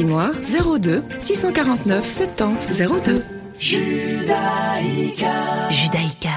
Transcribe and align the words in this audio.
Noir 0.00 0.32
02 0.32 1.02
649 1.20 2.08
70 2.08 2.82
02. 3.04 3.22
Judaïka. 3.58 5.28
Judaïka. 5.68 6.30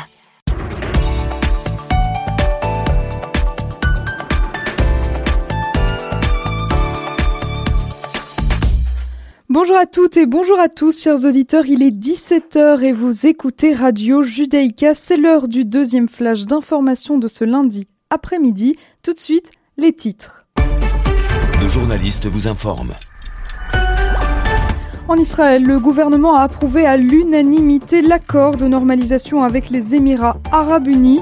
Bonjour 9.48 9.78
à 9.78 9.86
toutes 9.86 10.18
et 10.18 10.26
bonjour 10.26 10.60
à 10.60 10.68
tous, 10.68 11.02
chers 11.02 11.24
auditeurs. 11.24 11.66
Il 11.66 11.82
est 11.82 11.92
17h 11.92 12.82
et 12.82 12.92
vous 12.92 13.26
écoutez 13.26 13.74
Radio 13.74 14.22
Judaïka. 14.22 14.94
C'est 14.94 15.16
l'heure 15.16 15.48
du 15.48 15.64
deuxième 15.64 16.10
flash 16.10 16.44
d'information 16.44 17.18
de 17.18 17.30
ce 17.30 17.46
lundi 17.46 17.88
après-midi. 18.10 18.76
Tout 19.02 19.14
de 19.14 19.20
suite, 19.20 19.52
les 19.78 19.94
titres. 19.94 20.46
Nos 21.62 21.70
journalistes 21.70 22.26
vous 22.26 22.50
informent. 22.50 22.96
En 25.08 25.18
Israël, 25.18 25.64
le 25.64 25.80
gouvernement 25.80 26.36
a 26.36 26.42
approuvé 26.42 26.88
à 26.88 26.98
l'unanimité 26.98 28.02
l'accord 28.02 28.58
de 28.58 28.66
normalisation 28.66 29.44
avec 29.44 29.70
les 29.70 29.94
Émirats 29.94 30.38
arabes 30.52 30.88
unis. 30.88 31.22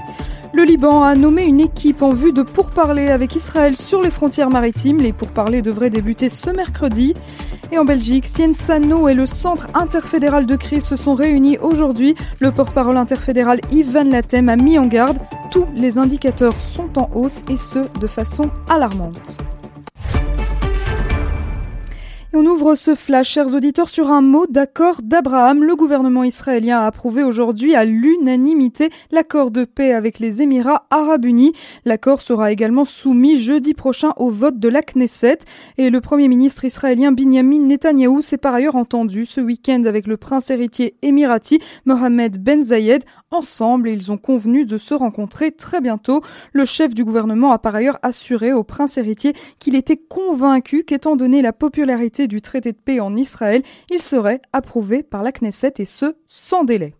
Le 0.54 0.64
Liban 0.64 1.04
a 1.04 1.16
nommé 1.16 1.44
une 1.44 1.60
équipe 1.60 2.02
en 2.02 2.12
vue 2.12 2.32
de 2.32 2.44
pourparler 2.44 3.10
avec 3.10 3.36
Israël 3.36 3.76
sur 3.76 4.02
les 4.02 4.10
frontières 4.10 4.50
maritimes. 4.50 5.00
Les 5.00 5.12
pourparlers 5.12 5.62
devraient 5.62 5.90
débuter 5.90 6.30
ce 6.30 6.50
mercredi. 6.50 7.14
Et 7.74 7.78
en 7.78 7.84
Belgique, 7.84 8.26
Sano 8.26 9.10
et 9.10 9.16
le 9.16 9.26
Centre 9.26 9.68
interfédéral 9.74 10.46
de 10.46 10.56
crise 10.56 10.86
se 10.86 10.96
sont 10.96 11.16
réunis 11.16 11.58
aujourd'hui. 11.58 12.16
Le 12.40 12.52
porte-parole 12.52 12.96
interfédéral 12.96 13.60
Yves 13.72 13.92
Van 13.92 14.04
Latem 14.04 14.48
a 14.48 14.56
mis 14.56 14.80
en 14.80 14.86
garde. 14.86 15.18
Tous 15.52 15.66
les 15.76 15.98
indicateurs 15.98 16.56
sont 16.58 16.98
en 16.98 17.10
hausse 17.14 17.42
et 17.50 17.58
ce, 17.58 17.80
de 18.00 18.08
façon 18.08 18.50
alarmante 18.70 19.38
on 22.36 22.48
ouvre 22.48 22.74
ce 22.74 22.96
flash, 22.96 23.30
chers 23.30 23.54
auditeurs, 23.54 23.90
sur 23.90 24.12
un 24.12 24.22
mot 24.22 24.48
d'accord 24.48 25.02
d'Abraham. 25.04 25.64
Le 25.64 25.76
gouvernement 25.76 26.24
israélien 26.24 26.80
a 26.80 26.88
approuvé 26.88 27.24
aujourd'hui 27.24 27.76
à 27.76 27.86
l'unanimité 27.86 28.90
l'accord 29.12 29.52
de 29.52 29.66
paix 29.66 29.94
avec 29.94 30.18
les 30.18 30.42
Émirats 30.42 30.88
arabes 30.90 31.26
unis. 31.26 31.54
L'accord 31.86 32.22
sera 32.22 32.52
également 32.52 32.86
soumis 32.86 33.38
jeudi 33.38 33.76
prochain 33.76 34.14
au 34.18 34.32
vote 34.32 34.58
de 34.58 34.68
la 34.68 34.82
Knesset. 34.82 35.40
Et 35.78 35.92
le 35.92 36.02
premier 36.02 36.28
ministre 36.28 36.66
israélien 36.66 37.12
Binyamin 37.12 37.60
Netanyahou 37.60 38.24
s'est 38.24 38.38
par 38.38 38.56
ailleurs 38.56 38.78
entendu 38.78 39.28
ce 39.28 39.40
week-end 39.40 39.84
avec 39.86 40.08
le 40.08 40.18
prince 40.18 40.50
héritier 40.50 40.96
émirati 41.04 41.60
Mohamed 41.86 42.42
Ben 42.42 42.64
Zayed. 42.64 43.04
Ensemble, 43.30 43.90
ils 43.90 44.12
ont 44.12 44.18
convenu 44.18 44.66
de 44.66 44.78
se 44.78 44.94
rencontrer 44.94 45.52
très 45.52 45.82
bientôt. 45.82 46.22
Le 46.52 46.66
chef 46.66 46.96
du 46.96 47.04
gouvernement 47.04 47.52
a 47.52 47.60
par 47.60 47.76
ailleurs 47.76 48.00
assuré 48.02 48.54
au 48.54 48.64
prince 48.64 48.98
héritier 48.98 49.34
qu'il 49.60 49.76
était 49.76 49.98
convaincu 49.98 50.84
qu'étant 50.84 51.16
donné 51.16 51.42
la 51.42 51.54
popularité 51.54 52.23
du 52.28 52.42
traité 52.42 52.72
de 52.72 52.78
paix 52.78 53.00
en 53.00 53.16
Israël, 53.16 53.62
il 53.90 54.02
serait 54.02 54.42
approuvé 54.52 55.04
par 55.04 55.24
la 55.24 55.32
Knesset 55.32 55.74
et 55.78 55.86
ce, 55.86 56.16
sans 56.28 56.64
délai. 56.64 56.94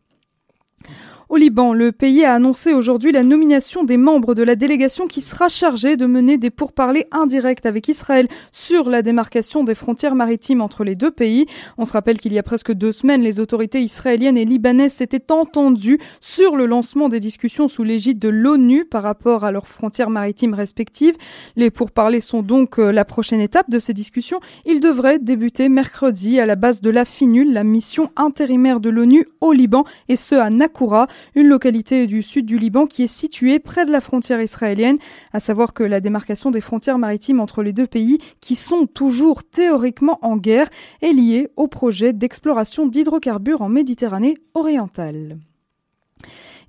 Au 1.34 1.38
Liban, 1.38 1.74
le 1.74 1.92
pays 1.92 2.26
a 2.26 2.36
annoncé 2.36 2.74
aujourd'hui 2.74 3.12
la 3.12 3.24
nomination 3.24 3.84
des 3.84 3.98
membres 3.98 4.36
de 4.36 4.44
la 4.44 4.56
délégation 4.56 5.08
qui 5.08 5.20
sera 5.20 5.50
chargée 5.50 5.98
de 5.98 6.06
mener 6.06 6.38
des 6.38 6.52
pourparlers 6.52 7.08
indirects 7.12 7.66
avec 7.66 7.88
Israël 7.88 8.28
sur 8.52 8.88
la 8.88 9.02
démarcation 9.02 9.64
des 9.64 9.74
frontières 9.74 10.14
maritimes 10.14 10.62
entre 10.62 10.84
les 10.84 10.96
deux 10.96 11.10
pays. 11.10 11.48
On 11.80 11.86
se 11.86 11.94
rappelle 11.94 12.20
qu'il 12.20 12.34
y 12.34 12.38
a 12.38 12.44
presque 12.44 12.72
deux 12.72 12.92
semaines, 12.92 13.24
les 13.24 13.40
autorités 13.40 13.82
israéliennes 13.82 14.38
et 14.38 14.46
libanaises 14.46 14.94
s'étaient 14.94 15.32
entendues 15.32 15.98
sur 16.22 16.56
le 16.56 16.68
lancement 16.68 17.10
des 17.10 17.20
discussions 17.20 17.68
sous 17.68 17.84
l'égide 17.84 18.20
de 18.20 18.30
l'ONU 18.30 18.86
par 18.86 19.02
rapport 19.02 19.44
à 19.44 19.52
leurs 19.52 19.68
frontières 19.68 20.12
maritimes 20.12 20.54
respectives. 20.54 21.16
Les 21.56 21.72
pourparlers 21.72 22.22
sont 22.22 22.44
donc 22.44 22.78
euh, 22.78 22.92
la 22.92 23.06
prochaine 23.06 23.42
étape 23.42 23.72
de 23.72 23.80
ces 23.80 23.96
discussions. 23.96 24.40
Ils 24.68 24.82
devraient 24.82 25.18
débuter 25.18 25.68
mercredi 25.68 26.40
à 26.40 26.46
la 26.46 26.56
base 26.56 26.80
de 26.80 26.92
la 26.92 27.06
FINUL, 27.06 27.52
la 27.52 27.64
mission 27.64 28.12
intérimaire 28.18 28.80
de 28.80 28.92
l'ONU 28.92 29.26
au 29.42 29.52
Liban, 29.52 29.84
et 30.10 30.16
ce 30.16 30.36
à 30.36 30.52
Nakoura 30.52 31.08
une 31.36 31.48
localité 31.48 32.08
du 32.08 32.24
sud 32.24 32.46
du 32.46 32.58
Liban 32.58 32.86
qui 32.86 33.04
est 33.04 33.08
située 33.08 33.60
près 33.60 33.86
de 33.86 33.92
la 33.92 34.02
frontière 34.02 34.42
israélienne, 34.42 34.98
à 35.32 35.40
savoir 35.40 35.74
que 35.74 35.84
la 35.84 36.00
démarcation 36.00 36.52
des 36.52 36.62
frontières 36.62 36.98
maritimes 36.98 37.40
entre 37.40 37.64
les 37.64 37.74
deux 37.74 37.88
pays, 37.88 38.20
qui 38.42 38.56
sont 38.56 38.86
toujours 38.88 39.44
théoriquement 39.44 40.20
en 40.22 40.38
guerre, 40.38 40.70
est 41.02 41.14
liée 41.14 41.50
au 41.56 41.68
projet 41.68 42.14
d'exploration 42.14 42.86
d'hydrocarbures 42.88 43.62
en 43.62 43.70
Méditerranée 43.70 44.36
orientale. 44.54 45.38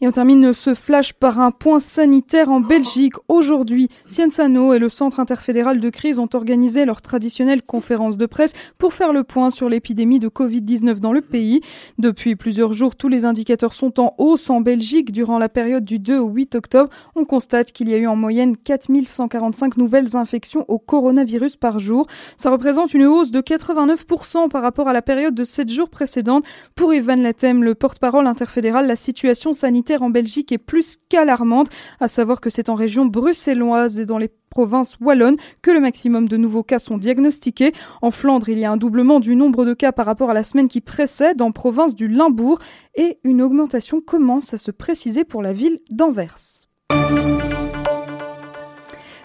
Et 0.00 0.08
on 0.08 0.10
termine 0.10 0.52
ce 0.52 0.74
flash 0.74 1.12
par 1.12 1.40
un 1.40 1.50
point 1.50 1.78
sanitaire 1.78 2.50
en 2.50 2.60
Belgique. 2.60 3.14
Aujourd'hui, 3.28 3.88
Scienzano 4.06 4.74
et 4.74 4.78
le 4.78 4.88
Centre 4.88 5.20
interfédéral 5.20 5.78
de 5.78 5.88
crise 5.88 6.18
ont 6.18 6.28
organisé 6.32 6.84
leur 6.84 7.00
traditionnelle 7.00 7.62
conférence 7.62 8.16
de 8.16 8.26
presse 8.26 8.52
pour 8.76 8.92
faire 8.92 9.12
le 9.12 9.22
point 9.22 9.50
sur 9.50 9.68
l'épidémie 9.68 10.18
de 10.18 10.28
Covid-19 10.28 10.98
dans 10.98 11.12
le 11.12 11.20
pays. 11.20 11.60
Depuis 11.98 12.34
plusieurs 12.34 12.72
jours, 12.72 12.96
tous 12.96 13.08
les 13.08 13.24
indicateurs 13.24 13.72
sont 13.72 14.00
en 14.00 14.14
hausse 14.18 14.50
en 14.50 14.60
Belgique. 14.60 15.12
Durant 15.12 15.38
la 15.38 15.48
période 15.48 15.84
du 15.84 15.98
2 15.98 16.18
au 16.18 16.28
8 16.28 16.56
octobre, 16.56 16.90
on 17.14 17.24
constate 17.24 17.70
qu'il 17.72 17.88
y 17.88 17.94
a 17.94 17.98
eu 17.98 18.06
en 18.06 18.16
moyenne 18.16 18.56
4145 18.56 19.76
nouvelles 19.76 20.16
infections 20.16 20.64
au 20.68 20.78
coronavirus 20.78 21.56
par 21.56 21.78
jour. 21.78 22.06
Ça 22.36 22.50
représente 22.50 22.94
une 22.94 23.04
hausse 23.04 23.30
de 23.30 23.40
89% 23.40 24.48
par 24.48 24.62
rapport 24.62 24.88
à 24.88 24.92
la 24.92 25.02
période 25.02 25.34
de 25.34 25.44
7 25.44 25.70
jours 25.70 25.88
précédente. 25.88 26.44
Pour 26.74 26.92
Ivan 26.92 27.16
Latem, 27.16 27.62
le 27.62 27.74
porte-parole 27.74 28.26
interfédéral, 28.26 28.86
la 28.86 28.96
situation 28.96 29.52
sanitaire 29.52 29.83
en 29.92 30.10
Belgique 30.10 30.52
est 30.52 30.58
plus 30.58 30.96
qu'alarmante, 31.08 31.68
à 32.00 32.08
savoir 32.08 32.40
que 32.40 32.50
c'est 32.50 32.68
en 32.68 32.74
région 32.74 33.06
bruxelloise 33.06 34.00
et 34.00 34.06
dans 34.06 34.18
les 34.18 34.30
provinces 34.50 34.96
wallonnes 35.00 35.36
que 35.62 35.70
le 35.70 35.80
maximum 35.80 36.28
de 36.28 36.36
nouveaux 36.36 36.62
cas 36.62 36.78
sont 36.78 36.96
diagnostiqués. 36.96 37.72
En 38.02 38.10
Flandre, 38.10 38.48
il 38.48 38.58
y 38.58 38.64
a 38.64 38.70
un 38.70 38.76
doublement 38.76 39.20
du 39.20 39.36
nombre 39.36 39.64
de 39.64 39.74
cas 39.74 39.92
par 39.92 40.06
rapport 40.06 40.30
à 40.30 40.34
la 40.34 40.44
semaine 40.44 40.68
qui 40.68 40.80
précède 40.80 41.42
en 41.42 41.52
province 41.52 41.94
du 41.94 42.08
Limbourg 42.08 42.58
et 42.94 43.18
une 43.24 43.42
augmentation 43.42 44.00
commence 44.00 44.54
à 44.54 44.58
se 44.58 44.70
préciser 44.70 45.24
pour 45.24 45.42
la 45.42 45.52
ville 45.52 45.80
d'Anvers. 45.90 46.66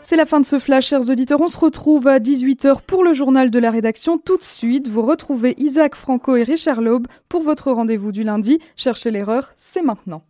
C'est 0.02 0.16
la 0.16 0.26
fin 0.26 0.40
de 0.40 0.46
ce 0.46 0.58
flash, 0.58 0.88
chers 0.88 1.10
auditeurs. 1.10 1.42
On 1.42 1.50
se 1.50 1.58
retrouve 1.58 2.08
à 2.08 2.20
18h 2.20 2.82
pour 2.88 3.04
le 3.04 3.14
journal 3.14 3.52
de 3.52 3.60
la 3.60 3.70
rédaction. 3.70 4.18
Tout 4.18 4.38
de 4.38 4.44
suite, 4.44 4.88
vous 4.88 5.02
retrouvez 5.02 5.54
Isaac 5.58 5.94
Franco 5.94 6.36
et 6.36 6.44
Richard 6.44 6.82
Laube 6.82 7.08
pour 7.28 7.42
votre 7.42 7.72
rendez-vous 7.72 8.12
du 8.12 8.24
lundi. 8.24 8.60
Cherchez 8.76 9.12
l'erreur, 9.12 9.52
c'est 9.56 9.84
maintenant. 9.84 10.24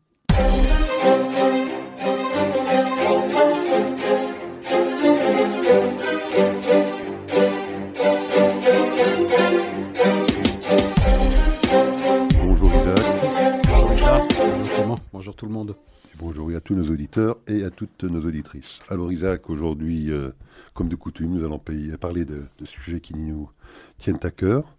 Et 17.48 17.64
à 17.64 17.70
toutes 17.70 18.04
nos 18.04 18.26
auditrices. 18.26 18.80
Alors 18.90 19.12
Isaac, 19.12 19.50
aujourd'hui, 19.50 20.12
euh, 20.12 20.30
comme 20.74 20.90
de 20.90 20.96
coutume, 20.96 21.32
nous 21.32 21.44
allons 21.44 21.60
parler 22.00 22.26
de, 22.26 22.44
sujets 22.66 23.00
qui 23.00 23.16
nous 23.16 23.50
tiennent 23.98 24.20
à 24.24 24.32
cœur. 24.32 24.76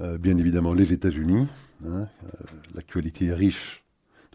Euh, 0.00 0.18
bien 0.18 0.36
évidemment, 0.36 0.74
les 0.74 0.92
États-Unis. 0.92 1.46
Hein, 1.84 2.08
euh, 2.24 2.46
l'actualité 2.74 3.26
est 3.26 3.34
riche 3.34 3.85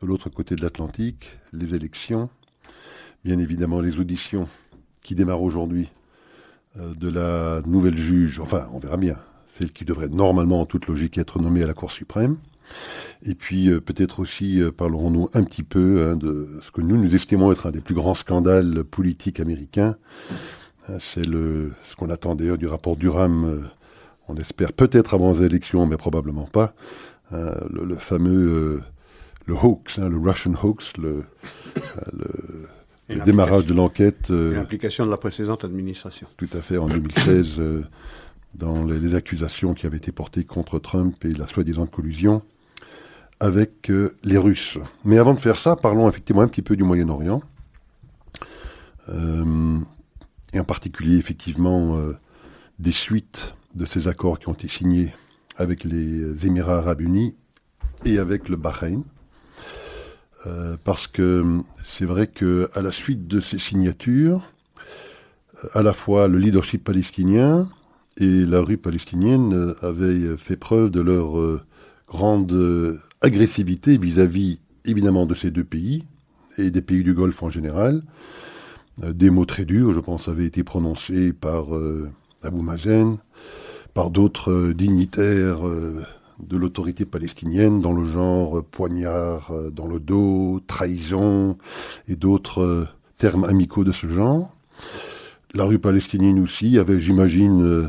de 0.01 0.07
l'autre 0.07 0.29
côté 0.29 0.55
de 0.55 0.61
l'Atlantique, 0.61 1.39
les 1.53 1.75
élections, 1.75 2.29
bien 3.23 3.37
évidemment 3.37 3.81
les 3.81 3.99
auditions 3.99 4.47
qui 5.03 5.15
démarrent 5.15 5.43
aujourd'hui 5.43 5.89
euh, 6.79 6.93
de 6.95 7.09
la 7.09 7.61
nouvelle 7.67 7.97
juge, 7.97 8.39
enfin 8.39 8.67
on 8.73 8.79
verra 8.79 8.97
bien, 8.97 9.17
celle 9.57 9.71
qui 9.71 9.85
devrait 9.85 10.07
normalement 10.07 10.61
en 10.61 10.65
toute 10.65 10.87
logique 10.87 11.17
être 11.17 11.39
nommée 11.39 11.63
à 11.63 11.67
la 11.67 11.73
Cour 11.73 11.91
suprême. 11.91 12.37
Et 13.23 13.35
puis 13.35 13.69
euh, 13.69 13.79
peut-être 13.79 14.19
aussi 14.19 14.59
euh, 14.59 14.71
parlerons-nous 14.71 15.29
un 15.33 15.43
petit 15.43 15.63
peu 15.63 16.09
hein, 16.09 16.15
de 16.15 16.57
ce 16.61 16.71
que 16.71 16.81
nous 16.81 16.97
nous 16.97 17.13
estimons 17.13 17.51
être 17.51 17.67
un 17.67 17.71
des 17.71 17.81
plus 17.81 17.95
grands 17.95 18.15
scandales 18.15 18.83
politiques 18.83 19.39
américains. 19.39 19.95
C'est 20.97 21.25
le 21.25 21.73
ce 21.83 21.95
qu'on 21.95 22.09
attend 22.09 22.33
d'ailleurs 22.33 22.57
du 22.57 22.65
rapport 22.65 22.95
Durham. 22.95 23.69
on 24.27 24.35
espère 24.35 24.73
peut-être 24.73 25.13
avant 25.13 25.33
les 25.33 25.43
élections, 25.43 25.85
mais 25.85 25.95
probablement 25.95 26.45
pas. 26.45 26.73
le, 27.31 27.95
fameux 27.97 28.81
le 29.51 29.57
hoax, 29.57 29.99
hein, 29.99 30.09
le 30.09 30.17
Russian 30.17 30.53
hoax, 30.61 30.93
le, 30.97 31.25
démarrage 33.25 33.65
de 33.65 33.73
l'enquête. 33.73 34.31
Euh, 34.31 34.55
L'implication 34.55 35.05
de 35.05 35.09
la 35.09 35.17
précédente 35.17 35.65
administration. 35.65 36.27
Tout 36.37 36.49
à 36.53 36.61
fait, 36.61 36.77
en 36.77 36.87
2016, 36.87 37.55
euh, 37.59 37.83
dans 38.55 38.85
les, 38.85 39.13
accusations 39.15 39.73
qui 39.73 39.85
avaient 39.85 39.97
été 39.97 40.11
portées 40.11 40.45
contre 40.45 40.79
Trump 40.79 41.25
et 41.25 41.33
la 41.33 41.47
soi-disant 41.47 41.85
collusion 41.85 42.41
avec 43.41 43.89
euh, 43.89 44.15
les 44.23 44.37
Russes. 44.37 44.77
Mais 45.03 45.17
avant 45.17 45.33
de 45.33 45.39
faire 45.39 45.57
ça, 45.57 45.75
parlons 45.75 46.07
effectivement 46.07 46.41
un 46.41 46.47
petit 46.47 46.61
peu 46.61 46.77
du 46.77 46.83
Moyen-Orient. 46.83 47.41
et 50.53 50.59
en 50.59 50.63
particulier, 50.63 51.17
effectivement, 51.17 51.97
des 52.79 52.93
suites 52.93 53.55
de 53.75 53.83
ces 53.83 54.07
accords 54.07 54.39
qui 54.39 54.47
ont 54.47 54.53
été 54.53 54.69
signés 54.69 55.13
avec 55.57 55.83
les 55.83 56.45
Émirats 56.45 56.77
arabes 56.77 57.01
unis 57.01 57.35
et 58.05 58.19
avec 58.19 58.47
le 58.47 58.55
Bahreïn. 58.55 59.03
Euh, 60.47 60.75
parce 60.83 61.07
que 61.07 61.59
c'est 61.83 62.05
vrai 62.05 62.27
que 62.27 62.69
à 62.73 62.81
la 62.81 62.91
suite 62.91 63.27
de 63.27 63.39
ces 63.39 63.59
signatures, 63.59 64.41
euh, 65.63 65.67
à 65.73 65.81
la 65.81 65.93
fois 65.93 66.27
le 66.27 66.37
leadership 66.37 66.83
palestinien 66.83 67.69
et 68.17 68.45
la 68.45 68.61
rue 68.61 68.77
palestinienne 68.77 69.75
avaient 69.81 70.35
fait 70.37 70.57
preuve 70.57 70.89
de 70.89 70.99
leur 70.99 71.61
grande 72.09 72.99
agressivité 73.21 73.97
vis-à-vis 73.97 74.61
évidemment 74.83 75.25
de 75.25 75.33
ces 75.33 75.49
deux 75.49 75.63
pays 75.63 76.03
et 76.57 76.71
des 76.71 76.81
pays 76.81 77.03
du 77.03 77.13
Golfe 77.13 77.41
en 77.41 77.49
général. 77.49 78.03
Des 78.97 79.29
mots 79.29 79.45
très 79.45 79.63
durs, 79.63 79.93
je 79.93 80.01
pense, 80.01 80.27
avaient 80.27 80.45
été 80.45 80.65
prononcés 80.65 81.31
par 81.31 81.67
Abou 82.43 82.61
Mazen, 82.61 83.17
par 83.93 84.09
d'autres 84.09 84.73
dignitaires 84.73 85.61
de 86.39 86.57
l'autorité 86.57 87.05
palestinienne 87.05 87.81
dans 87.81 87.93
le 87.93 88.05
genre 88.05 88.63
poignard 88.63 89.51
dans 89.71 89.87
le 89.87 89.99
dos, 89.99 90.61
trahison 90.67 91.57
et 92.07 92.15
d'autres 92.15 92.87
termes 93.17 93.43
amicaux 93.43 93.83
de 93.83 93.91
ce 93.91 94.07
genre. 94.07 94.55
La 95.53 95.65
rue 95.65 95.79
palestinienne 95.79 96.39
aussi 96.39 96.79
avait, 96.79 96.99
j'imagine, 96.99 97.61
euh, 97.61 97.87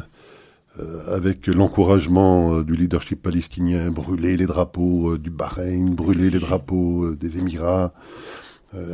euh, 0.81 1.15
avec 1.15 1.47
l'encouragement 1.47 2.57
euh, 2.57 2.65
du 2.65 2.75
leadership 2.75 3.23
palestinien, 3.23 3.91
brûlé 3.91 4.37
les 4.37 4.47
drapeaux 4.47 5.17
du 5.17 5.31
Bahreïn, 5.31 5.95
brûlé 5.95 6.29
les 6.29 6.41
drapeaux 6.41 7.15
des 7.15 7.39
Émirats, 7.39 7.93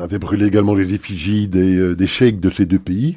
avait 0.00 0.18
brûlé 0.18 0.46
également 0.46 0.74
les 0.74 0.92
effigies 0.92 1.46
des, 1.46 1.94
des 1.94 2.06
cheikhs 2.08 2.40
de 2.40 2.50
ces 2.50 2.66
deux 2.66 2.80
pays. 2.80 3.16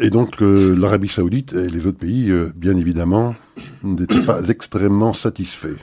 Et 0.00 0.10
donc 0.10 0.40
l'Arabie 0.40 1.08
saoudite 1.08 1.54
et 1.54 1.68
les 1.68 1.86
autres 1.86 1.98
pays, 1.98 2.32
bien 2.54 2.76
évidemment, 2.76 3.34
n'étaient 3.82 4.20
pas 4.20 4.46
extrêmement 4.48 5.12
satisfaits 5.12 5.78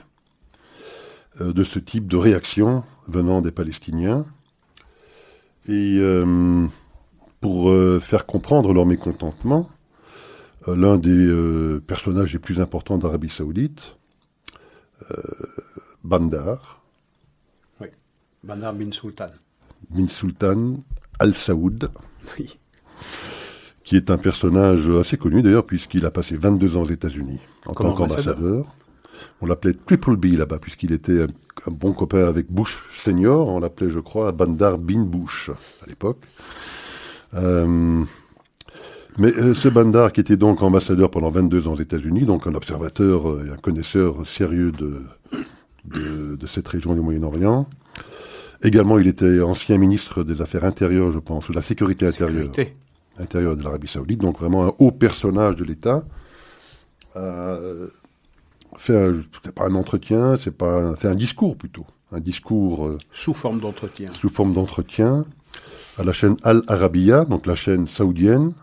de 1.40 1.64
ce 1.64 1.80
type 1.80 2.08
de 2.08 2.16
réaction 2.16 2.84
venant 3.08 3.42
des 3.42 3.52
Palestiniens. 3.52 4.26
Et 5.68 6.00
pour 7.42 7.70
euh, 7.70 8.00
faire 8.00 8.26
comprendre 8.26 8.74
leur 8.74 8.86
mécontentement, 8.86 9.70
euh, 10.68 10.76
l'un 10.76 10.98
des 10.98 11.10
euh, 11.12 11.82
personnages 11.86 12.34
les 12.34 12.40
plus 12.40 12.60
importants 12.60 12.98
d'Arabie 12.98 13.30
Saoudite, 13.30 13.96
Bandar. 16.04 16.82
Oui, 17.80 17.88
Bandar 18.44 18.74
bin 18.74 18.92
Sultan. 18.92 19.30
Bin 19.90 20.08
Sultan 20.08 20.76
Al 21.20 21.34
Saoud. 21.34 21.90
Oui. 22.38 22.60
Qui 23.90 23.96
est 23.96 24.12
un 24.12 24.20
personnage 24.20 24.88
assez 24.88 25.18
connu 25.18 25.42
d'ailleurs, 25.42 25.66
puisqu'il 25.66 26.06
a 26.06 26.12
passé 26.12 26.36
22 26.38 26.78
ans 26.78 26.84
aux 26.84 26.90
États-Unis 26.90 27.40
en 27.66 27.74
tant 27.74 27.92
qu'ambassadeur. 27.92 28.68
On 29.42 29.48
l'appelait 29.48 29.74
Triple 29.74 30.16
B 30.16 30.38
là-bas, 30.38 30.60
puisqu'il 30.60 30.92
était 30.92 31.24
un, 31.24 31.72
bon 31.72 31.94
copain 31.94 32.28
avec 32.28 32.52
Bush 32.52 32.84
senior. 32.94 33.50
On 33.50 33.60
l'appelait, 33.60 33.90
je 33.90 33.98
crois, 33.98 34.32
Bandar 34.32 34.78
bin 34.78 35.02
Bush 35.02 35.50
à 35.84 35.88
l'époque. 35.88 36.20
Euh, 37.34 38.04
mais 39.18 39.34
euh, 39.40 39.56
ce 39.56 39.70
Bandar, 39.70 40.14
qui 40.14 40.22
était 40.22 40.38
donc 40.38 40.62
ambassadeur 40.62 41.10
pendant 41.10 41.32
22 41.32 41.68
ans 41.68 41.74
aux 41.74 41.82
États-Unis, 41.82 42.26
donc 42.26 42.46
un 42.46 42.54
observateur 42.54 43.44
et 43.44 43.50
un 43.50 43.58
connaisseur 43.58 44.28
sérieux 44.28 44.72
de, 44.72 45.02
de, 45.86 46.46
cette 46.46 46.68
région 46.68 46.94
du 46.94 47.00
Moyen-Orient, 47.00 47.68
également 48.62 49.00
il 49.00 49.08
était 49.08 49.42
ancien 49.42 49.80
ministre 49.80 50.24
des 50.24 50.44
Affaires 50.44 50.64
intérieures, 50.64 51.12
je 51.12 51.18
pense, 51.18 51.50
ou 51.50 51.54
de 51.54 51.58
la 51.58 51.64
sécurité 51.64 52.06
intérieure, 52.06 52.52
intérieure 53.20 53.56
de 53.56 53.64
l'Arabie 53.64 53.88
Saoudite, 53.88 54.20
donc 54.20 54.40
vraiment 54.40 54.66
un 54.66 54.74
haut 54.80 54.92
personnage 54.92 55.56
de 55.56 55.64
l'État. 55.64 56.04
Euh, 57.16 57.88
fait 58.78 59.12
c'est 59.44 59.54
pas 59.54 59.66
un 59.66 59.76
entretien, 59.76 60.38
c'est 60.40 60.56
pas, 60.56 60.94
un 61.04 61.16
discours 61.16 61.58
plutôt, 61.58 61.86
un 62.12 62.20
discours 62.20 62.98
sous 63.12 63.34
forme 63.34 63.60
d'entretien. 63.60 64.12
Sous 64.20 64.30
forme 64.30 64.54
d'entretien 64.54 65.26
à 65.98 66.04
la 66.04 66.14
chaîne 66.14 66.38
Al 66.44 66.62
Arabiya, 66.68 67.26
donc 67.26 67.46
la 67.46 67.56
chaîne 67.56 67.88
saoudienne. 67.88 68.54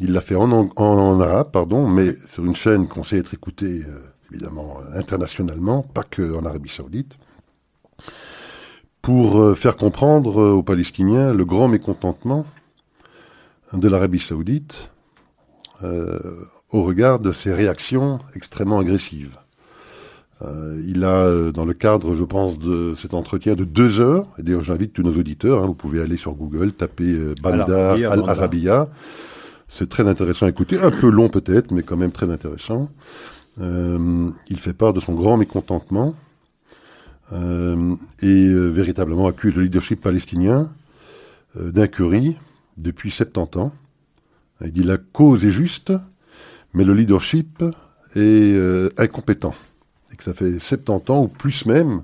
Il 0.00 0.12
l'a 0.12 0.20
fait 0.20 0.36
en, 0.36 1.20
arabe, 1.20 1.50
pardon, 1.50 1.88
mais 1.88 2.14
sur 2.30 2.44
une 2.44 2.54
chaîne 2.54 2.86
qu'on 2.86 3.04
sait 3.04 3.18
être 3.18 3.34
écoutée, 3.34 3.82
euh, 3.86 3.98
évidemment, 4.30 4.78
internationalement, 4.94 5.82
pas 5.82 6.04
que 6.04 6.34
en 6.36 6.44
Arabie 6.44 6.68
saoudite, 6.68 7.18
pour 9.02 9.40
euh, 9.40 9.54
faire 9.54 9.76
comprendre 9.76 10.40
euh, 10.40 10.52
aux 10.52 10.62
Palestiniens 10.62 11.32
le 11.32 11.44
grand 11.44 11.68
mécontentement 11.68 12.46
de 13.72 13.88
l'Arabie 13.88 14.18
saoudite 14.18 14.90
au 16.70 16.82
regard 16.82 17.18
de 17.18 17.32
ses 17.32 17.52
réactions 17.52 18.18
extrêmement 18.34 18.78
agressives. 18.78 19.38
Euh, 20.42 20.80
il 20.86 21.02
a, 21.02 21.24
euh, 21.24 21.50
dans 21.50 21.64
le 21.64 21.72
cadre, 21.72 22.14
je 22.14 22.22
pense, 22.22 22.58
de 22.58 22.94
cet 22.96 23.12
entretien 23.12 23.54
de 23.54 23.64
deux 23.64 23.98
heures, 23.98 24.28
et 24.38 24.42
d'ailleurs 24.42 24.62
j'invite 24.62 24.92
tous 24.92 25.02
nos 25.02 25.16
auditeurs, 25.16 25.62
hein, 25.62 25.66
vous 25.66 25.74
pouvez 25.74 26.00
aller 26.00 26.16
sur 26.16 26.32
Google, 26.34 26.72
taper 26.72 27.12
euh, 27.12 27.34
Bandar 27.42 27.94
al-Arabiya. 27.94 28.88
C'est 29.68 29.88
très 29.88 30.06
intéressant 30.06 30.46
à 30.46 30.48
écouter, 30.48 30.78
un 30.80 30.92
peu 30.92 31.10
long 31.10 31.28
peut-être, 31.28 31.72
mais 31.72 31.82
quand 31.82 31.96
même 31.96 32.12
très 32.12 32.30
intéressant. 32.30 32.88
il 33.58 34.58
fait 34.58 34.72
part 34.72 34.92
de 34.92 35.00
son 35.00 35.14
grand 35.14 35.36
mécontentement 35.36 36.14
et 37.30 38.48
véritablement 38.48 39.26
accuse 39.26 39.54
le 39.56 39.62
leadership 39.62 40.00
palestinien 40.00 40.70
d'incurie 41.54 42.38
depuis 42.78 43.10
70 43.10 43.58
ans. 43.58 43.72
Il 44.64 44.72
dit 44.72 44.82
la 44.82 44.98
cause 44.98 45.44
est 45.44 45.50
juste, 45.50 45.92
mais 46.74 46.84
le 46.84 46.94
leadership 46.94 47.62
est 48.14 48.58
incompétent 48.98 49.54
que 50.18 50.24
ça 50.24 50.34
fait 50.34 50.58
70 50.58 51.10
ans 51.10 51.22
ou 51.22 51.28
plus 51.28 51.64
même, 51.64 52.02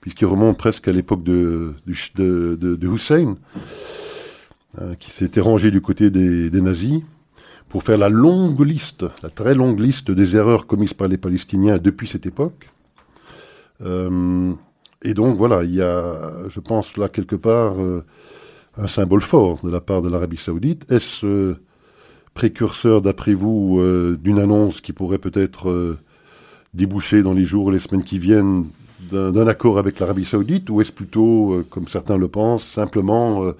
puisqu'il 0.00 0.26
remonte 0.26 0.56
presque 0.56 0.88
à 0.88 0.92
l'époque 0.92 1.22
de, 1.22 1.74
de, 1.86 2.88
Hussein, 2.88 3.36
hein, 4.78 4.94
qui 4.98 5.10
s'était 5.10 5.40
rangé 5.40 5.70
du 5.70 5.82
côté 5.82 6.10
des, 6.10 6.60
nazis, 6.60 7.02
pour 7.68 7.82
faire 7.82 7.98
la 7.98 8.08
longue 8.08 8.60
liste, 8.60 9.04
la 9.22 9.28
très 9.28 9.54
longue 9.54 9.78
liste 9.78 10.10
des 10.10 10.36
erreurs 10.36 10.66
commises 10.66 10.94
par 10.94 11.08
les 11.08 11.18
Palestiniens 11.18 11.78
depuis 11.78 12.08
cette 12.08 12.24
époque. 12.24 12.70
Euh, 13.82 14.52
et 15.02 15.14
donc 15.14 15.36
voilà, 15.36 15.64
il 15.64 15.74
y 15.74 15.82
a, 15.82 16.48
je 16.48 16.60
pense 16.60 16.96
là 16.96 17.08
quelque 17.08 17.36
part, 17.36 17.80
euh, 17.80 18.04
un 18.80 18.86
symbole 18.86 19.20
fort 19.20 19.58
de 19.62 19.70
la 19.70 19.80
part 19.80 20.02
de 20.02 20.08
l'Arabie 20.08 20.36
saoudite. 20.36 20.90
Est-ce 20.90 21.26
euh, 21.26 21.60
précurseur, 22.34 23.02
d'après 23.02 23.34
vous, 23.34 23.82
d'une 24.20 24.38
annonce 24.38 24.80
qui 24.80 24.92
pourrait 24.92 25.18
peut-être 25.18 25.98
déboucher 26.74 27.22
dans 27.22 27.32
les 27.32 27.44
jours 27.44 27.70
et 27.70 27.74
les 27.74 27.80
semaines 27.80 28.04
qui 28.04 28.18
viennent 28.18 28.66
d'un 29.10 29.46
accord 29.46 29.78
avec 29.78 29.98
l'Arabie 29.98 30.24
saoudite 30.24 30.68
ou 30.70 30.80
est-ce 30.80 30.92
plutôt, 30.92 31.54
euh, 31.54 31.66
comme 31.68 31.88
certains 31.88 32.16
le 32.16 32.28
pensent, 32.28 32.66
simplement 32.66 33.44
euh, 33.44 33.52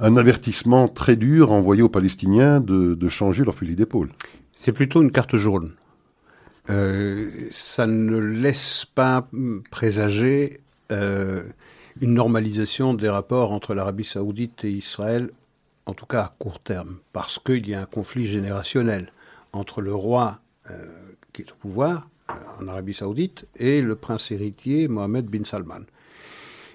un 0.00 0.16
avertissement 0.16 0.88
très 0.88 1.16
dur 1.16 1.52
envoyé 1.52 1.82
aux 1.82 1.88
Palestiniens 1.88 2.60
de, 2.60 3.08
changer 3.08 3.44
leur 3.44 3.54
fusil 3.54 3.74
d'épaule? 3.74 4.10
C'est 4.56 4.72
plutôt 4.72 5.02
une 5.02 5.12
carte 5.12 5.36
jaune. 5.36 5.72
Euh, 6.70 7.30
ça 7.50 7.86
ne 7.86 8.18
laisse 8.18 8.86
pas 8.94 9.28
présager 9.70 10.60
une 12.00 12.14
normalisation 12.14 12.94
des 12.94 13.08
rapports 13.08 13.52
entre 13.52 13.74
l'Arabie 13.74 14.04
saoudite 14.04 14.64
et 14.64 14.70
Israël, 14.70 15.30
en 15.86 15.94
tout 15.94 16.06
cas 16.06 16.22
à 16.22 16.34
court 16.38 16.60
terme, 16.60 16.98
parce 17.12 17.38
qu'il 17.38 17.68
y 17.68 17.74
a 17.74 17.80
un 17.80 17.86
conflit 17.86 18.26
générationnel 18.26 19.12
entre 19.52 19.80
le 19.80 19.94
roi 19.94 20.40
qui 21.32 21.42
est 21.42 21.52
au 21.52 21.54
pouvoir 21.54 22.08
en 22.60 22.68
Arabie 22.68 22.94
Saoudite 22.94 23.46
et 23.56 23.80
le 23.80 23.96
prince 23.96 24.30
héritier 24.30 24.88
Mohamed 24.88 25.26
bin 25.26 25.44
Salman. 25.44 25.82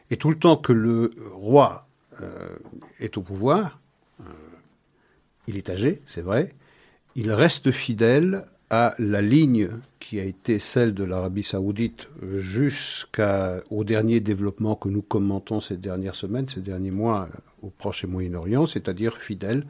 Et 0.09 0.17
tout 0.17 0.29
le 0.29 0.37
temps 0.37 0.57
que 0.57 0.73
le 0.73 1.11
roi 1.33 1.87
euh, 2.21 2.55
est 2.99 3.17
au 3.17 3.21
pouvoir, 3.21 3.79
euh, 4.21 4.25
il 5.47 5.57
est 5.57 5.69
âgé, 5.69 6.01
c'est 6.05 6.21
vrai, 6.21 6.53
il 7.15 7.31
reste 7.31 7.71
fidèle 7.71 8.45
à 8.69 8.95
la 8.97 9.21
ligne 9.21 9.69
qui 10.03 10.19
a 10.19 10.25
été 10.25 10.59
celle 10.59 10.93
de 10.93 11.05
l'Arabie 11.05 11.43
saoudite 11.43 12.09
jusqu'au 12.37 13.83
dernier 13.85 14.19
développement 14.19 14.75
que 14.75 14.89
nous 14.89 15.01
commentons 15.01 15.61
ces 15.61 15.77
dernières 15.77 16.15
semaines, 16.15 16.45
ces 16.49 16.59
derniers 16.59 16.91
mois 16.91 17.29
au 17.61 17.69
Proche 17.69 18.03
et 18.03 18.07
Moyen-Orient, 18.07 18.65
c'est-à-dire 18.65 19.15
fidèle 19.15 19.65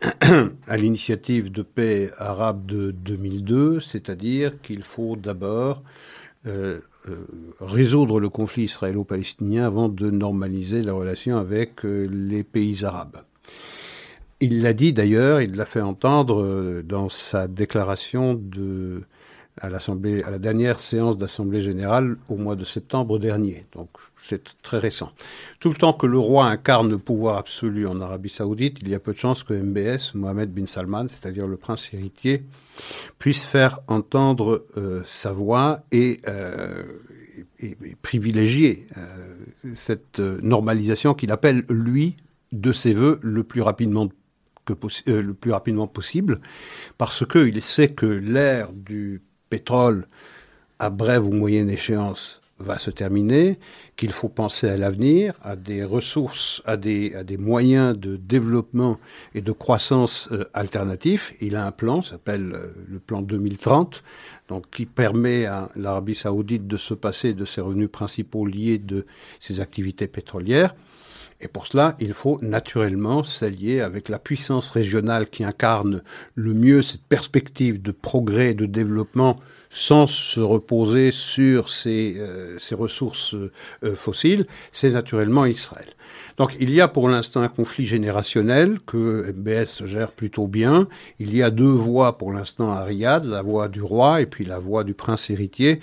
à 0.68 0.76
l'initiative 0.76 1.50
de 1.50 1.62
paix 1.62 2.10
arabe 2.18 2.66
de 2.66 2.90
2002, 2.90 3.80
c'est-à-dire 3.80 4.60
qu'il 4.60 4.82
faut 4.82 5.16
d'abord 5.16 5.82
euh, 6.46 6.80
euh, 7.08 7.26
résoudre 7.58 8.20
le 8.20 8.28
conflit 8.28 8.64
israélo-palestinien 8.64 9.64
avant 9.64 9.88
de 9.88 10.10
normaliser 10.10 10.82
la 10.82 10.92
relation 10.92 11.38
avec 11.38 11.86
euh, 11.86 12.06
les 12.10 12.44
pays 12.44 12.84
arabes. 12.84 13.22
Il 14.40 14.60
l'a 14.60 14.74
dit 14.74 14.92
d'ailleurs, 14.92 15.40
il 15.40 15.54
l'a 15.54 15.64
fait 15.64 15.80
entendre 15.80 16.82
dans 16.82 17.08
sa 17.08 17.48
déclaration 17.48 18.34
de, 18.34 19.04
à, 19.60 19.68
la 19.68 20.38
dernière 20.38 20.80
séance 20.80 21.16
d'Assemblée 21.16 21.62
générale 21.62 22.16
au 22.28 22.36
mois 22.36 22.56
de 22.56 22.64
septembre 22.64 23.18
dernier. 23.18 23.66
Donc 23.72 23.88
c'est 24.22 24.60
très 24.62 24.78
récent. 24.78 25.12
Tout 25.60 25.68
le 25.68 25.76
temps 25.76 25.92
que 25.92 26.06
le 26.06 26.18
roi 26.18 26.46
incarne 26.46 26.90
le 26.90 26.98
pouvoir 26.98 27.38
absolu 27.38 27.86
en 27.86 28.00
Arabie 28.00 28.30
saoudite, 28.30 28.78
il 28.82 28.88
y 28.88 28.94
a 28.94 28.98
peu 28.98 29.12
de 29.12 29.18
chances 29.18 29.44
que 29.44 29.54
MBS, 29.54 30.14
Mohamed 30.14 30.52
bin 30.52 30.66
Salman, 30.66 31.06
c'est-à-dire 31.08 31.46
le 31.46 31.56
prince 31.56 31.92
héritier, 31.94 32.44
puisse 33.18 33.44
faire 33.44 33.80
entendre 33.86 34.64
euh, 34.76 35.02
sa 35.04 35.32
voix 35.32 35.84
et, 35.92 36.20
euh, 36.28 36.82
privilégier 38.02 38.86
euh, 38.96 39.34
cette 39.74 40.18
normalisation 40.18 41.14
qu'il 41.14 41.30
appelle, 41.30 41.64
lui, 41.68 42.16
de 42.52 42.72
ses 42.72 42.92
voeux 42.92 43.18
le 43.22 43.44
plus 43.44 43.62
rapidement 43.62 44.08
que 44.64 44.72
le 45.06 45.34
plus 45.34 45.52
rapidement 45.52 45.86
possible, 45.86 46.40
parce 46.96 47.26
qu'il 47.26 47.60
sait 47.60 47.88
que 47.88 48.06
l'ère 48.06 48.72
du 48.72 49.20
pétrole 49.54 50.08
à 50.80 50.90
brève 50.90 51.24
ou 51.24 51.32
moyenne 51.32 51.70
échéance 51.70 52.40
va 52.58 52.76
se 52.76 52.90
terminer, 52.90 53.58
qu'il 53.96 54.10
faut 54.10 54.28
penser 54.28 54.68
à 54.68 54.76
l'avenir, 54.76 55.34
à 55.42 55.54
des 55.54 55.84
ressources, 55.84 56.60
à 56.64 56.76
des, 56.76 57.36
moyens 57.38 57.96
de 57.96 58.16
développement 58.16 58.98
et 59.34 59.42
de 59.42 59.52
croissance 59.52 60.28
euh, 60.32 60.44
alternatifs. 60.54 61.34
Il 61.40 61.54
a 61.54 61.66
un 61.66 61.72
plan, 61.72 62.02
s'appelle 62.02 62.52
euh, 62.54 62.72
le 62.88 62.98
plan 62.98 63.22
2030, 63.22 64.02
donc 64.48 64.70
qui 64.70 64.86
permet 64.86 65.46
à 65.46 65.68
l'Arabie 65.76 66.16
saoudite 66.16 66.66
de 66.66 66.76
se 66.76 66.94
passer 66.94 67.32
de 67.32 67.44
ses 67.44 67.60
revenus 67.60 67.90
principaux 67.90 68.46
liés 68.46 68.78
de 68.78 69.06
ses 69.38 69.60
activités 69.60 70.08
pétrolières. 70.08 70.74
Et 71.40 71.48
pour 71.48 71.66
cela, 71.66 71.96
il 72.00 72.12
faut 72.12 72.38
naturellement 72.42 73.22
s'allier 73.22 73.80
avec 73.80 74.08
la 74.08 74.18
puissance 74.18 74.70
régionale 74.70 75.28
qui 75.28 75.44
incarne 75.44 76.02
le 76.34 76.54
mieux 76.54 76.82
cette 76.82 77.02
perspective 77.02 77.82
de 77.82 77.92
progrès 77.92 78.50
et 78.50 78.54
de 78.54 78.66
développement 78.66 79.36
sans 79.74 80.06
se 80.06 80.38
reposer 80.38 81.10
sur 81.10 81.68
ces, 81.68 82.14
euh, 82.18 82.58
ressources 82.72 83.34
euh, 83.34 83.94
fossiles, 83.96 84.46
c'est 84.70 84.90
naturellement 84.90 85.46
Israël. 85.46 85.88
Donc 86.36 86.56
il 86.60 86.72
y 86.72 86.80
a 86.80 86.86
pour 86.86 87.08
l'instant 87.08 87.42
un 87.42 87.48
conflit 87.48 87.84
générationnel 87.84 88.78
que 88.86 89.32
MBS 89.32 89.84
gère 89.84 90.12
plutôt 90.12 90.46
bien. 90.46 90.88
Il 91.18 91.34
y 91.36 91.42
a 91.42 91.50
deux 91.50 91.64
voix 91.64 92.18
pour 92.18 92.32
l'instant 92.32 92.70
à 92.70 92.84
Riyad, 92.84 93.24
la 93.24 93.42
voix 93.42 93.68
du 93.68 93.82
roi 93.82 94.20
et 94.20 94.26
puis 94.26 94.44
la 94.44 94.58
voix 94.58 94.84
du 94.84 94.94
prince 94.94 95.28
héritier. 95.30 95.80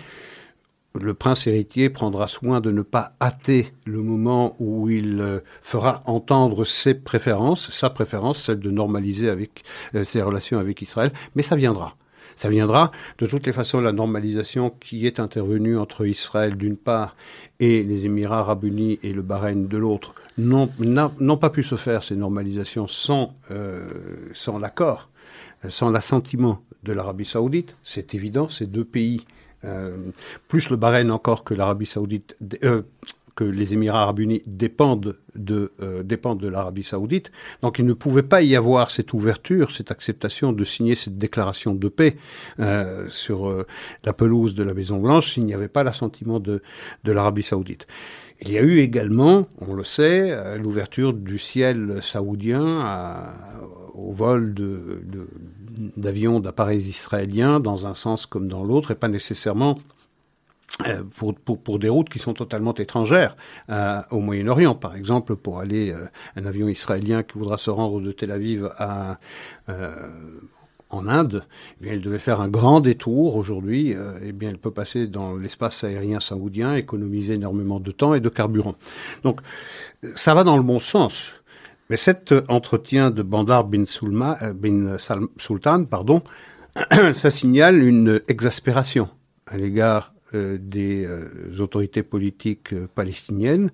Le 1.00 1.13
prince 1.13 1.48
héritier 1.48 1.89
prendra 1.89 2.27
soin 2.27 2.60
de 2.60 2.69
ne 2.69 2.81
pas 2.81 3.13
hâter 3.21 3.71
le 3.86 4.01
moment 4.01 4.55
où 4.60 4.89
il 4.89 5.21
euh, 5.21 5.39
fera 5.62 6.03
entendre 6.05 6.65
ses 6.65 6.93
préférences, 6.93 7.69
sa 7.71 7.89
préférence, 7.89 8.43
celle 8.43 8.60
de 8.60 8.71
normaliser 8.71 9.29
avec 9.29 9.63
ses 10.03 10.21
relations 10.21 10.60
avec 10.60 10.81
Israël, 10.81 11.12
mais 11.36 11.43
ça 11.43 11.55
viendra. 11.55 11.95
Ça 12.36 12.50
viendra. 12.50 12.91
De 13.19 13.25
toutes 13.25 13.45
les 13.45 13.51
façons, 13.51 13.79
la 13.79 13.91
normalisation 13.91 14.69
qui 14.69 15.05
est 15.05 15.19
intervenue 15.19 15.77
entre 15.77 16.05
Israël 16.05 16.55
d'une 16.55 16.77
part 16.77 17.15
et 17.60 17.83
les 17.83 18.05
Émirats 18.05 18.39
arabes 18.39 18.63
unis 18.63 19.00
et 19.03 19.13
le 19.13 19.21
Bahreïn 19.21 19.67
de 19.67 19.77
l'autre 19.77 20.15
n'ont 20.38 21.38
pas 21.38 21.50
pu 21.50 21.63
se 21.63 21.75
faire, 21.75 22.03
ces 22.03 22.15
normalisations, 22.15 22.88
sans, 22.88 23.36
euh, 23.51 23.91
sans 24.33 24.57
l'accord, 24.57 25.10
sans 25.67 25.89
l'assentiment 25.89 26.63
de 26.83 26.93
l'Arabie 26.93 27.25
saoudite. 27.25 27.77
C'est 27.83 28.15
évident, 28.15 28.48
ces 28.48 28.65
deux 28.65 28.86
pays 28.86 29.21
euh, 29.21 29.50
plus 30.48 30.70
le 30.70 30.75
Bahreïn 30.75 31.12
encore 31.12 31.44
que 31.44 31.53
l'Arabie 31.53 31.86
saoudite, 31.86 32.38
euh, 32.63 32.82
que 33.36 33.44
les 33.44 33.74
Émirats 33.74 34.03
arabes 34.03 34.20
unis 34.20 34.41
dépendent 34.46 35.18
de, 35.36 35.72
euh, 35.82 36.03
dépendent 36.03 36.39
de 36.39 36.48
l'Arabie 36.48 36.84
saoudite. 36.84 37.32
Donc 37.62 37.80
il 37.80 37.86
ne 37.86 37.94
pouvait 37.94 38.24
pas 38.24 38.41
y 38.41 38.56
avoir 38.56 38.91
cette 38.91 39.13
ouverture, 39.13 39.72
cette 39.72 39.91
acceptation 39.91 40.51
de 40.51 40.63
signer 40.63 40.96
cette 40.96 41.18
déclaration 41.18 41.74
de 41.74 41.88
paix 41.88 42.18
euh, 42.60 43.08
sur 43.10 43.50
euh, 43.50 43.65
la 44.03 44.13
pelouse 44.13 44.56
de 44.56 44.63
la 44.63 44.74
Maison-Blanche 44.74 45.34
s'il 45.34 45.46
n'y 45.46 45.53
avait 45.53 45.70
pas 45.70 45.84
l'assentiment 45.84 46.39
de, 46.39 46.62
l'Arabie 47.06 47.44
saoudite. 47.44 47.88
Il 48.41 48.51
y 48.51 48.58
a 48.58 48.62
eu 48.62 48.80
également, 48.80 49.48
on 49.60 49.74
le 49.74 49.84
sait, 49.84 50.58
l'ouverture 50.58 51.13
du 51.13 51.38
ciel 51.38 52.00
saoudien 52.01 53.27
au 53.94 54.12
vol 54.12 54.56
de, 54.56 55.03
d'avions, 55.98 56.40
d'appareils 56.40 56.88
israéliens 56.88 57.60
dans 57.60 57.88
un 57.88 57.94
sens 57.94 58.25
comme 58.25 58.48
dans 58.48 58.63
l'autre, 58.63 58.92
et 58.92 58.96
pas 58.96 59.08
nécessairement 59.08 59.78
euh, 60.88 61.04
pour, 61.63 61.80
des 61.80 61.90
routes 61.90 62.10
qui 62.10 62.20
sont 62.20 62.34
totalement 62.34 62.74
étrangères 62.74 63.36
euh, 63.70 64.01
au 64.10 64.20
Moyen-Orient. 64.20 64.74
Par 64.74 64.96
exemple, 64.96 65.36
pour 65.36 65.60
aller 65.60 65.92
euh, 65.92 66.06
un 66.36 66.46
avion 66.46 66.70
israélien 66.70 67.24
qui 67.24 67.38
voudra 67.38 67.58
se 67.58 67.70
rendre 67.70 68.00
de 68.01 68.12
Tel 68.12 68.32
Aviv 68.32 68.70
à, 68.78 69.20
en 70.90 71.08
Inde, 71.08 71.44
eh 71.80 71.84
bien, 71.84 71.94
il 71.94 72.01
devait 72.01 72.20
faire 72.20 72.42
un 72.42 72.48
grand 72.48 72.80
détour. 72.80 73.36
Aujourd'hui, 73.36 73.96
eh 74.22 74.32
bien, 74.32 74.50
il 74.50 74.58
peut 74.58 74.72
passer 74.72 75.08
dans 75.08 75.36
l'espace 75.36 75.84
aérien 75.84 76.20
saoudien, 76.20 76.75
économiser 76.75 77.36
énormément 77.36 77.80
de 77.80 77.92
temps 77.92 78.13
et 78.13 78.20
de 78.20 78.30
carburant. 78.30 78.75
Donc, 79.24 79.40
ça 80.16 80.34
va 80.34 80.44
dans 80.44 80.58
le 80.58 80.63
bon 80.63 80.80
sens. 80.80 81.40
Mais 81.91 81.98
cet 81.98 82.33
entretien 82.48 83.12
de 83.12 83.21
Bandar 83.21 83.65
bin, 83.65 83.86
Sulma, 83.86 84.39
bin 84.53 84.95
Sultan, 85.38 85.83
pardon, 85.83 86.24
ça 87.13 87.29
signale 87.29 87.83
une 87.83 88.21
exaspération 88.29 89.10
à 89.45 89.57
l'égard 89.57 90.13
euh, 90.33 90.57
des 90.57 91.03
euh, 91.03 91.27
autorités 91.60 92.01
politiques 92.01 92.71
euh, 92.71 92.88
palestiniennes 92.95 93.71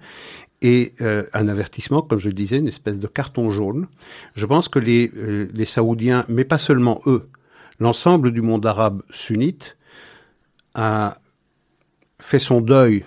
et 0.63 0.95
un 0.99 1.47
avertissement, 1.47 2.01
comme 2.01 2.17
je 2.17 2.29
le 2.29 2.33
disais, 2.33 2.57
une 2.57 2.67
espèce 2.67 2.97
de 2.97 3.05
carton 3.05 3.51
jaune. 3.51 3.85
Je 4.33 4.47
pense 4.47 4.67
que 4.67 4.79
les, 4.79 5.11
les 5.53 5.65
Saoudiens, 5.65 6.25
mais 6.27 6.45
pas 6.45 6.57
seulement 6.57 6.99
eux, 7.05 7.29
l'ensemble 7.79 8.31
du 8.31 8.41
monde 8.41 8.65
arabe 8.65 9.03
sunnite 9.11 9.77
a 10.73 11.19
fait 12.19 12.39
son 12.39 12.61
deuil 12.61 13.05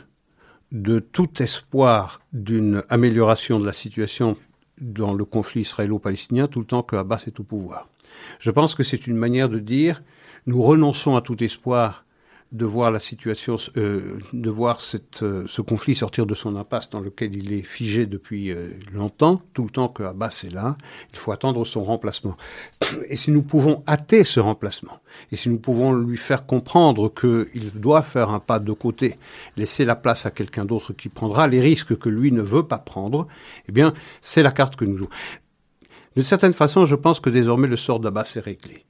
de 0.70 1.00
tout 1.00 1.42
espoir 1.42 2.20
d'une 2.32 2.84
amélioration 2.88 3.58
de 3.58 3.66
la 3.66 3.72
situation 3.72 4.36
dans 4.80 5.12
le 5.12 5.24
conflit 5.24 5.62
israélo-palestinien 5.62 6.46
tout 6.46 6.60
le 6.60 6.66
temps 6.66 6.82
que 6.82 6.96
Abbas 6.96 7.24
est 7.26 7.40
au 7.40 7.42
pouvoir. 7.42 7.88
Je 8.38 8.50
pense 8.50 8.74
que 8.74 8.82
c'est 8.82 9.06
une 9.06 9.16
manière 9.16 9.48
de 9.48 9.58
dire 9.58 10.02
nous 10.46 10.62
renonçons 10.62 11.16
à 11.16 11.20
tout 11.20 11.42
espoir 11.42 12.04
de 12.52 12.66
voir 12.66 12.90
la 12.90 12.98
situation, 12.98 13.56
euh, 13.76 14.18
de 14.32 14.50
voir 14.50 14.80
cette, 14.80 15.22
euh, 15.22 15.44
ce 15.46 15.62
conflit 15.62 15.94
sortir 15.94 16.26
de 16.26 16.34
son 16.34 16.56
impasse 16.56 16.90
dans 16.90 17.00
lequel 17.00 17.36
il 17.36 17.52
est 17.52 17.62
figé 17.62 18.06
depuis 18.06 18.50
euh, 18.50 18.70
longtemps, 18.92 19.40
tout 19.54 19.62
le 19.62 19.70
temps 19.70 19.88
que 19.88 20.02
Abbas 20.02 20.42
est 20.44 20.52
là, 20.52 20.76
il 21.12 21.18
faut 21.18 21.30
attendre 21.30 21.64
son 21.64 21.84
remplacement. 21.84 22.36
Et 23.08 23.14
si 23.14 23.30
nous 23.30 23.42
pouvons 23.42 23.84
hâter 23.86 24.24
ce 24.24 24.40
remplacement, 24.40 24.98
et 25.30 25.36
si 25.36 25.48
nous 25.48 25.58
pouvons 25.58 25.92
lui 25.92 26.16
faire 26.16 26.44
comprendre 26.44 27.12
qu'il 27.14 27.70
doit 27.74 28.02
faire 28.02 28.30
un 28.30 28.40
pas 28.40 28.58
de 28.58 28.72
côté, 28.72 29.16
laisser 29.56 29.84
la 29.84 29.94
place 29.94 30.26
à 30.26 30.32
quelqu'un 30.32 30.64
d'autre 30.64 30.92
qui 30.92 31.08
prendra 31.08 31.46
les 31.46 31.60
risques 31.60 31.96
que 31.96 32.08
lui 32.08 32.32
ne 32.32 32.42
veut 32.42 32.66
pas 32.66 32.78
prendre, 32.78 33.28
eh 33.68 33.72
bien, 33.72 33.94
c'est 34.22 34.42
la 34.42 34.50
carte 34.50 34.74
que 34.74 34.84
nous 34.84 34.96
jouons. 34.96 35.08
D'une 36.16 36.24
certaine 36.24 36.54
façon, 36.54 36.84
je 36.84 36.96
pense 36.96 37.20
que 37.20 37.30
désormais 37.30 37.68
le 37.68 37.76
sort 37.76 38.00
d'Abbas 38.00 38.32
est 38.34 38.40
réglé 38.40 38.86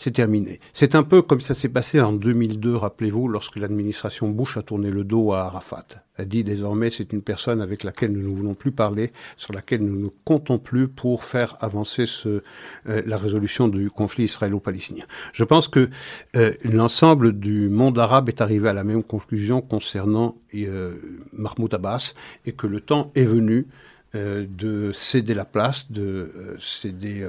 c'est 0.00 0.12
terminé. 0.12 0.60
C'est 0.72 0.94
un 0.94 1.02
peu 1.02 1.20
comme 1.20 1.42
ça 1.42 1.52
s'est 1.52 1.68
passé 1.68 2.00
en 2.00 2.14
2002, 2.14 2.74
rappelez-vous, 2.74 3.28
lorsque 3.28 3.56
l'administration 3.56 4.30
Bush 4.30 4.56
a 4.56 4.62
tourné 4.62 4.90
le 4.90 5.04
dos 5.04 5.34
à 5.34 5.42
Arafat. 5.42 5.84
Elle 6.16 6.26
dit 6.26 6.42
désormais 6.42 6.88
c'est 6.88 7.12
une 7.12 7.20
personne 7.20 7.60
avec 7.60 7.84
laquelle 7.84 8.12
nous 8.12 8.22
ne 8.26 8.34
voulons 8.34 8.54
plus 8.54 8.72
parler, 8.72 9.12
sur 9.36 9.52
laquelle 9.52 9.84
nous 9.84 10.02
ne 10.02 10.08
comptons 10.24 10.58
plus 10.58 10.88
pour 10.88 11.22
faire 11.22 11.58
avancer 11.60 12.06
ce, 12.06 12.42
euh, 12.88 13.02
la 13.04 13.18
résolution 13.18 13.68
du 13.68 13.90
conflit 13.90 14.24
israélo-palestinien. 14.24 15.04
Je 15.34 15.44
pense 15.44 15.68
que 15.68 15.90
euh, 16.34 16.54
l'ensemble 16.64 17.38
du 17.38 17.68
monde 17.68 17.98
arabe 17.98 18.30
est 18.30 18.40
arrivé 18.40 18.70
à 18.70 18.72
la 18.72 18.84
même 18.84 19.02
conclusion 19.02 19.60
concernant 19.60 20.38
euh, 20.54 20.94
Mahmoud 21.34 21.74
Abbas 21.74 22.14
et 22.46 22.52
que 22.52 22.66
le 22.66 22.80
temps 22.80 23.12
est 23.14 23.24
venu 23.24 23.66
de 24.12 24.90
céder 24.92 25.34
la 25.34 25.44
place, 25.44 25.92
de 25.92 26.56
céder 26.58 27.24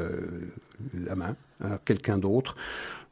la 0.96 1.16
main 1.16 1.36
quelqu'un 1.86 2.18
d'autre. 2.18 2.56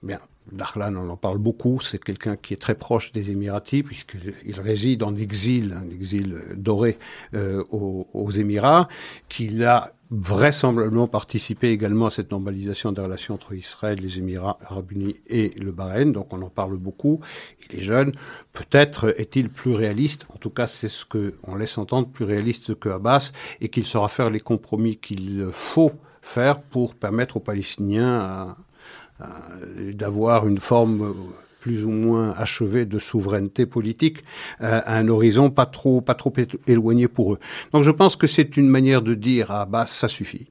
Bien, 0.02 0.20
Darlan, 0.52 0.96
on 0.96 1.10
en 1.10 1.18
parle 1.18 1.38
beaucoup, 1.38 1.80
c'est 1.82 2.04
quelqu'un 2.04 2.36
qui 2.36 2.54
est 2.54 2.58
très 2.58 2.76
proche 2.76 3.12
des 3.12 3.32
Émiratis, 3.32 3.84
puisqu'il 3.84 4.62
réside 4.62 5.04
en 5.04 5.16
exil, 5.16 5.76
un 5.78 5.90
exil 5.90 6.42
doré 6.56 6.98
euh, 7.34 7.64
aux, 7.72 8.32
Émirats, 8.32 8.88
qu'il 9.28 9.64
a 9.64 9.90
vraisemblablement 10.12 11.08
participé 11.08 11.70
également 11.70 12.08
à 12.08 12.10
cette 12.10 12.32
normalisation 12.32 12.92
des 12.92 13.02
relations 13.02 13.36
entre 13.36 13.54
Israël, 13.54 14.00
les 14.02 14.18
Émirats 14.18 14.58
arabes 14.66 14.92
unis 14.92 15.16
et 15.28 15.50
le 15.60 15.72
Bahreïn, 15.72 16.12
donc 16.12 16.34
on 16.34 16.42
en 16.42 16.50
parle 16.50 16.78
beaucoup. 16.78 17.20
Il 17.70 17.80
est 17.80 17.84
jeune, 17.84 18.12
peut-être 18.54 19.14
est-il 19.20 19.50
plus 19.50 19.74
réaliste, 19.74 20.26
en 20.34 20.38
tout 20.38 20.50
cas 20.50 20.68
c'est 20.68 20.90
ce 20.90 21.06
qu'on 21.06 21.56
laisse 21.56 21.78
entendre, 21.78 22.08
plus 22.08 22.26
réaliste 22.26 22.76
que 22.76 22.90
Abbas, 22.90 23.32
et 23.62 23.70
qu'il 23.70 23.86
saura 23.86 24.08
faire 24.08 24.30
les 24.30 24.40
compromis 24.40 24.98
qu'il 24.98 25.48
faut 25.52 25.92
faire 26.30 26.62
pour 26.62 26.96
permettre 26.96 27.38
aux 27.38 27.42
Palestiniens 27.42 28.56
d'avoir 29.94 30.48
une 30.48 30.60
forme 30.60 31.14
plus 31.60 31.84
ou 31.86 31.90
moins 31.90 32.32
achevée 32.38 32.86
de 32.86 33.00
souveraineté 33.00 33.66
politique 33.66 34.24
euh, 34.62 34.82
à 34.86 34.98
un 34.98 35.08
horizon 35.08 35.50
pas 35.50 35.66
trop, 35.66 36.02
pas 36.02 36.16
trop 36.16 36.34
éloigné 36.68 37.08
pour 37.08 37.34
eux. 37.34 37.40
Donc 37.74 37.84
je 37.84 37.92
pense 37.92 38.16
que 38.16 38.28
c'est 38.28 38.58
une 38.58 38.70
manière 38.70 39.02
de 39.02 39.14
dire 39.14 39.52
à 39.52 39.62
Abbas, 39.62 39.88
ça 39.88 40.08
suffit 40.08 40.48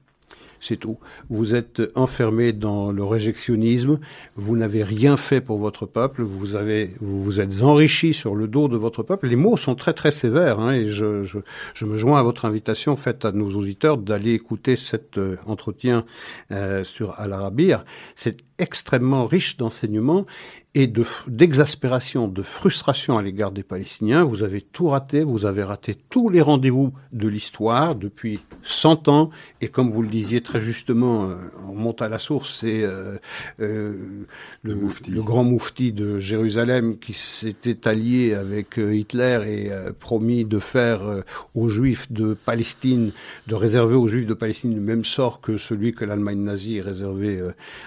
c'est 0.59 0.77
tout. 0.77 0.97
Vous 1.29 1.55
êtes 1.55 1.81
enfermé 1.95 2.53
dans 2.53 2.91
le 2.91 3.03
réjectionnisme, 3.03 3.99
vous 4.35 4.57
n'avez 4.57 4.83
rien 4.83 5.17
fait 5.17 5.41
pour 5.41 5.57
votre 5.57 5.85
peuple, 5.85 6.23
vous 6.23 6.55
avez, 6.55 6.95
vous 7.01 7.23
vous 7.23 7.39
êtes 7.39 7.61
enrichi 7.61 8.13
sur 8.13 8.35
le 8.35 8.47
dos 8.47 8.67
de 8.67 8.77
votre 8.77 9.03
peuple. 9.03 9.27
Les 9.27 9.35
mots 9.35 9.57
sont 9.57 9.75
très 9.75 9.93
très 9.93 10.11
sévères, 10.11 10.59
hein, 10.59 10.73
et 10.73 10.87
je, 10.87 11.23
je, 11.23 11.39
je, 11.73 11.85
me 11.85 11.95
joins 11.95 12.19
à 12.19 12.23
votre 12.23 12.45
invitation 12.45 12.95
faite 12.95 13.25
à 13.25 13.31
nos 13.31 13.51
auditeurs 13.51 13.97
d'aller 13.97 14.33
écouter 14.33 14.75
cet 14.75 15.17
euh, 15.17 15.37
entretien 15.45 16.05
euh, 16.51 16.83
sur 16.83 17.19
Al 17.19 17.33
Arabir. 17.33 17.85
C'est 18.15 18.48
extrêmement 18.59 19.25
riche 19.25 19.57
d'enseignements 19.57 20.25
et 20.75 20.85
de, 20.85 21.03
d'exaspération, 21.27 22.27
de 22.27 22.43
frustration 22.43 23.17
à 23.17 23.23
l'égard 23.23 23.51
des 23.51 23.63
Palestiniens. 23.63 24.23
Vous 24.23 24.43
avez 24.43 24.61
tout 24.61 24.87
raté, 24.87 25.23
vous 25.23 25.47
avez 25.47 25.63
raté 25.63 25.95
tous 26.09 26.29
les 26.29 26.41
rendez-vous 26.41 26.93
de 27.11 27.27
l'histoire 27.27 27.95
depuis 27.95 28.39
100 28.61 29.07
ans. 29.07 29.31
Et 29.61 29.67
comme 29.69 29.91
vous 29.91 30.03
le 30.03 30.07
disiez 30.07 30.41
très 30.41 30.61
justement, 30.61 31.23
euh, 31.23 31.35
on 31.67 31.73
monte 31.73 32.03
à 32.03 32.09
la 32.09 32.19
source, 32.19 32.59
c'est 32.59 32.83
euh, 32.83 33.17
euh, 33.59 34.25
le, 34.61 34.77
le, 35.07 35.21
grand 35.23 35.43
moufti 35.43 35.91
de 35.91 36.19
Jérusalem 36.19 36.99
qui 36.99 37.13
s'était 37.13 37.87
allié 37.87 38.35
avec 38.35 38.77
Hitler 38.77 39.39
et 39.47 39.71
euh, 39.71 39.91
promis 39.91 40.45
de 40.45 40.59
faire 40.59 41.01
aux 41.55 41.69
Juifs 41.69 42.11
de 42.11 42.35
Palestine, 42.35 43.11
de 43.47 43.55
réserver 43.55 43.95
aux 43.95 44.07
Juifs 44.07 44.27
de 44.27 44.35
Palestine 44.35 44.75
le 44.75 44.81
même 44.81 45.03
sort 45.03 45.41
que 45.41 45.57
celui 45.57 45.93
que 45.93 46.05
l'Allemagne 46.05 46.43
nazie 46.43 46.79
réservé, 46.79 47.41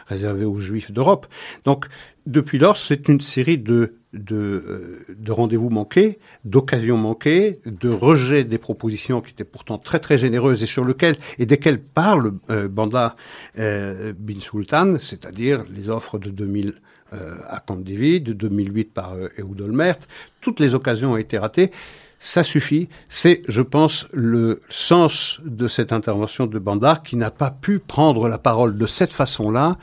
réservé 0.09 0.45
aux 0.45 0.59
Juifs 0.63 0.91
d'Europe. 0.91 1.27
Donc 1.65 1.87
depuis 2.27 2.59
lors, 2.59 2.77
c'est 2.77 3.09
une 3.09 3.21
série 3.21 3.59
de, 3.59 3.97
euh, 4.15 5.05
de 5.09 5.33
rendez-vous 5.33 5.71
manqués, 5.71 6.19
d'occasions 6.45 6.97
manquées, 6.97 7.61
de 7.67 7.89
rejets 7.91 8.45
des 8.45 8.59
propositions 8.59 9.21
qui 9.21 9.33
étaient 9.33 9.45
pourtant 9.45 9.79
très 9.79 9.99
très 9.99 10.19
généreuses 10.19 10.63
et 10.63 10.67
sur 10.67 10.85
lesquelles 10.85 11.17
et 11.39 11.47
desquelles 11.47 11.81
parle 11.81 12.35
euh, 12.51 12.69
Banda 12.69 13.17
euh, 13.59 14.13
bin 14.19 14.41
Sultan, 14.41 14.99
c'est-à-dire 14.99 15.65
les 15.69 15.91
offres 15.91 16.19
de 16.19 16.31
2000 16.31 16.75
euh, 17.15 17.37
à 17.47 17.61
Camp 17.61 17.77
David, 17.77 18.25
de 18.25 18.33
2008 18.33 18.95
par 18.95 19.13
euh, 19.13 19.29
Ehud 19.37 19.61
Olmert. 19.61 19.99
Toutes 20.41 20.61
les 20.61 20.75
occasions 20.75 21.13
ont 21.13 21.17
été 21.19 21.37
ratées. 21.37 21.71
Ça 22.19 22.43
suffit. 22.43 22.89
C'est, 23.11 23.43
je 23.49 23.61
pense, 23.61 24.07
le 24.13 24.63
sens 24.71 25.39
de 25.45 25.69
cette 25.69 25.93
intervention 25.93 26.47
de 26.47 26.59
Bandar 26.59 27.03
qui 27.03 27.17
n'a 27.17 27.31
pas 27.31 27.51
pu 27.51 27.81
prendre 27.81 28.29
la 28.29 28.39
parole 28.39 28.79
de 28.79 28.87
cette 28.87 29.13
façon-là 29.13 29.77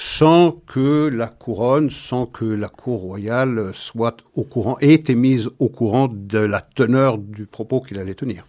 sans 0.00 0.52
que 0.52 1.08
la 1.08 1.26
couronne, 1.26 1.90
sans 1.90 2.24
que 2.24 2.44
la 2.44 2.68
cour 2.68 3.00
royale 3.00 3.72
soit 3.74 4.18
au 4.34 4.44
courant, 4.44 4.78
ait 4.78 4.92
été 4.92 5.16
mise 5.16 5.50
au 5.58 5.68
courant 5.68 6.06
de 6.06 6.38
la 6.38 6.60
teneur 6.60 7.18
du 7.18 7.46
propos 7.46 7.80
qu'il 7.80 7.98
allait 7.98 8.14
tenir. 8.14 8.46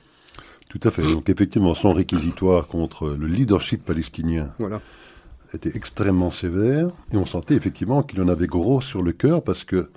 Tout 0.69 0.79
à 0.83 0.91
fait. 0.91 1.01
Donc 1.01 1.27
effectivement, 1.27 1.73
son 1.73 1.91
réquisitoire 1.91 2.67
contre 2.67 3.09
le 3.09 3.25
leadership 3.25 3.83
palestinien 3.83 4.53
voilà. 4.59 4.79
était 5.51 5.75
extrêmement 5.75 6.29
sévère, 6.29 6.89
et 7.11 7.17
on 7.17 7.25
sentait 7.25 7.55
effectivement 7.55 8.03
qu'il 8.03 8.21
en 8.21 8.27
avait 8.27 8.45
gros 8.45 8.79
sur 8.79 9.01
le 9.01 9.11
cœur, 9.11 9.41
parce 9.41 9.63
que 9.63 9.89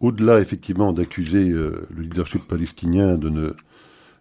au-delà 0.00 0.40
effectivement 0.40 0.94
d'accuser 0.94 1.50
euh, 1.50 1.86
le 1.94 2.00
leadership 2.00 2.48
palestinien 2.48 3.18
de 3.18 3.28
ne 3.28 3.52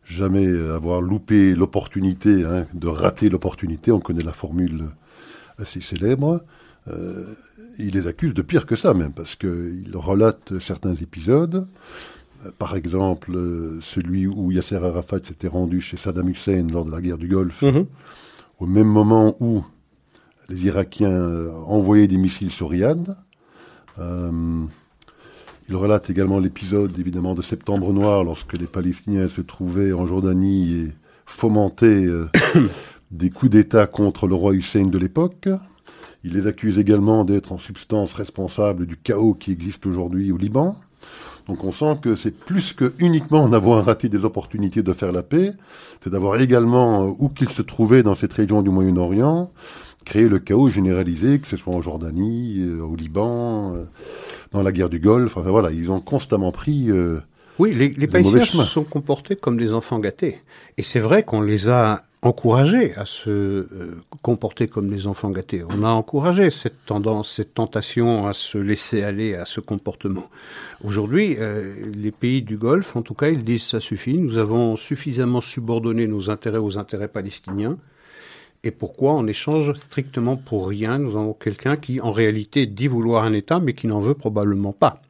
jamais 0.04 0.48
avoir 0.70 1.02
loupé 1.02 1.56
l'opportunité, 1.56 2.44
hein, 2.44 2.68
de 2.74 2.88
rater 2.90 3.30
l'opportunité, 3.30 3.94
on 3.94 4.02
connaît 4.02 4.22
la 4.22 4.34
formule 4.34 4.90
assez 5.58 5.80
célèbre, 5.80 6.44
euh, 6.88 7.26
il 7.78 7.94
les 7.96 8.08
accuse 8.08 8.34
de 8.34 8.42
pire 8.42 8.66
que 8.66 8.76
ça 8.76 8.94
même, 8.94 9.14
parce 9.14 9.36
qu'il 9.36 9.92
relate 9.94 10.60
certains 10.60 10.96
épisodes. 10.96 11.68
Euh, 12.46 12.52
par 12.58 12.76
exemple, 12.76 13.36
euh, 13.36 13.80
celui 13.82 14.28
où 14.28 14.52
Yasser 14.52 14.76
Arafat 14.76 15.20
s'était 15.24 15.48
rendu 15.48 15.82
chez 15.82 15.98
Saddam 15.98 16.30
Hussein 16.30 16.68
lors 16.72 16.86
de 16.86 16.92
la 16.92 17.02
guerre 17.02 17.18
du 17.18 17.28
Golfe, 17.28 17.62
Mhm. 17.64 17.86
au 18.60 18.66
même 18.66 18.88
moment 18.88 19.36
où 19.40 19.64
les 20.50 20.66
Irakiens 20.66 21.48
envoyaient 21.68 22.08
des 22.08 22.18
missiles 22.18 22.52
sur 22.52 22.70
Riyad. 22.70 23.16
Euh, 24.00 24.66
il 25.70 25.76
relate 25.76 26.10
également 26.10 26.40
l'épisode, 26.40 26.98
évidemment, 27.00 27.36
de 27.36 27.42
Septembre 27.42 27.94
Noir, 27.94 28.24
lorsque 28.26 28.58
les 28.58 28.68
Palestiniens 28.68 29.30
se 29.30 29.40
trouvaient 29.42 29.94
en 29.94 30.06
Jordanie 30.06 30.74
et 30.74 30.92
fomentaient 31.26 32.06
euh, 32.06 32.30
des 33.12 33.30
coups 33.30 33.52
d'État 33.52 33.88
contre 33.88 34.28
le 34.28 34.36
roi 34.36 34.54
Hussein 34.54 34.84
de 34.88 34.98
l'époque. 34.98 35.48
Il 36.24 36.34
les 36.34 36.48
accuse 36.48 36.80
également 36.80 37.26
d'être 37.26 37.52
en 37.52 37.58
substance 37.58 38.14
responsable 38.14 38.86
du 38.86 38.98
chaos 38.98 39.34
qui 39.34 39.52
existe 39.52 39.86
aujourd'hui 39.86 40.32
au 40.32 40.38
Liban. 40.38 40.78
Donc 41.48 41.66
on 41.66 41.74
sent 41.74 41.98
que 42.02 42.16
c'est 42.16 42.32
plus 42.32 42.72
que 42.72 42.94
uniquement 43.00 43.50
d'avoir 43.50 43.84
raté 43.84 44.08
des 44.08 44.24
opportunités 44.24 44.82
de 44.82 44.94
faire 44.94 45.12
la 45.12 45.24
paix, 45.24 45.54
c'est 46.02 46.10
d'avoir 46.10 46.40
également, 46.40 47.08
euh, 47.08 47.12
où 47.20 47.28
qu'il 47.28 47.50
se 47.50 47.62
trouvait 47.62 48.04
dans 48.04 48.16
cette 48.16 48.32
région 48.32 48.62
du 48.62 48.70
Moyen-Orient, 48.70 49.52
créé 50.04 50.28
le 50.28 50.40
chaos 50.40 50.70
généralisé, 50.70 51.40
que 51.40 51.48
ce 51.48 51.58
soit 51.58 51.74
en 51.74 51.82
Jordanie, 51.82 52.60
euh, 52.60 52.82
au 52.82 52.96
Liban, 52.96 53.76
euh, 53.76 53.84
dans 54.52 54.62
la 54.62 54.72
guerre 54.72 54.90
du 54.90 55.00
Golfe. 55.00 55.36
Enfin 55.38 55.50
voilà, 55.50 55.72
ils 55.72 55.92
ont 55.92 56.00
constamment 56.00 56.52
pris 56.52 56.90
euh, 56.90 57.20
Oui, 57.60 57.74
les, 57.74 57.90
les 57.90 58.08
Palestiniens 58.08 58.46
se 58.46 58.64
sont 58.64 58.84
comportés 58.84 59.36
comme 59.36 59.58
des 59.58 59.74
enfants 59.74 60.00
gâtés. 60.00 60.40
Et 60.78 60.84
c'est 60.84 61.00
vrai 61.00 61.24
qu'on 61.24 61.42
les 61.42 61.70
a 61.70 62.04
encouragés 62.24 62.96
à 62.96 63.06
se 63.06 63.30
euh, 63.30 64.02
comporter 64.22 64.68
comme 64.68 64.90
des 64.90 65.08
enfants 65.08 65.30
gâtés. 65.30 65.64
On 65.70 65.84
a 65.84 65.90
encouragé 65.90 66.50
cette 66.50 66.86
tendance, 66.86 67.32
cette 67.32 67.54
tentation 67.54 68.28
à 68.28 68.34
se 68.34 68.58
laisser 68.58 69.04
aller 69.04 69.36
à 69.36 69.46
ce 69.46 69.60
comportement. 69.60 70.30
Aujourd'hui, 70.84 71.36
euh, 71.40 71.92
les 71.94 72.12
pays 72.12 72.42
du 72.42 72.58
Golfe, 72.58 72.96
en 72.96 73.02
tout 73.02 73.14
cas, 73.14 73.30
ils 73.30 73.44
disent 73.44 73.64
ça 73.64 73.80
suffit. 73.80 74.18
Nous 74.18 74.38
avons 74.38 74.78
suffisamment 74.78 75.42
subordonné 75.42 76.08
nos 76.08 76.30
intérêts 76.30 76.60
aux 76.60 76.78
intérêts 76.78 77.10
palestiniens. 77.10 77.78
Et 78.66 78.72
pourquoi 78.72 79.12
En 79.12 79.28
échange 79.28 79.74
strictement 79.74 80.38
pour 80.38 80.70
rien, 80.70 80.98
nous 80.98 81.18
avons 81.18 81.34
quelqu'un 81.34 81.76
qui, 81.76 82.00
en 82.00 82.12
réalité, 82.12 82.66
dit 82.66 82.88
vouloir 82.88 83.26
un 83.26 83.34
État, 83.34 83.60
mais 83.60 83.74
qui 83.74 83.88
n'en 83.88 84.00
veut 84.00 84.14
probablement 84.14 84.72
pas. 84.72 85.02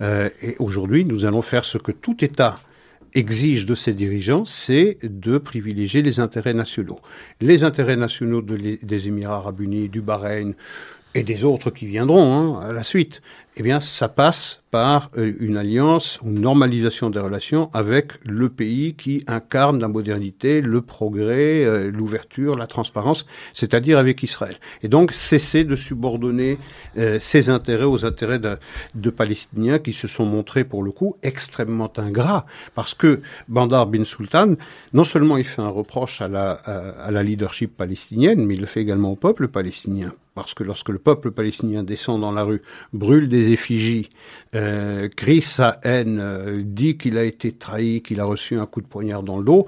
Euh, 0.00 0.30
et 0.40 0.56
aujourd'hui, 0.58 1.04
nous 1.04 1.26
allons 1.26 1.42
faire 1.42 1.66
ce 1.66 1.76
que 1.76 1.92
tout 1.92 2.24
État 2.24 2.58
exige 3.16 3.64
de 3.64 3.74
ses 3.74 3.94
dirigeants, 3.94 4.44
c'est 4.44 4.98
de 5.02 5.38
privilégier 5.38 6.02
les 6.02 6.20
intérêts 6.20 6.54
nationaux. 6.54 7.00
Les 7.40 7.64
intérêts 7.64 7.96
nationaux 7.96 8.42
des 8.42 9.08
Émirats 9.08 9.36
arabes 9.36 9.60
unis, 9.60 9.88
du 9.88 10.02
Bahreïn 10.02 10.52
et 11.16 11.22
des 11.22 11.44
autres 11.44 11.70
qui 11.70 11.86
viendront 11.86 12.58
hein, 12.58 12.68
à 12.68 12.72
la 12.72 12.82
suite, 12.82 13.22
eh 13.56 13.62
bien, 13.62 13.80
ça 13.80 14.10
passe 14.10 14.62
par 14.70 15.10
euh, 15.16 15.32
une 15.40 15.56
alliance, 15.56 16.20
une 16.22 16.40
normalisation 16.40 17.08
des 17.08 17.20
relations 17.20 17.70
avec 17.72 18.12
le 18.22 18.50
pays 18.50 18.92
qui 18.92 19.24
incarne 19.26 19.80
la 19.80 19.88
modernité, 19.88 20.60
le 20.60 20.82
progrès, 20.82 21.64
euh, 21.64 21.90
l'ouverture, 21.90 22.54
la 22.54 22.66
transparence, 22.66 23.24
c'est-à-dire 23.54 23.98
avec 23.98 24.22
Israël. 24.22 24.56
Et 24.82 24.88
donc, 24.88 25.14
cesser 25.14 25.64
de 25.64 25.74
subordonner 25.74 26.58
euh, 26.98 27.18
ses 27.18 27.48
intérêts 27.48 27.84
aux 27.84 28.04
intérêts 28.04 28.38
de, 28.38 28.58
de 28.94 29.08
Palestiniens 29.08 29.78
qui 29.78 29.94
se 29.94 30.06
sont 30.06 30.26
montrés, 30.26 30.64
pour 30.64 30.82
le 30.82 30.92
coup, 30.92 31.16
extrêmement 31.22 31.90
ingrats. 31.96 32.44
Parce 32.74 32.92
que 32.92 33.22
Bandar 33.48 33.86
bin 33.86 34.04
Sultan, 34.04 34.56
non 34.92 35.04
seulement 35.04 35.38
il 35.38 35.44
fait 35.44 35.62
un 35.62 35.70
reproche 35.70 36.20
à 36.20 36.28
la, 36.28 36.50
à, 36.50 37.06
à 37.06 37.10
la 37.10 37.22
leadership 37.22 37.74
palestinienne, 37.74 38.44
mais 38.44 38.56
il 38.56 38.60
le 38.60 38.66
fait 38.66 38.82
également 38.82 39.12
au 39.12 39.16
peuple 39.16 39.48
palestinien. 39.48 40.12
Parce 40.36 40.52
que 40.52 40.62
lorsque 40.62 40.90
le 40.90 40.98
peuple 40.98 41.30
palestinien 41.30 41.82
descend 41.82 42.20
dans 42.20 42.30
la 42.30 42.42
rue, 42.42 42.60
brûle 42.92 43.30
des 43.30 43.52
effigies, 43.52 44.10
euh, 44.54 45.08
crie 45.08 45.40
sa 45.40 45.80
haine, 45.82 46.18
euh, 46.20 46.60
dit 46.62 46.98
qu'il 46.98 47.16
a 47.16 47.24
été 47.24 47.52
trahi, 47.52 48.02
qu'il 48.02 48.20
a 48.20 48.26
reçu 48.26 48.58
un 48.58 48.66
coup 48.66 48.82
de 48.82 48.86
poignard 48.86 49.22
dans 49.22 49.38
le 49.38 49.44
dos, 49.44 49.66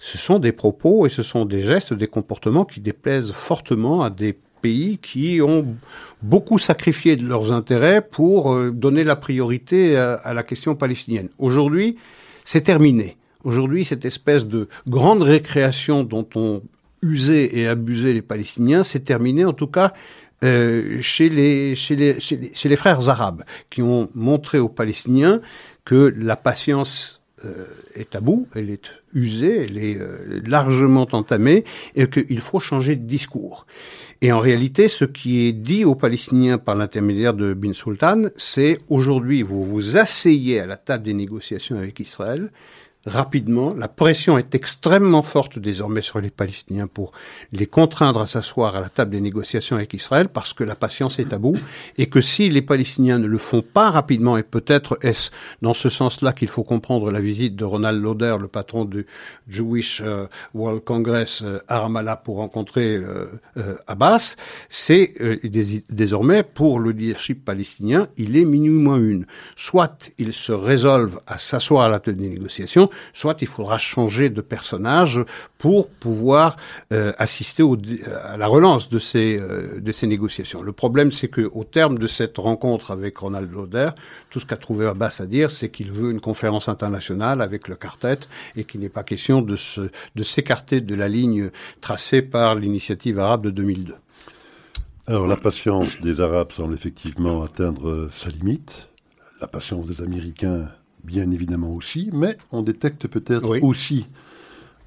ce 0.00 0.18
sont 0.18 0.40
des 0.40 0.50
propos 0.50 1.06
et 1.06 1.08
ce 1.08 1.22
sont 1.22 1.44
des 1.44 1.60
gestes, 1.60 1.94
des 1.94 2.08
comportements 2.08 2.64
qui 2.64 2.80
déplaisent 2.80 3.30
fortement 3.30 4.02
à 4.02 4.10
des 4.10 4.36
pays 4.60 4.98
qui 4.98 5.40
ont 5.40 5.76
beaucoup 6.20 6.58
sacrifié 6.58 7.14
de 7.14 7.24
leurs 7.24 7.52
intérêts 7.52 8.02
pour 8.02 8.52
euh, 8.52 8.72
donner 8.72 9.04
la 9.04 9.14
priorité 9.14 9.96
à, 9.96 10.14
à 10.14 10.34
la 10.34 10.42
question 10.42 10.74
palestinienne. 10.74 11.28
Aujourd'hui, 11.38 11.96
c'est 12.42 12.62
terminé. 12.62 13.16
Aujourd'hui, 13.44 13.84
cette 13.84 14.04
espèce 14.04 14.46
de 14.46 14.68
grande 14.88 15.22
récréation 15.22 16.02
dont 16.02 16.26
on 16.34 16.60
usait 17.02 17.56
et 17.58 17.66
abusait 17.66 18.12
les 18.12 18.22
Palestiniens, 18.22 18.82
c'est 18.82 19.00
terminé 19.00 19.44
en 19.44 19.52
tout 19.52 19.66
cas 19.66 19.92
euh, 20.44 20.98
chez 21.00 21.28
les 21.28 22.76
frères 22.76 23.08
arabes, 23.08 23.42
qui 23.70 23.82
ont 23.82 24.08
montré 24.14 24.58
aux 24.58 24.68
Palestiniens 24.68 25.40
que 25.84 26.14
la 26.16 26.36
patience 26.36 27.18
euh, 27.44 27.66
est 27.94 28.16
à 28.16 28.20
bout, 28.20 28.48
elle 28.54 28.70
est 28.70 28.90
usée, 29.14 29.64
elle 29.64 29.78
est 29.78 29.96
euh, 29.96 30.40
largement 30.44 31.06
entamée, 31.12 31.64
et 31.94 32.08
qu'il 32.08 32.40
faut 32.40 32.58
changer 32.58 32.96
de 32.96 33.06
discours. 33.06 33.66
Et 34.20 34.32
en 34.32 34.40
réalité, 34.40 34.88
ce 34.88 35.04
qui 35.04 35.46
est 35.46 35.52
dit 35.52 35.84
aux 35.84 35.94
Palestiniens 35.94 36.58
par 36.58 36.74
l'intermédiaire 36.74 37.34
de 37.34 37.54
Bin 37.54 37.72
Sultan, 37.72 38.22
c'est 38.36 38.78
aujourd'hui, 38.88 39.42
vous 39.42 39.62
vous 39.62 39.96
asseyez 39.96 40.58
à 40.58 40.66
la 40.66 40.76
table 40.76 41.04
des 41.04 41.14
négociations 41.14 41.78
avec 41.78 42.00
Israël, 42.00 42.50
rapidement. 43.06 43.74
La 43.74 43.88
pression 43.88 44.38
est 44.38 44.54
extrêmement 44.54 45.22
forte 45.22 45.58
désormais 45.58 46.02
sur 46.02 46.20
les 46.20 46.30
Palestiniens 46.30 46.86
pour 46.86 47.12
les 47.52 47.66
contraindre 47.66 48.20
à 48.20 48.26
s'asseoir 48.26 48.76
à 48.76 48.80
la 48.80 48.88
table 48.90 49.12
des 49.12 49.20
négociations 49.20 49.76
avec 49.76 49.94
Israël 49.94 50.28
parce 50.28 50.52
que 50.52 50.64
la 50.64 50.74
patience 50.74 51.18
est 51.18 51.32
à 51.32 51.38
bout 51.38 51.56
et 51.96 52.06
que 52.08 52.20
si 52.20 52.50
les 52.50 52.60
Palestiniens 52.60 53.18
ne 53.18 53.26
le 53.26 53.38
font 53.38 53.62
pas 53.62 53.90
rapidement, 53.90 54.36
et 54.36 54.42
peut-être 54.42 54.98
est-ce 55.02 55.30
dans 55.62 55.74
ce 55.74 55.88
sens-là 55.88 56.32
qu'il 56.32 56.48
faut 56.48 56.64
comprendre 56.64 57.10
la 57.10 57.20
visite 57.20 57.56
de 57.56 57.64
Ronald 57.64 58.02
Lauder, 58.02 58.36
le 58.40 58.48
patron 58.48 58.84
du 58.84 59.06
Jewish 59.48 60.02
euh, 60.04 60.26
World 60.52 60.82
Congress 60.84 61.42
euh, 61.42 61.60
à 61.68 61.80
Ramallah 61.80 62.16
pour 62.16 62.36
rencontrer 62.36 62.96
euh, 62.96 63.26
euh, 63.56 63.76
Abbas, 63.86 64.36
c'est 64.68 65.14
euh, 65.20 65.36
dés- 65.44 65.84
désormais 65.88 66.42
pour 66.42 66.80
le 66.80 66.90
leadership 66.90 67.44
palestinien, 67.44 68.08
il 68.16 68.36
est 68.36 68.44
moins 68.44 68.98
une. 68.98 69.26
Soit 69.56 70.10
ils 70.18 70.32
se 70.32 70.52
résolvent 70.52 71.20
à 71.26 71.38
s'asseoir 71.38 71.84
à 71.84 71.88
la 71.88 72.00
table 72.00 72.18
des 72.18 72.28
négociations, 72.28 72.90
soit 73.12 73.40
il 73.42 73.48
faudra 73.48 73.78
changer 73.78 74.30
de 74.30 74.40
personnage 74.40 75.20
pour 75.58 75.88
pouvoir 75.88 76.56
euh, 76.92 77.12
assister 77.18 77.64
à 78.24 78.36
la 78.36 78.46
relance 78.46 78.88
de 78.88 78.98
ces, 78.98 79.38
euh, 79.40 79.80
de 79.80 79.92
ces 79.92 80.06
négociations. 80.06 80.62
Le 80.62 80.72
problème, 80.72 81.12
c'est 81.12 81.28
que 81.28 81.50
au 81.52 81.64
terme 81.64 81.98
de 81.98 82.06
cette 82.06 82.38
rencontre 82.38 82.90
avec 82.90 83.18
Ronald 83.18 83.52
Lauder, 83.52 83.90
tout 84.30 84.40
ce 84.40 84.46
qu'a 84.46 84.56
trouvé 84.56 84.86
Abbas 84.86 85.18
à 85.20 85.26
dire, 85.26 85.50
c'est 85.50 85.70
qu'il 85.70 85.92
veut 85.92 86.10
une 86.10 86.20
conférence 86.20 86.68
internationale 86.68 87.40
avec 87.40 87.68
le 87.68 87.76
quartet 87.76 88.20
et 88.56 88.64
qu'il 88.64 88.80
n'est 88.80 88.88
pas 88.88 89.02
question 89.02 89.42
de, 89.42 89.56
de 90.14 90.22
s'écarter 90.22 90.80
de 90.80 90.94
la 90.94 91.08
ligne 91.08 91.50
tracée 91.80 92.22
par 92.22 92.54
l'initiative 92.54 93.18
arabe 93.18 93.42
de 93.42 93.50
2002. 93.50 93.94
Alors 95.06 95.26
la 95.26 95.36
patience 95.36 96.00
des 96.02 96.20
Arabes 96.20 96.52
semble 96.52 96.74
effectivement 96.74 97.42
atteindre 97.42 98.10
sa 98.12 98.28
limite, 98.28 98.90
la 99.40 99.46
patience 99.46 99.86
des 99.86 100.02
Américains 100.02 100.68
bien 101.04 101.30
évidemment 101.30 101.70
aussi, 101.70 102.10
mais 102.12 102.36
on 102.52 102.62
détecte 102.62 103.06
peut-être 103.08 103.62
aussi, 103.62 104.06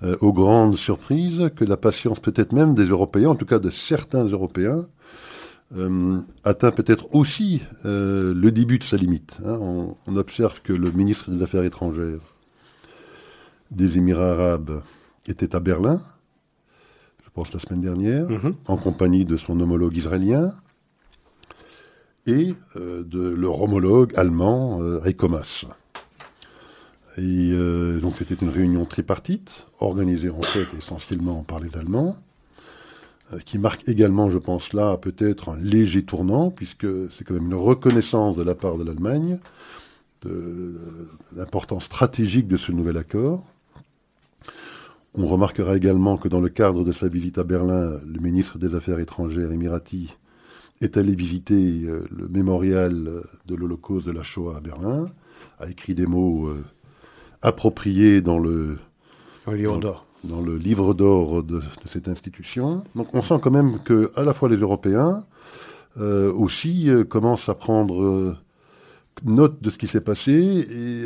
euh, 0.04 0.16
aux 0.22 0.34
grandes 0.34 0.78
surprises, 0.78 1.50
que 1.56 1.66
la 1.66 1.78
patience 1.78 2.20
peut-être 2.20 2.54
même 2.54 2.76
des 2.76 2.86
Européens, 2.86 3.30
en 3.30 3.36
tout 3.36 3.46
cas 3.46 3.60
de 3.60 3.70
certains 3.70 4.26
Européens, 4.26 4.86
euh, 5.78 6.20
atteint 6.44 6.72
peut-être 6.72 7.14
aussi 7.16 7.62
euh, 7.86 8.34
le 8.34 8.52
début 8.52 8.78
de 8.78 8.84
sa 8.84 8.98
limite. 8.98 9.38
Hein. 9.46 9.58
On, 9.62 9.96
on, 10.06 10.18
observe 10.18 10.62
que 10.62 10.74
le 10.74 10.92
ministre 10.92 11.32
des 11.32 11.42
Affaires 11.42 11.64
étrangères 11.64 12.20
des 13.70 13.98
Émirats 13.98 14.32
arabes 14.34 14.84
était 15.28 15.56
à 15.56 15.62
Berlin, 15.62 16.02
je 17.24 17.30
pense 17.34 17.54
la 17.54 17.62
semaine 17.62 17.80
dernière, 17.80 18.30
mhm. 18.30 18.56
en 18.68 18.76
compagnie 18.76 19.24
de 19.24 19.38
son 19.38 19.58
homologue 19.62 19.96
israélien 19.96 20.54
et 22.26 22.54
euh, 22.76 23.04
de 23.06 23.22
leur 23.22 23.62
homologue 23.62 24.12
allemand, 24.18 24.82
Heiko 25.06 25.30
Maas. 25.30 25.66
Et 27.18 27.52
euh, 27.52 28.00
donc 28.00 28.16
c'était 28.18 28.36
une 28.36 28.50
réunion 28.50 28.86
tripartite, 28.86 29.68
organisée 29.80 30.30
en 30.30 30.42
fait 30.42 30.68
essentiellement 30.78 31.44
par 31.44 31.60
les 31.60 31.76
Allemands, 31.78 32.18
qui 33.46 33.58
marque 33.58 33.88
également, 33.88 34.30
je 34.30 34.38
pense 34.38 34.74
là, 34.74 34.98
peut-être 34.98 35.50
un 35.50 35.58
léger 35.58 36.04
tournant, 36.04 36.52
puisque 36.52 36.88
c'est 37.14 37.24
quand 37.24 37.34
même 37.34 37.46
une 37.46 37.56
reconnaissance 37.56 38.36
de 38.36 38.44
la 38.44 38.56
part 38.56 38.78
de 38.78 38.84
l'Allemagne 38.84 39.40
de 40.22 40.76
l'importance 41.36 41.86
stratégique 41.86 42.48
de 42.48 42.58
ce 42.58 42.72
nouvel 42.72 42.98
accord. 42.98 43.44
On 45.14 45.28
remarquera 45.28 45.76
également 45.76 46.18
que 46.18 46.28
dans 46.28 46.40
le 46.40 46.50
cadre 46.50 46.84
de 46.84 46.92
sa 46.92 47.08
visite 47.08 47.38
à 47.38 47.44
Berlin, 47.44 48.00
le 48.06 48.20
ministre 48.20 48.58
des 48.58 48.76
Affaires 48.76 49.00
étrangères 49.00 49.52
émirati 49.52 50.14
est 50.80 50.98
allé 50.98 51.16
visiter 51.16 51.82
euh, 51.84 52.06
le 52.16 52.28
mémorial 52.28 53.24
de 53.46 53.56
l'Holocauste 53.56 54.08
de 54.08 54.12
la 54.12 54.24
Shoah 54.24 54.58
à 54.58 54.62
Berlin, 54.62 55.08
a 55.60 55.70
écrit 55.70 55.96
des 55.96 56.06
mots 56.06 56.50
euh, 57.44 57.48
appropriés 57.48 58.22
dans 58.22 58.40
le, 58.40 58.78
livre 59.48 59.80
d'or. 59.80 60.06
Dans, 60.24 60.42
le 60.42 60.58
livre 60.58 60.94
d'or 60.94 61.44
de, 61.44 61.62
cette 61.92 62.08
institution. 62.08 62.84
Donc 62.96 63.14
on 63.14 63.22
sent 63.22 63.40
quand 63.42 63.52
même 63.52 63.80
que 63.84 64.12
à 64.16 64.24
la 64.24 64.34
fois 64.34 64.50
les 64.50 64.58
Européens 64.58 65.26
euh, 65.98 66.32
aussi 66.32 66.90
commencent 67.10 67.50
à 67.50 67.56
prendre 67.56 68.38
note 69.26 69.62
de 69.62 69.70
ce 69.70 69.78
qui 69.78 69.88
s'est 69.88 70.02
passé 70.02 70.32
et 70.32 71.06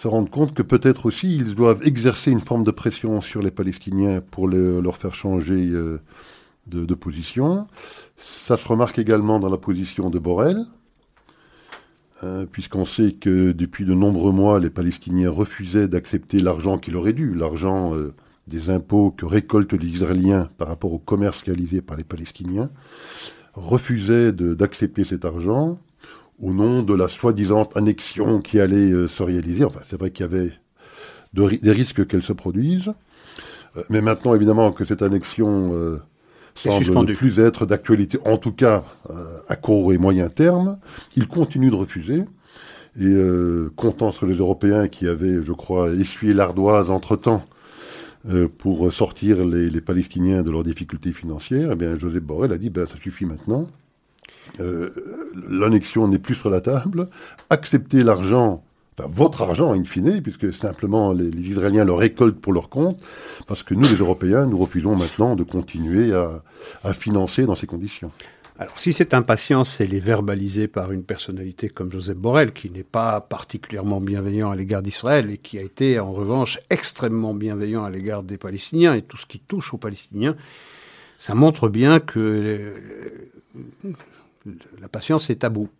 se 0.00 0.08
rendre 0.08 0.30
compte 0.30 0.54
que 0.54 0.62
peut-être 0.62 1.04
aussi 1.06 1.36
ils 1.36 1.54
doivent 1.54 1.86
exercer 1.86 2.30
une 2.30 2.40
forme 2.40 2.64
de 2.64 2.70
pression 2.70 3.20
sur 3.20 3.42
les 3.42 3.50
Palestiniens 3.50 4.22
pour 4.22 4.48
leur 4.48 4.96
faire 4.96 5.14
changer 5.14 5.68
euh, 5.68 6.00
de, 6.66 6.94
position. 6.94 7.66
Ça 8.16 8.56
se 8.56 8.66
remarque 8.66 8.98
également 8.98 9.40
dans 9.40 9.50
la 9.50 9.58
position 9.58 10.08
de 10.08 10.18
Borrell, 10.18 10.64
puisqu'on 12.52 12.84
sait 12.84 13.12
que 13.12 13.52
depuis 13.52 13.84
de 13.84 13.94
nombreux 13.94 14.32
mois, 14.32 14.60
les 14.60 14.70
Palestiniens 14.70 15.30
refusaient 15.30 15.88
d'accepter 15.88 16.38
l'argent 16.38 16.78
qu'il 16.78 16.96
aurait 16.96 17.14
dû, 17.14 17.34
l'argent 17.34 17.94
euh, 17.94 18.12
des 18.46 18.68
impôts 18.70 19.10
que 19.10 19.24
récoltent 19.24 19.72
les 19.72 19.88
Israéliens 19.88 20.50
par 20.58 20.68
rapport 20.68 20.92
au 20.92 20.98
commerce 20.98 21.42
réalisé 21.42 21.80
par 21.80 21.96
les 21.96 22.04
Palestiniens, 22.04 22.70
refusaient 23.54 24.32
d'accepter 24.32 25.04
cet 25.04 25.24
argent 25.24 25.78
au 26.40 26.52
nom 26.52 26.82
de 26.82 26.94
la 26.94 27.08
soi-disant 27.08 27.68
annexion 27.74 28.40
qui 28.40 28.60
allait 28.60 28.90
euh, 28.90 29.08
se 29.08 29.22
réaliser. 29.22 29.64
Enfin, 29.64 29.80
c'est 29.86 29.98
vrai 29.98 30.10
qu'il 30.10 30.26
y 30.26 30.28
avait 30.28 30.52
des 31.34 31.72
risques 31.72 32.06
qu'elle 32.06 32.22
se 32.22 32.32
produise. 32.32 32.92
Euh, 33.76 33.82
mais 33.88 34.02
maintenant, 34.02 34.34
évidemment, 34.34 34.72
que 34.72 34.84
cette 34.84 35.02
annexion 35.02 36.00
semble 36.54 37.10
ne 37.10 37.14
plus 37.14 37.38
être 37.38 37.66
d'actualité, 37.66 38.18
en 38.24 38.36
tout 38.36 38.52
cas 38.52 38.84
à 39.48 39.56
court 39.56 39.92
et 39.92 39.98
moyen 39.98 40.28
terme, 40.28 40.78
il 41.16 41.26
continue 41.26 41.70
de 41.70 41.76
refuser. 41.76 42.24
Et 43.00 43.14
comptant 43.76 44.12
sur 44.12 44.26
les 44.26 44.36
Européens 44.36 44.88
qui 44.88 45.06
avaient, 45.06 45.42
je 45.42 45.52
crois, 45.52 45.90
essuyé 45.90 46.34
l'ardoise 46.34 46.90
entre-temps 46.90 47.44
pour 48.58 48.92
sortir 48.92 49.44
les, 49.44 49.80
Palestiniens 49.80 50.42
de 50.42 50.50
leurs 50.50 50.64
difficultés 50.64 51.12
financières, 51.12 51.70
eh 51.72 51.76
bien, 51.76 51.96
Joseph 51.96 52.22
Borrell 52.22 52.52
a 52.52 52.58
dit, 52.58 52.68
ben, 52.68 52.86
ça 52.86 52.96
suffit 52.96 53.24
maintenant. 53.24 53.68
Euh, 54.58 54.90
l'annexion 55.48 56.08
n'est 56.08 56.18
plus 56.18 56.34
sur 56.34 56.50
la 56.50 56.60
table, 56.60 57.08
accepter 57.50 58.02
l'argent, 58.02 58.64
votre 59.08 59.42
argent 59.42 59.72
in 59.72 59.84
fine, 59.84 60.20
puisque 60.22 60.52
simplement 60.52 61.12
les, 61.12 61.28
Israéliens 61.28 61.84
le 61.84 61.92
récoltent 61.92 62.40
pour 62.40 62.52
leur 62.52 62.68
compte, 62.68 63.00
parce 63.46 63.62
que 63.62 63.74
nous, 63.74 63.88
les 63.88 63.96
Européens, 63.96 64.46
nous 64.46 64.58
refusons 64.58 64.96
maintenant 64.96 65.36
de 65.36 65.44
continuer 65.44 66.12
à, 66.12 66.92
financer 66.92 67.44
dans 67.44 67.54
ces 67.54 67.66
conditions. 67.66 68.10
Alors, 68.58 68.78
si 68.78 68.92
cette 68.92 69.14
impatience, 69.14 69.80
elle 69.80 69.94
est 69.94 70.00
verbalisée 70.00 70.68
par 70.68 70.92
une 70.92 71.02
personnalité 71.02 71.70
comme 71.70 71.90
Joseph 71.90 72.18
Borrell, 72.18 72.52
qui 72.52 72.70
n'est 72.70 72.82
pas 72.82 73.22
particulièrement 73.22 74.02
bienveillant 74.02 74.50
à 74.50 74.56
l'égard 74.56 74.82
d'Israël 74.82 75.30
et 75.30 75.38
qui 75.38 75.58
a 75.58 75.62
été, 75.62 75.98
en 75.98 76.12
revanche, 76.12 76.58
extrêmement 76.68 77.32
bienveillant 77.32 77.84
à 77.84 77.90
l'égard 77.90 78.22
des 78.22 78.36
Palestiniens 78.36 78.94
et 78.94 79.02
tout 79.02 79.16
ce 79.16 79.24
qui 79.24 79.38
touche 79.38 79.72
aux 79.72 79.78
Palestiniens, 79.78 80.36
ça 81.16 81.34
montre 81.34 81.68
bien 81.68 82.00
que 82.00 82.18
euh, 82.18 83.70
la 84.80 84.88
patience 84.88 85.30
est 85.30 85.36
tabou 85.36 85.64
euh, 85.64 85.79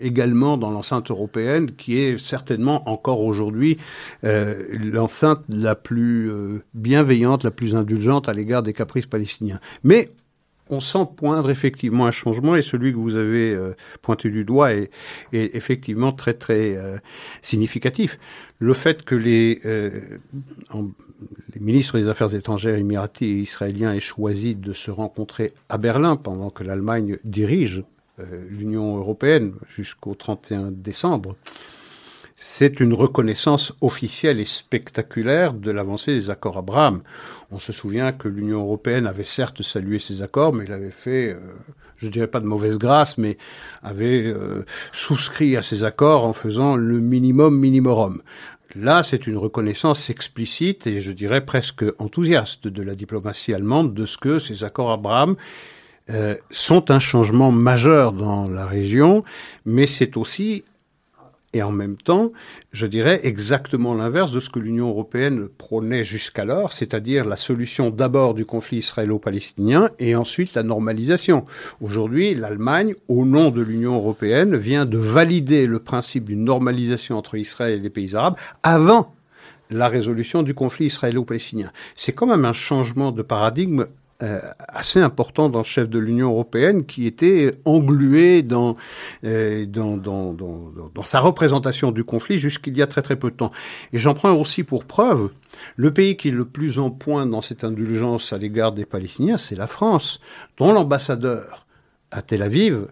également 0.00 0.56
dans 0.56 0.70
l'enceinte 0.70 1.10
européenne, 1.10 1.72
qui 1.72 1.98
est 1.98 2.18
certainement 2.18 2.88
encore 2.88 3.20
aujourd'hui 3.22 3.78
euh, 4.24 4.66
l'enceinte 4.72 5.40
la 5.48 5.74
plus 5.74 6.30
euh, 6.30 6.62
bienveillante, 6.74 7.44
la 7.44 7.50
plus 7.50 7.76
indulgente 7.76 8.28
à 8.28 8.32
l'égard 8.32 8.62
des 8.62 8.72
caprices 8.72 9.06
palestiniens. 9.06 9.60
Mais 9.84 10.10
on 10.70 10.80
sent 10.80 11.06
poindre 11.16 11.50
effectivement 11.50 12.06
un 12.06 12.10
changement 12.10 12.54
et 12.54 12.60
celui 12.60 12.92
que 12.92 12.98
vous 12.98 13.16
avez 13.16 13.58
pointé 14.02 14.28
du 14.28 14.44
doigt 14.44 14.74
est, 14.74 14.90
effectivement 15.32 16.12
très 16.12 16.34
très 16.34 16.78
significatif. 17.40 18.18
Le 18.58 18.74
fait 18.74 19.02
que 19.02 19.14
les, 19.14 19.62
les 21.54 21.60
ministres 21.60 21.98
des 21.98 22.08
Affaires 22.08 22.34
étrangères 22.34 22.76
émiratis 22.76 23.28
et 23.28 23.40
israéliens 23.40 23.94
aient 23.94 24.00
choisi 24.00 24.54
de 24.54 24.72
se 24.72 24.90
rencontrer 24.90 25.52
à 25.68 25.78
Berlin 25.78 26.16
pendant 26.16 26.50
que 26.50 26.64
l'Allemagne 26.64 27.18
dirige 27.24 27.78
euh, 27.78 27.97
l'Union 28.48 28.96
européenne 28.96 29.54
jusqu'au 29.68 30.14
31 30.14 30.70
décembre, 30.70 31.36
c'est 32.40 32.78
une 32.78 32.94
reconnaissance 32.94 33.72
officielle 33.80 34.38
et 34.38 34.44
spectaculaire 34.44 35.52
de 35.54 35.72
l'avancée 35.72 36.14
des 36.14 36.30
accords 36.30 36.56
Abraham. 36.56 37.02
On 37.50 37.58
se 37.58 37.72
souvient 37.72 38.12
que 38.12 38.28
l'Union 38.28 38.60
européenne 38.60 39.08
avait 39.08 39.24
certes 39.24 39.62
salué 39.62 39.98
ces 39.98 40.22
accords, 40.22 40.52
mais 40.52 40.64
il 40.64 40.72
avait 40.72 40.92
fait, 40.92 41.30
euh, 41.30 41.40
je 41.96 42.08
dirais 42.08 42.28
pas 42.28 42.38
de 42.38 42.46
mauvaise 42.46 42.78
grâce, 42.78 43.18
mais 43.18 43.38
avait 43.82 44.24
euh, 44.24 44.64
souscrit 44.92 45.56
à 45.56 45.62
ces 45.62 45.82
accords 45.82 46.24
en 46.24 46.32
faisant 46.32 46.76
le 46.76 47.00
minimum 47.00 47.58
minimorum. 47.58 48.22
Là, 48.76 49.02
c'est 49.02 49.26
une 49.26 49.36
reconnaissance 49.36 50.08
explicite 50.08 50.86
et 50.86 51.00
je 51.00 51.10
dirais 51.10 51.44
presque 51.44 51.84
enthousiaste 51.98 52.68
de 52.68 52.82
la 52.84 52.94
diplomatie 52.94 53.52
allemande 53.52 53.94
de 53.94 54.06
ce 54.06 54.16
que 54.16 54.38
ces 54.38 54.62
accords 54.62 54.92
Abraham 54.92 55.34
euh, 56.10 56.34
sont 56.50 56.90
un 56.90 56.98
changement 56.98 57.50
majeur 57.50 58.12
dans 58.12 58.48
la 58.48 58.66
région, 58.66 59.24
mais 59.64 59.86
c'est 59.86 60.16
aussi 60.16 60.64
et 61.54 61.62
en 61.62 61.72
même 61.72 61.96
temps, 61.96 62.30
je 62.72 62.86
dirais 62.86 63.20
exactement 63.22 63.94
l'inverse 63.94 64.32
de 64.32 64.40
ce 64.40 64.50
que 64.50 64.58
l'Union 64.58 64.90
européenne 64.90 65.48
prônait 65.48 66.04
jusqu'alors, 66.04 66.74
c'est-à-dire 66.74 67.24
la 67.24 67.36
solution 67.36 67.88
d'abord 67.88 68.34
du 68.34 68.44
conflit 68.44 68.78
israélo-palestinien 68.78 69.88
et 69.98 70.14
ensuite 70.14 70.52
la 70.52 70.62
normalisation. 70.62 71.46
Aujourd'hui, 71.80 72.34
l'Allemagne, 72.34 72.94
au 73.08 73.24
nom 73.24 73.50
de 73.50 73.62
l'Union 73.62 73.96
européenne, 73.96 74.56
vient 74.56 74.84
de 74.84 74.98
valider 74.98 75.66
le 75.66 75.78
principe 75.78 76.24
d'une 76.24 76.44
normalisation 76.44 77.16
entre 77.16 77.36
Israël 77.36 77.78
et 77.78 77.82
les 77.82 77.90
pays 77.90 78.14
arabes 78.14 78.36
avant 78.62 79.14
la 79.70 79.88
résolution 79.88 80.42
du 80.42 80.54
conflit 80.54 80.86
israélo-palestinien. 80.86 81.72
C'est 81.96 82.12
quand 82.12 82.26
même 82.26 82.44
un 82.44 82.52
changement 82.52 83.10
de 83.10 83.22
paradigme 83.22 83.86
euh, 84.20 84.40
assez 84.66 85.00
important 85.00 85.48
dans 85.48 85.60
le 85.60 85.64
chef 85.64 85.88
de 85.88 85.98
l'Union 85.98 86.30
européenne 86.30 86.84
qui 86.86 87.06
était 87.06 87.54
englué 87.64 88.42
dans, 88.42 88.76
euh, 89.22 89.64
dans, 89.64 89.96
dans, 89.96 90.32
dans, 90.32 90.72
dans, 90.92 91.04
sa 91.04 91.20
représentation 91.20 91.92
du 91.92 92.02
conflit 92.02 92.36
jusqu'il 92.36 92.76
y 92.76 92.82
a 92.82 92.88
très 92.88 93.02
très 93.02 93.14
peu 93.14 93.30
de 93.30 93.36
temps. 93.36 93.52
Et 93.92 93.98
j'en 93.98 94.14
prends 94.14 94.32
aussi 94.32 94.64
pour 94.64 94.86
preuve 94.86 95.30
le 95.76 95.94
pays 95.94 96.16
qui 96.16 96.28
est 96.28 96.32
le 96.32 96.44
plus 96.44 96.80
en 96.80 96.90
pointe 96.90 97.30
dans 97.30 97.40
cette 97.40 97.62
indulgence 97.62 98.32
à 98.32 98.38
l'égard 98.38 98.72
des 98.72 98.84
Palestiniens, 98.84 99.38
c'est 99.38 99.54
la 99.54 99.68
France, 99.68 100.20
dont 100.56 100.72
l'ambassadeur 100.72 101.68
à 102.10 102.20
Tel 102.20 102.42
Aviv 102.42 102.88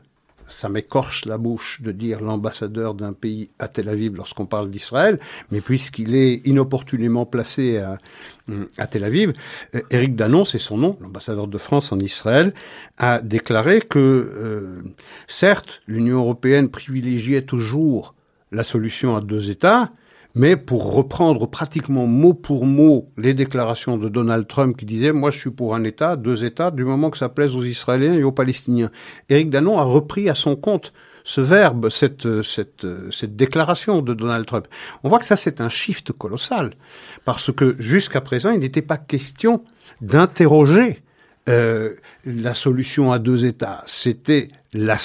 ça 0.48 0.68
m'écorche 0.68 1.24
la 1.24 1.38
bouche 1.38 1.80
de 1.82 1.92
dire 1.92 2.20
l'ambassadeur 2.20 2.94
d'un 2.94 3.12
pays 3.12 3.50
à 3.58 3.68
Tel 3.68 3.88
Aviv 3.88 4.14
lorsqu'on 4.16 4.46
parle 4.46 4.70
d'Israël, 4.70 5.18
mais 5.50 5.60
puisqu'il 5.60 6.14
est 6.14 6.46
inopportunément 6.46 7.26
placé 7.26 7.78
à, 7.78 8.86
Tel 8.86 9.04
Aviv, 9.04 9.32
euh, 9.74 9.80
Éric 9.90 10.14
Danon, 10.14 10.44
c'est 10.44 10.58
son 10.58 10.78
nom, 10.78 10.96
l'ambassadeur 11.00 11.48
de 11.48 11.58
France 11.58 11.92
en 11.92 11.98
Israël, 11.98 12.54
a 12.98 13.20
déclaré 13.20 13.80
que, 13.80 13.98
euh, 13.98 14.82
certes, 15.26 15.82
l'Union 15.86 16.18
européenne 16.18 16.68
privilégiait 16.68 17.42
toujours 17.42 18.14
la 18.52 18.62
solution 18.62 19.16
à 19.16 19.20
deux 19.20 19.50
États, 19.50 19.90
mais 20.36 20.54
pour 20.54 20.92
reprendre 20.92 21.46
pratiquement 21.46 22.06
mot 22.06 22.34
pour 22.34 22.66
mot 22.66 23.10
les 23.16 23.32
déclarations 23.32 23.96
de 23.96 24.10
Donald 24.10 24.46
Trump 24.46 24.76
qui 24.76 24.84
disait 24.84 25.12
moi 25.12 25.30
je 25.30 25.38
suis 25.38 25.50
pour 25.50 25.74
un 25.74 25.82
État, 25.82 26.14
deux 26.14 26.44
États, 26.44 26.70
du 26.70 26.84
moment 26.84 27.10
que 27.10 27.16
ça 27.16 27.30
plaise 27.30 27.56
aux 27.56 27.64
Israéliens 27.64 28.12
et 28.12 28.22
aux 28.22 28.32
Palestiniens. 28.32 28.90
Éric 29.30 29.48
Danon 29.48 29.78
a 29.78 29.82
repris 29.82 30.28
à 30.28 30.34
son 30.34 30.54
compte 30.54 30.92
ce 31.24 31.40
verbe, 31.40 31.88
cette, 31.88 32.42
cette, 32.42 32.86
cette 33.10 33.34
déclaration 33.34 34.02
de 34.02 34.12
Donald 34.12 34.44
Trump. 34.44 34.68
On 35.02 35.08
voit 35.08 35.18
que 35.18 35.24
ça 35.24 35.36
c'est 35.36 35.62
un 35.62 35.70
shift 35.70 36.12
colossal, 36.12 36.70
parce 37.24 37.50
que 37.50 37.74
jusqu'à 37.78 38.20
présent 38.20 38.50
il 38.50 38.60
n'était 38.60 38.82
pas 38.82 38.98
question 38.98 39.64
d'interroger 40.02 41.02
euh, 41.48 41.94
la 42.24 42.54
solution 42.54 43.12
à 43.12 43.18
deux 43.18 43.44
États. 43.44 43.82
C'était 43.86 44.48
la, 44.72 44.96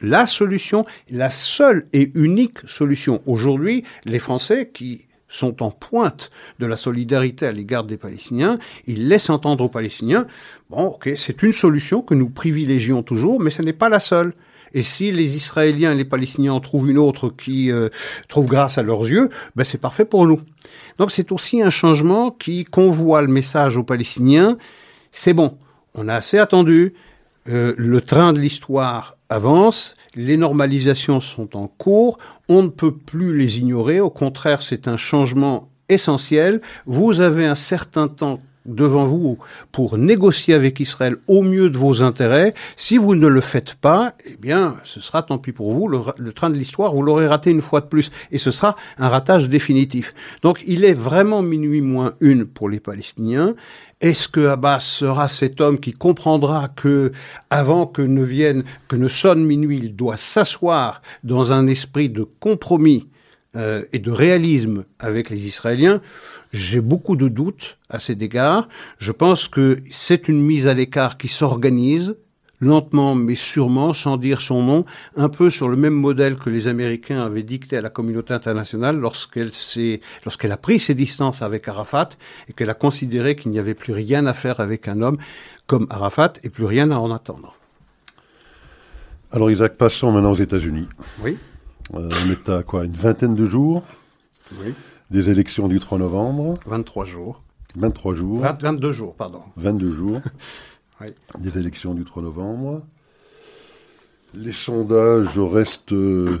la 0.00 0.26
solution, 0.26 0.86
la 1.10 1.30
seule 1.30 1.86
et 1.92 2.10
unique 2.14 2.58
solution. 2.66 3.22
Aujourd'hui, 3.26 3.84
les 4.04 4.18
Français 4.18 4.70
qui 4.72 5.06
sont 5.28 5.62
en 5.62 5.70
pointe 5.70 6.30
de 6.58 6.66
la 6.66 6.76
solidarité 6.76 7.46
à 7.46 7.52
l'égard 7.52 7.84
des 7.84 7.96
Palestiniens, 7.96 8.58
ils 8.86 9.08
laissent 9.08 9.30
entendre 9.30 9.64
aux 9.64 9.68
Palestiniens, 9.68 10.26
bon, 10.68 10.86
ok, 10.86 11.10
c'est 11.16 11.42
une 11.42 11.52
solution 11.52 12.02
que 12.02 12.14
nous 12.14 12.28
privilégions 12.28 13.02
toujours, 13.02 13.40
mais 13.40 13.50
ce 13.50 13.62
n'est 13.62 13.72
pas 13.72 13.88
la 13.88 14.00
seule. 14.00 14.34
Et 14.72 14.82
si 14.82 15.10
les 15.10 15.36
Israéliens 15.36 15.92
et 15.92 15.96
les 15.96 16.04
Palestiniens 16.04 16.52
en 16.52 16.60
trouvent 16.60 16.90
une 16.90 16.98
autre 16.98 17.28
qui 17.28 17.72
euh, 17.72 17.88
trouve 18.28 18.46
grâce 18.46 18.78
à 18.78 18.82
leurs 18.82 19.06
yeux, 19.06 19.28
ben 19.56 19.64
c'est 19.64 19.78
parfait 19.78 20.04
pour 20.04 20.26
nous. 20.26 20.40
Donc 20.98 21.10
c'est 21.10 21.32
aussi 21.32 21.62
un 21.62 21.70
changement 21.70 22.30
qui 22.30 22.64
convoie 22.64 23.22
le 23.22 23.28
message 23.28 23.76
aux 23.76 23.82
Palestiniens, 23.82 24.58
c'est 25.10 25.32
bon, 25.32 25.58
on 25.94 26.08
a 26.08 26.14
assez 26.14 26.38
attendu. 26.38 26.94
Euh, 27.48 27.74
le 27.76 28.00
train 28.00 28.32
de 28.32 28.38
l'histoire 28.38 29.16
avance, 29.28 29.96
les 30.14 30.36
normalisations 30.36 31.20
sont 31.20 31.56
en 31.56 31.68
cours, 31.68 32.18
on 32.48 32.62
ne 32.62 32.68
peut 32.68 32.94
plus 32.94 33.36
les 33.36 33.58
ignorer, 33.58 34.00
au 34.00 34.10
contraire 34.10 34.60
c'est 34.60 34.88
un 34.88 34.96
changement 34.96 35.70
essentiel. 35.88 36.60
Vous 36.86 37.20
avez 37.20 37.46
un 37.46 37.54
certain 37.54 38.08
temps 38.08 38.40
devant 38.66 39.06
vous 39.06 39.38
pour 39.72 39.96
négocier 39.96 40.54
avec 40.54 40.80
Israël 40.80 41.16
au 41.28 41.42
mieux 41.42 41.70
de 41.70 41.78
vos 41.78 42.02
intérêts. 42.02 42.54
Si 42.76 42.98
vous 42.98 43.14
ne 43.14 43.26
le 43.26 43.40
faites 43.40 43.74
pas, 43.74 44.14
eh 44.26 44.36
bien, 44.36 44.76
ce 44.84 45.00
sera 45.00 45.22
tant 45.22 45.38
pis 45.38 45.52
pour 45.52 45.72
vous. 45.72 45.88
Le, 45.88 46.00
le 46.18 46.32
train 46.32 46.50
de 46.50 46.56
l'histoire, 46.56 46.94
vous 46.94 47.02
l'aurez 47.02 47.26
raté 47.26 47.50
une 47.50 47.62
fois 47.62 47.80
de 47.80 47.86
plus. 47.86 48.10
Et 48.30 48.38
ce 48.38 48.50
sera 48.50 48.76
un 48.98 49.08
ratage 49.08 49.48
définitif. 49.48 50.14
Donc, 50.42 50.62
il 50.66 50.84
est 50.84 50.94
vraiment 50.94 51.42
minuit 51.42 51.80
moins 51.80 52.12
une 52.20 52.44
pour 52.44 52.68
les 52.68 52.80
Palestiniens. 52.80 53.54
Est-ce 54.00 54.28
que 54.28 54.46
Abbas 54.46 54.80
sera 54.80 55.28
cet 55.28 55.60
homme 55.60 55.78
qui 55.78 55.92
comprendra 55.92 56.68
que, 56.68 57.12
avant 57.50 57.86
que 57.86 58.00
ne 58.00 58.22
vienne, 58.22 58.64
que 58.88 58.96
ne 58.96 59.08
sonne 59.08 59.44
minuit, 59.44 59.78
il 59.78 59.94
doit 59.94 60.16
s'asseoir 60.16 61.02
dans 61.22 61.52
un 61.52 61.66
esprit 61.66 62.08
de 62.08 62.22
compromis 62.22 63.08
euh, 63.56 63.84
et 63.92 63.98
de 63.98 64.10
réalisme 64.10 64.84
avec 64.98 65.28
les 65.28 65.46
Israéliens? 65.46 66.00
J'ai 66.52 66.80
beaucoup 66.80 67.14
de 67.14 67.28
doutes 67.28 67.78
à 67.90 67.98
cet 67.98 68.22
égard. 68.22 68.68
Je 68.98 69.12
pense 69.12 69.48
que 69.48 69.82
c'est 69.90 70.28
une 70.28 70.40
mise 70.40 70.66
à 70.66 70.72
l'écart 70.72 71.18
qui 71.18 71.28
s'organise 71.28 72.16
lentement 72.60 73.14
mais 73.14 73.34
sûrement, 73.34 73.92
sans 73.94 74.16
dire 74.16 74.40
son 74.40 74.62
nom, 74.62 74.84
un 75.16 75.28
peu 75.28 75.50
sur 75.50 75.68
le 75.68 75.76
même 75.76 75.94
modèle 75.94 76.36
que 76.36 76.50
les 76.50 76.68
Américains 76.68 77.22
avaient 77.22 77.42
dicté 77.42 77.76
à 77.76 77.80
la 77.80 77.90
communauté 77.90 78.34
internationale 78.34 78.98
lorsqu'elle 78.98 79.52
s'est, 79.52 80.00
lorsqu'elle 80.24 80.52
a 80.52 80.56
pris 80.56 80.78
ses 80.78 80.94
distances 80.94 81.42
avec 81.42 81.66
Arafat 81.68 82.10
et 82.48 82.52
qu'elle 82.52 82.70
a 82.70 82.74
considéré 82.74 83.36
qu'il 83.36 83.50
n'y 83.50 83.58
avait 83.58 83.74
plus 83.74 83.92
rien 83.92 84.26
à 84.26 84.34
faire 84.34 84.60
avec 84.60 84.88
un 84.88 85.02
homme 85.02 85.18
comme 85.66 85.86
Arafat 85.90 86.34
et 86.42 86.50
plus 86.50 86.64
rien 86.64 86.90
à 86.90 86.96
en 86.96 87.10
attendre. 87.10 87.54
Alors 89.32 89.50
Isaac, 89.50 89.76
passons 89.76 90.10
maintenant 90.10 90.32
aux 90.32 90.36
États-Unis. 90.36 90.88
Oui. 91.22 91.38
Euh, 91.94 92.10
on 92.24 92.30
est 92.30 92.48
à 92.48 92.62
quoi 92.62 92.84
Une 92.84 92.92
vingtaine 92.92 93.34
de 93.34 93.46
jours? 93.46 93.82
Oui. 94.60 94.74
des 95.10 95.30
élections 95.30 95.68
du 95.68 95.78
3 95.78 95.98
novembre. 95.98 96.58
23 96.66 97.04
jours. 97.04 97.42
23 97.76 98.14
jours. 98.16 98.40
20 98.40 98.62
22 98.62 98.92
jours, 98.92 99.14
pardon. 99.14 99.42
22 99.56 99.92
jours 99.92 100.20
Oui. 101.00 101.08
des 101.38 101.58
élections 101.58 101.94
du 101.94 102.04
3 102.04 102.22
novembre. 102.22 102.82
Les 104.34 104.52
sondages 104.52 105.38
restent, 105.38 105.92
euh, 105.92 106.38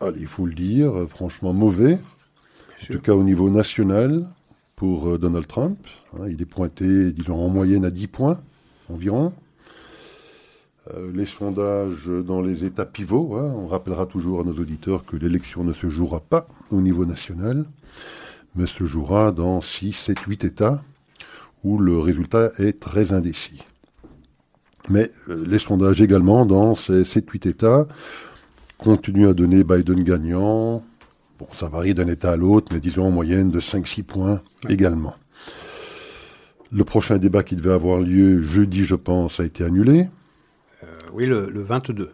allez, 0.00 0.20
il 0.20 0.26
faut 0.26 0.46
le 0.46 0.54
dire, 0.54 1.06
franchement 1.08 1.52
mauvais, 1.52 1.94
en 1.94 2.84
sûr. 2.84 2.96
tout 2.96 3.02
cas 3.02 3.14
au 3.14 3.22
niveau 3.22 3.50
national, 3.50 4.26
pour 4.78 5.08
euh, 5.08 5.18
Donald 5.18 5.46
Trump. 5.46 5.78
Hein, 6.14 6.28
il 6.30 6.40
est 6.40 6.46
pointé, 6.46 7.10
disons, 7.10 7.36
en 7.36 7.48
moyenne 7.48 7.84
à 7.84 7.90
10 7.90 8.06
points 8.06 8.40
environ. 8.88 9.32
Euh, 10.94 11.10
les 11.12 11.26
sondages 11.26 12.06
dans 12.06 12.40
les 12.40 12.64
États 12.64 12.86
pivots, 12.86 13.36
hein, 13.36 13.52
on 13.56 13.66
rappellera 13.66 14.06
toujours 14.06 14.40
à 14.40 14.44
nos 14.44 14.52
auditeurs 14.52 15.04
que 15.04 15.16
l'élection 15.16 15.64
ne 15.64 15.72
se 15.72 15.88
jouera 15.88 16.20
pas 16.20 16.46
au 16.70 16.80
niveau 16.80 17.04
national, 17.04 17.64
mais 18.54 18.66
se 18.66 18.84
jouera 18.84 19.32
dans 19.32 19.60
6, 19.60 19.92
7, 19.92 20.20
8 20.20 20.44
États 20.44 20.82
où 21.64 21.78
le 21.78 21.98
résultat 21.98 22.52
est 22.58 22.78
très 22.78 23.12
indécis. 23.12 23.64
Mais 24.90 25.10
euh, 25.28 25.44
les 25.46 25.58
sondages 25.58 26.00
également 26.00 26.46
dans 26.46 26.74
ces 26.74 27.02
7-8 27.02 27.48
États 27.48 27.86
continuent 28.78 29.28
à 29.28 29.34
donner 29.34 29.64
Biden 29.64 30.02
gagnant. 30.04 30.82
Bon, 31.38 31.46
ça 31.52 31.68
varie 31.68 31.94
d'un 31.94 32.08
État 32.08 32.32
à 32.32 32.36
l'autre, 32.36 32.68
mais 32.72 32.80
disons 32.80 33.04
en 33.06 33.10
moyenne 33.10 33.50
de 33.50 33.60
5-6 33.60 34.02
points 34.02 34.40
également. 34.68 35.14
Le 36.72 36.84
prochain 36.84 37.18
débat 37.18 37.42
qui 37.42 37.56
devait 37.56 37.72
avoir 37.72 38.00
lieu 38.00 38.42
jeudi, 38.42 38.84
je 38.84 38.94
pense, 38.94 39.40
a 39.40 39.44
été 39.44 39.64
annulé. 39.64 40.08
Euh, 40.84 40.86
oui, 41.14 41.26
le, 41.26 41.48
le 41.50 41.62
22. 41.62 42.10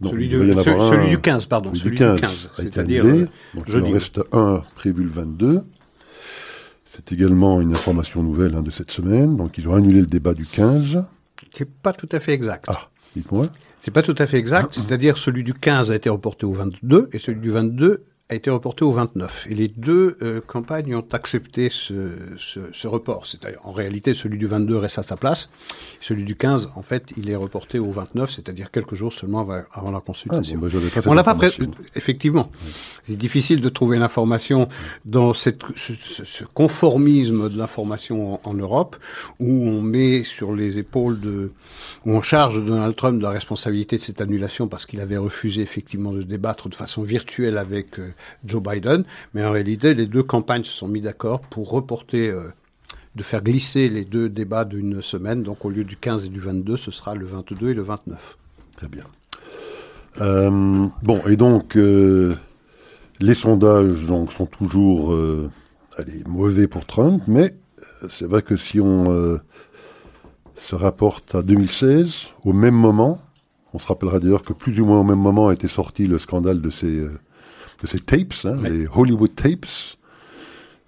Non, 0.00 0.10
celui, 0.10 0.26
il 0.26 0.32
y 0.32 0.36
en 0.52 0.62
celui- 0.62 1.06
un- 1.06 1.08
du 1.10 1.18
15, 1.18 1.46
pardon. 1.46 1.70
celui 1.74 1.80
Celui, 1.80 1.96
du 1.96 1.98
15, 1.98 2.14
du 2.14 2.20
15. 2.20 2.50
a 2.58 2.62
été 2.62 2.70
C'est-à-dire 2.72 3.04
annulé. 3.04 3.22
euh, 3.22 3.26
Donc 3.54 3.64
il 3.68 3.72
jeudi. 3.72 3.88
en 3.88 3.92
reste 3.92 4.20
un 4.32 4.64
prévu 4.74 5.02
le 5.04 5.10
22. 5.10 5.62
C'est 6.86 7.12
également 7.12 7.60
une 7.60 7.72
information 7.72 8.22
nouvelle 8.22 8.54
hein, 8.54 8.62
de 8.62 8.70
cette 8.70 8.90
semaine. 8.90 9.36
Donc 9.36 9.58
ils 9.58 9.66
ont 9.68 9.74
annulé 9.74 10.00
le 10.00 10.06
débat 10.06 10.34
du 10.34 10.44
15. 10.46 11.02
C'est 11.52 11.70
pas 11.70 11.92
tout 11.92 12.08
à 12.12 12.20
fait 12.20 12.32
exact. 12.32 12.64
Ah, 12.68 12.88
dites-moi. 13.14 13.46
C'est 13.78 13.90
pas 13.90 14.02
tout 14.02 14.14
à 14.18 14.26
fait 14.26 14.38
exact. 14.38 14.72
C'est-à-dire 14.72 15.18
celui 15.18 15.44
du 15.44 15.54
15 15.54 15.90
a 15.90 15.94
été 15.94 16.08
reporté 16.08 16.46
au 16.46 16.52
22 16.52 17.08
et 17.12 17.18
celui 17.18 17.40
du 17.40 17.50
22 17.50 18.04
a 18.32 18.34
été 18.34 18.50
reporté 18.50 18.84
au 18.84 18.92
29. 18.92 19.46
Et 19.50 19.54
les 19.54 19.68
deux 19.68 20.16
euh, 20.22 20.40
campagnes 20.46 20.94
ont 20.96 21.04
accepté 21.12 21.68
ce, 21.68 21.94
ce, 22.38 22.60
ce 22.72 22.88
report. 22.88 23.26
C'est-à-dire, 23.26 23.60
en 23.64 23.70
réalité, 23.72 24.14
celui 24.14 24.38
du 24.38 24.46
22 24.46 24.76
reste 24.76 24.98
à 24.98 25.02
sa 25.02 25.16
place. 25.16 25.48
Celui 26.00 26.24
du 26.24 26.34
15, 26.34 26.70
en 26.74 26.82
fait, 26.82 27.12
il 27.16 27.30
est 27.30 27.36
reporté 27.36 27.78
au 27.78 27.90
29, 27.90 28.30
c'est-à-dire 28.30 28.70
quelques 28.70 28.94
jours 28.94 29.12
seulement 29.12 29.40
avant, 29.40 29.62
avant 29.72 29.90
la 29.90 29.98
Ah, 29.98 30.00
bon, 30.00 30.06
consultation. 30.06 30.58
ben, 30.58 30.68
j'avais 30.68 30.88
pas 30.88 31.00
On 31.06 31.14
n'a 31.14 31.22
pas 31.22 31.34
pré- 31.34 31.48
information. 31.48 31.84
effectivement. 31.94 32.50
C'est 33.04 33.16
difficile 33.16 33.60
de 33.60 33.68
trouver 33.68 33.98
l'information 33.98 34.68
dans 35.04 35.34
cette, 35.34 35.60
ce, 35.76 35.92
ce- 35.94 36.24
ce 36.24 36.44
conformisme 36.44 37.48
de 37.50 37.58
l'information 37.58 38.34
en, 38.34 38.40
en 38.44 38.54
Europe, 38.54 38.96
où 39.40 39.46
on 39.68 39.82
met 39.82 40.22
sur 40.24 40.54
les 40.54 40.78
épaules 40.78 41.20
de, 41.20 41.52
où 42.06 42.12
on 42.12 42.20
charge 42.22 42.64
Donald 42.64 42.96
Trump 42.96 43.18
de 43.18 43.22
la 43.22 43.30
responsabilité 43.30 43.96
de 43.96 44.00
cette 44.00 44.20
annulation 44.20 44.68
parce 44.68 44.86
qu'il 44.86 45.00
avait 45.00 45.16
refusé 45.18 45.62
effectivement 45.62 46.12
de 46.12 46.22
débattre 46.22 46.68
de 46.68 46.74
façon 46.74 47.02
virtuelle 47.02 47.58
avec 47.58 47.98
euh, 47.98 48.10
Joe 48.44 48.62
Biden. 48.62 49.04
Mais 49.34 49.44
en 49.44 49.50
réalité, 49.50 49.94
les 49.94 50.06
deux 50.06 50.22
campagnes 50.22 50.64
se 50.64 50.72
sont 50.72 50.88
mis 50.88 51.00
d'accord 51.00 51.40
pour 51.40 51.70
reporter, 51.70 52.28
euh, 52.28 52.48
de 53.14 53.22
faire 53.22 53.42
glisser 53.42 53.88
les 53.88 54.04
deux 54.04 54.28
débats 54.28 54.64
d'une 54.64 55.02
semaine. 55.02 55.42
Donc 55.42 55.64
au 55.64 55.70
lieu 55.70 55.84
du 55.84 55.96
15 55.96 56.26
et 56.26 56.28
du 56.28 56.40
22, 56.40 56.76
ce 56.76 56.90
sera 56.90 57.14
le 57.14 57.26
22 57.26 57.70
et 57.70 57.74
le 57.74 57.82
29. 57.82 58.38
Très 58.76 58.88
bien. 58.88 59.04
Euh, 60.20 60.86
bon, 61.02 61.22
et 61.26 61.36
donc, 61.36 61.76
euh, 61.76 62.34
les 63.20 63.34
sondages 63.34 64.06
donc, 64.06 64.32
sont 64.32 64.46
toujours 64.46 65.16
allez, 65.96 66.22
mauvais 66.26 66.68
pour 66.68 66.86
Trump, 66.86 67.22
mais 67.26 67.54
c'est 68.10 68.26
vrai 68.26 68.42
que 68.42 68.56
si 68.56 68.80
on 68.80 69.38
se 70.56 70.74
rapporte 70.74 71.34
à 71.34 71.42
2016, 71.42 72.28
au 72.44 72.52
même 72.52 72.74
moment, 72.74 73.20
on 73.74 73.78
se 73.78 73.86
rappellera 73.86 74.20
d'ailleurs 74.20 74.42
que 74.42 74.52
plus 74.52 74.80
ou 74.80 74.84
moins 74.84 75.00
au 75.00 75.04
même 75.04 75.18
moment 75.18 75.48
a 75.48 75.54
été 75.54 75.68
sorti 75.68 76.06
le 76.06 76.18
scandale 76.18 76.60
de 76.60 76.70
ces, 76.70 77.06
de 77.82 77.86
ces 77.86 77.98
tapes, 77.98 78.34
hein, 78.44 78.56
Ouais. 78.62 78.70
les 78.70 78.86
Hollywood 78.94 79.34
tapes, 79.34 79.66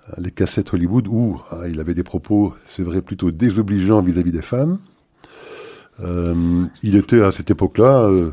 euh, 0.09 0.13
les 0.19 0.31
cassettes 0.31 0.73
Hollywood, 0.73 1.09
où 1.09 1.41
ah, 1.51 1.69
il 1.69 1.81
avait 1.81 1.95
des 1.95 2.03
propos, 2.05 2.55
c'est 2.75 2.83
vrai, 2.83 3.03
plutôt 3.03 3.31
désobligeants 3.31 4.01
vis-à-vis 4.03 4.33
des 4.33 4.43
femmes. 4.43 4.79
Euh, 6.01 6.65
il 6.83 6.97
était 6.97 7.21
à 7.23 7.33
cette 7.33 7.51
époque-là, 7.51 8.05
euh, 8.09 8.31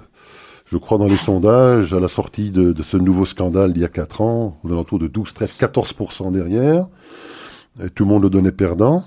je 0.66 0.78
crois, 0.78 0.98
dans 0.98 1.08
les 1.08 1.18
sondages, 1.18 1.94
à 1.94 2.00
la 2.00 2.08
sortie 2.08 2.50
de, 2.52 2.72
de 2.74 2.84
ce 2.84 2.98
nouveau 2.98 3.26
scandale 3.26 3.74
d'il 3.74 3.82
y 3.82 3.86
a 3.86 3.90
4 3.90 4.22
ans, 4.22 4.58
aux 4.64 4.72
alentours 4.72 5.00
de 5.00 5.08
12, 5.08 5.34
13, 5.34 5.54
14% 5.60 6.32
derrière. 6.32 6.88
Et 7.84 7.90
tout 7.90 8.04
le 8.04 8.10
monde 8.10 8.24
le 8.24 8.30
donnait 8.30 8.52
perdant. 8.52 9.04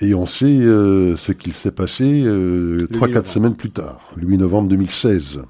Et 0.00 0.14
on 0.14 0.26
sait 0.26 0.44
euh, 0.46 1.16
ce 1.16 1.32
qu'il 1.32 1.54
s'est 1.54 1.70
passé 1.70 2.22
euh, 2.24 2.86
3-4 2.92 3.24
semaines 3.26 3.54
plus 3.56 3.70
tard, 3.70 4.00
le 4.16 4.26
8 4.26 4.38
novembre 4.38 4.68
2016. 4.68 5.40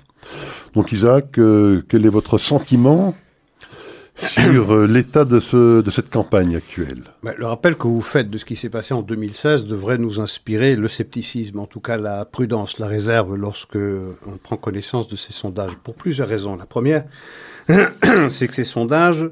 Donc 0.77 0.93
Isaac, 0.93 1.39
euh, 1.39 1.81
quel 1.89 2.05
est 2.05 2.11
votre 2.11 2.37
sentiment 2.37 3.15
sur 4.15 4.75
euh, 4.75 4.87
l'état 4.87 5.25
de, 5.25 5.41
ce, 5.41 5.81
de 5.81 5.91
cette 5.91 6.11
campagne 6.11 6.55
actuelle? 6.55 7.05
Le 7.23 7.47
rappel 7.47 7.77
que 7.77 7.87
vous 7.87 8.03
faites 8.03 8.29
de 8.29 8.37
ce 8.37 8.45
qui 8.45 8.57
s'est 8.57 8.69
passé 8.69 8.93
en 8.93 9.01
2016 9.01 9.65
devrait 9.65 9.97
nous 9.97 10.21
inspirer 10.21 10.77
le 10.77 10.87
scepticisme, 10.89 11.61
en 11.61 11.67
tout 11.67 11.81
cas 11.81 11.97
la 11.97 12.27
prudence, 12.27 12.79
la 12.79 12.89
réserve 12.89 13.37
lorsque 13.37 13.79
on 13.79 14.37
prend 14.43 14.59
connaissance 14.59 15.09
de 15.09 15.17
ces 15.17 15.33
sondages, 15.33 15.75
pour 15.83 15.95
plusieurs 15.95 16.29
raisons. 16.29 16.57
La 16.57 16.67
première, 16.67 17.07
c'est 18.29 18.47
que 18.47 18.55
ces 18.55 18.65
sondages 18.65 19.31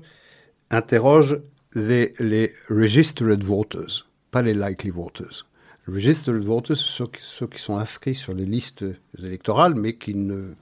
interrogent 0.71 1.43
les, 1.75 2.53
registered 2.71 3.45
voters, 3.45 4.09
pas 4.31 4.41
les 4.41 4.55
likely 4.55 4.89
voters. 4.89 5.47
Registered 5.87 6.43
voters, 6.43 6.79
ceux 6.79 7.47
qui 7.49 7.61
sont 7.61 7.77
inscrits 7.77 8.15
sur 8.15 8.33
les 8.33 8.47
listes 8.47 8.87
électorales, 9.23 9.75
mais 9.75 9.97
qui 9.97 10.15
ne 10.15 10.55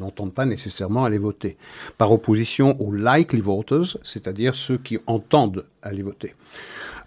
n'entendent 0.00 0.34
pas 0.34 0.46
nécessairement 0.46 1.04
aller 1.04 1.18
voter. 1.18 1.56
Par 1.98 2.12
opposition 2.12 2.80
aux 2.80 2.92
likely 2.92 3.40
voters, 3.40 3.98
c'est-à-dire 4.02 4.54
ceux 4.54 4.78
qui 4.78 4.98
entendent 5.06 5.66
aller 5.82 6.02
voter. 6.02 6.34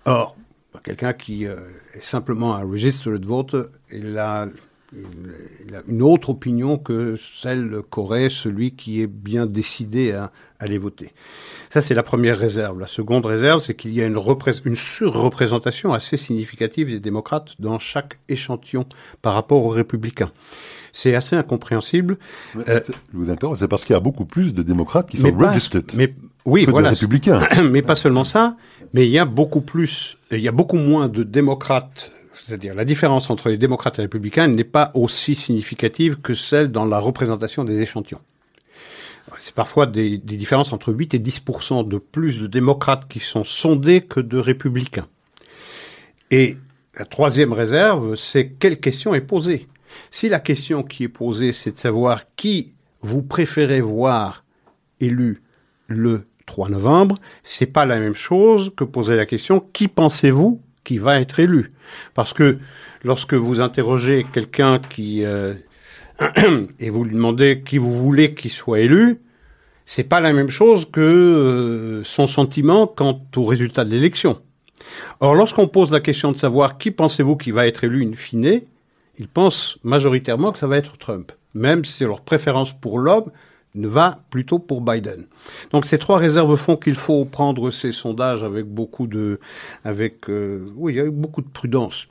Or, 0.06 0.36
quelqu'un 0.84 1.14
qui 1.14 1.46
euh, 1.46 1.58
est 1.94 2.04
simplement 2.04 2.56
un 2.56 2.64
registered 2.64 3.26
voter, 3.26 3.64
il 3.92 4.18
a, 4.18 4.48
il 4.94 5.76
a, 5.76 5.82
une 5.88 6.02
autre 6.02 6.30
opinion 6.30 6.78
que 6.78 7.18
celle 7.42 7.82
qu'aurait 7.90 8.30
celui 8.30 8.72
qui 8.72 9.02
est 9.02 9.08
bien 9.08 9.46
décidé 9.46 10.14
à, 10.14 10.32
aller 10.60 10.78
voter. 10.78 11.14
Ça, 11.70 11.82
c'est 11.82 11.94
la 11.94 12.04
première 12.04 12.38
réserve. 12.38 12.80
La 12.80 12.88
seconde 12.88 13.26
réserve, 13.26 13.62
c'est 13.62 13.76
qu'il 13.76 13.94
y 13.94 14.02
a 14.02 14.06
une, 14.06 14.20
une 14.66 14.76
surreprésentation 14.76 15.94
assez 15.94 16.18
significative 16.18 16.90
des 16.90 17.00
démocrates 17.00 17.56
dans 17.60 17.80
chaque 17.80 18.20
échantillon 18.28 18.86
par 19.22 19.34
rapport 19.34 19.66
aux 19.66 19.70
républicains. 19.70 20.32
C'est 20.92 21.16
assez 21.16 21.36
incompréhensible. 21.36 22.18
Euh, 22.68 22.80
je 23.14 23.18
vous 23.18 23.30
interromps, 23.30 23.60
c'est 23.60 23.68
parce 23.68 23.86
qu'il 23.86 23.94
y 23.94 23.98
a 23.98 24.02
beaucoup 24.02 24.26
plus 24.26 24.54
de 24.54 24.64
démocrates 24.64 25.10
qui 25.10 25.18
sont 25.18 25.32
pas, 25.32 25.50
registered 25.50 25.92
mais, 25.94 26.14
oui, 26.46 26.66
que 26.66 26.72
voilà, 26.72 26.90
de 26.90 26.96
républicains. 26.96 27.48
Mais 27.64 27.82
pas 27.82 27.96
seulement 27.96 28.24
ça, 28.24 28.56
mais 28.94 29.06
il 29.06 29.12
y 29.12 29.20
a 29.20 29.26
beaucoup 29.26 29.62
plus, 29.62 30.18
il 30.32 30.40
y 30.40 30.48
a 30.48 30.52
beaucoup 30.52 30.78
moins 30.78 31.08
de 31.08 31.24
démocrates. 31.24 32.12
C'est-à-dire 32.34 32.74
la 32.74 32.86
différence 32.86 33.30
entre 33.30 33.50
les 33.50 33.58
démocrates 33.58 33.96
et 33.96 34.02
les 34.02 34.06
républicains 34.06 34.48
n'est 34.48 34.64
pas 34.64 34.92
aussi 34.96 35.36
significative 35.36 36.18
que 36.22 36.34
celle 36.34 36.72
dans 36.72 36.86
la 36.86 36.98
représentation 36.98 37.64
des 37.64 37.82
échantillons. 37.82 38.22
C'est 39.38 39.54
parfois 39.54 39.86
des, 39.86 40.18
des, 40.18 40.38
différences 40.38 40.74
entre 40.74 40.92
8 40.92 41.14
et 41.14 41.20
10% 41.20 41.88
de 41.88 41.98
plus 42.00 42.42
de 42.42 42.48
démocrates 42.48 43.08
qui 43.08 43.20
sont 43.20 43.44
sondés 43.44 44.02
que 44.02 44.20
de 44.20 44.40
républicains. 44.40 45.06
Et 46.32 46.58
la 46.98 47.06
troisième 47.06 47.54
réserve, 47.54 48.16
c'est 48.16 48.50
quelle 48.50 48.80
question 48.80 49.14
est 49.14 49.22
posée? 49.22 49.68
Si 50.12 50.30
la 50.30 50.40
question 50.40 50.84
qui 50.84 51.04
est 51.04 51.10
posée, 51.10 51.52
c'est 51.52 51.72
de 51.72 51.78
savoir 51.78 52.24
qui 52.36 52.74
vous 53.02 53.24
préférez 53.24 53.82
voir 53.82 54.44
élu 55.00 55.42
le 55.88 56.28
3 56.46 56.70
novembre, 56.70 57.16
c'est 57.44 57.68
pas 57.68 57.86
la 57.86 58.00
même 58.00 58.16
chose 58.16 58.72
que 58.76 58.84
poser 58.84 59.16
la 59.16 59.26
question 59.26 59.60
qui 59.74 59.88
pensez-vous 59.88 60.62
qui 60.84 60.98
va 60.98 61.20
être 61.20 61.40
élu? 61.40 61.72
Parce 62.14 62.34
que 62.34 62.58
lorsque 63.04 63.34
vous 63.34 63.62
interrogez 63.62 64.26
quelqu'un 64.34 64.80
qui 64.80 65.24
euh, 65.24 65.54
et 66.80 66.90
vous 66.90 67.04
lui 67.04 67.14
demandez 67.14 67.62
qui 67.66 67.78
vous 67.78 67.94
voulez 67.94 68.34
qu'il 68.34 68.52
soit 68.52 68.80
élu, 68.80 69.20
c'est 69.86 70.04
pas 70.04 70.20
la 70.20 70.34
même 70.34 70.50
chose 70.50 70.90
que 70.92 71.02
euh, 71.02 72.04
son 72.04 72.28
sentiment 72.28 72.88
quant 72.88 73.22
au 73.36 73.44
résultat 73.44 73.86
de 73.86 73.92
l'élection. 73.92 74.42
Or, 75.20 75.36
lorsqu'on 75.36 75.68
pose 75.68 75.92
la 75.92 76.00
question 76.00 76.32
de 76.32 76.38
savoir 76.38 76.78
qui 76.78 76.92
pensez-vous 76.92 77.36
qui 77.36 77.52
va 77.52 77.68
être 77.68 77.84
élu 77.84 78.04
in 78.04 78.16
fine, 78.16 78.62
ils 79.20 79.28
pensent 79.28 79.78
majoritairement 79.84 80.52
que 80.52 80.60
ça 80.60 80.68
va 80.68 80.78
être 80.78 80.98
Trump, 80.98 81.32
même 81.54 81.86
si 81.86 82.04
leur 82.04 82.22
préférence 82.22 82.74
pour 82.74 83.00
l'homme 83.00 83.32
ne 83.76 83.88
va 83.88 84.20
plutôt 84.32 84.58
pour 84.58 84.82
Biden. 84.82 85.26
Donc 85.72 85.86
ces 85.86 86.00
trois 86.00 86.18
réserves 86.18 86.56
font 86.56 86.76
qu'il 86.76 86.96
faut 86.96 87.26
prendre 87.26 87.70
ces 87.70 87.92
sondages 87.92 88.44
avec 88.44 88.66
beaucoup 88.66 89.06
de, 89.06 89.40
avec, 89.84 90.30
euh, 90.30 90.66
avec 90.84 91.10
beaucoup 91.10 91.42
de 91.42 91.50
prudence. 91.50 92.08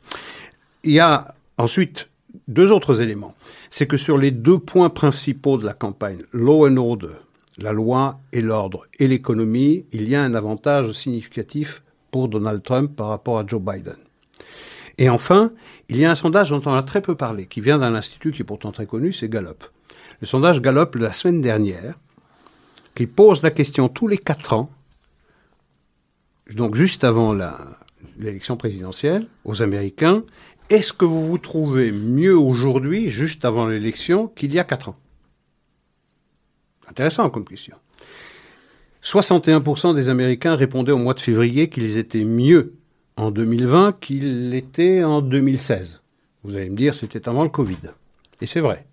Il 0.85 0.93
y 0.93 1.01
a 1.01 1.35
ensuite 1.57 2.09
deux 2.47 2.71
autres 2.71 3.01
éléments. 3.01 3.35
C'est 3.71 3.87
que 3.87 3.97
sur 3.97 4.19
les 4.19 4.31
deux 4.31 4.59
points 4.59 4.91
principaux 4.91 5.57
de 5.57 5.65
la 5.65 5.73
campagne, 5.73 6.23
law 6.33 6.69
and 6.69 6.77
order, 6.77 7.17
la 7.57 7.73
loi 7.73 8.21
et 8.33 8.41
l'ordre, 8.41 8.87
et 8.99 9.09
l'économie, 9.09 9.85
il 9.93 10.09
y 10.09 10.15
a 10.15 10.23
un 10.23 10.35
avantage 10.35 10.93
significatif 10.93 11.83
pour 12.11 12.29
Donald 12.29 12.63
Trump 12.63 12.95
par 12.95 13.09
rapport 13.09 13.39
à 13.39 13.47
Joe 13.47 13.61
Biden. 13.61 13.97
Et 14.99 15.09
enfin, 15.09 15.53
il 15.89 15.97
y 15.97 16.05
a 16.05 16.11
un 16.11 16.15
sondage 16.17 16.51
dont 16.51 16.63
on 16.67 16.75
a 16.75 16.83
très 16.83 17.01
peu 17.01 17.15
parlé, 17.15 17.47
qui 17.47 17.61
vient 17.61 17.79
d'un 17.79 17.95
institut 17.95 18.33
qui 18.33 18.43
est 18.43 18.45
pourtant 18.45 18.73
très 18.73 18.87
connu, 18.87 19.13
c'est 19.13 19.29
Gallup. 19.29 19.65
Le 20.21 20.27
sondage 20.27 20.61
Gallup 20.61 20.97
de 20.97 21.03
la 21.03 21.13
semaine 21.13 21.41
dernière, 21.41 21.95
qui 22.97 23.07
pose 23.07 23.43
la 23.43 23.53
question 23.53 23.89
tous 23.89 24.09
les 24.09 24.19
quatre 24.19 24.53
ans, 24.53 24.71
donc 26.53 26.75
juste 26.75 27.05
avant 27.05 27.37
l'élection 28.19 28.57
présidentielle, 28.57 29.29
aux 29.45 29.63
Américains, 29.63 30.25
est-ce 30.69 30.93
que 30.93 31.05
vous 31.05 31.25
vous 31.25 31.39
trouvez 31.39 31.93
mieux 31.93 32.37
aujourd'hui, 32.37 33.09
juste 33.09 33.45
avant 33.45 33.67
l'élection, 33.67 34.27
qu'il 34.27 34.53
y 34.53 34.59
a 34.59 34.65
quatre 34.65 34.89
ans? 34.89 34.97
Intéressant 36.89 37.31
comme 37.31 37.45
question. 37.45 37.77
61% 39.03 39.95
des 39.95 40.09
Américains 40.09 40.57
répondaient 40.57 40.93
au 40.93 40.99
mois 40.99 41.15
de 41.15 41.21
février 41.21 41.71
qu'ils 41.71 41.99
étaient 41.99 42.25
mieux 42.25 42.75
en 43.19 43.31
2020 43.31 43.97
qu'il 44.01 44.51
l'était 44.51 45.05
en 45.05 45.21
2016. 45.21 46.03
Vous 46.45 46.57
allez 46.57 46.71
me 46.71 46.77
dire, 46.77 46.95
c'était 46.95 47.29
avant 47.29 47.43
le 47.43 47.49
Covid. 47.49 47.77
Et 48.41 48.47
c'est 48.47 48.61
vrai. 48.61 48.87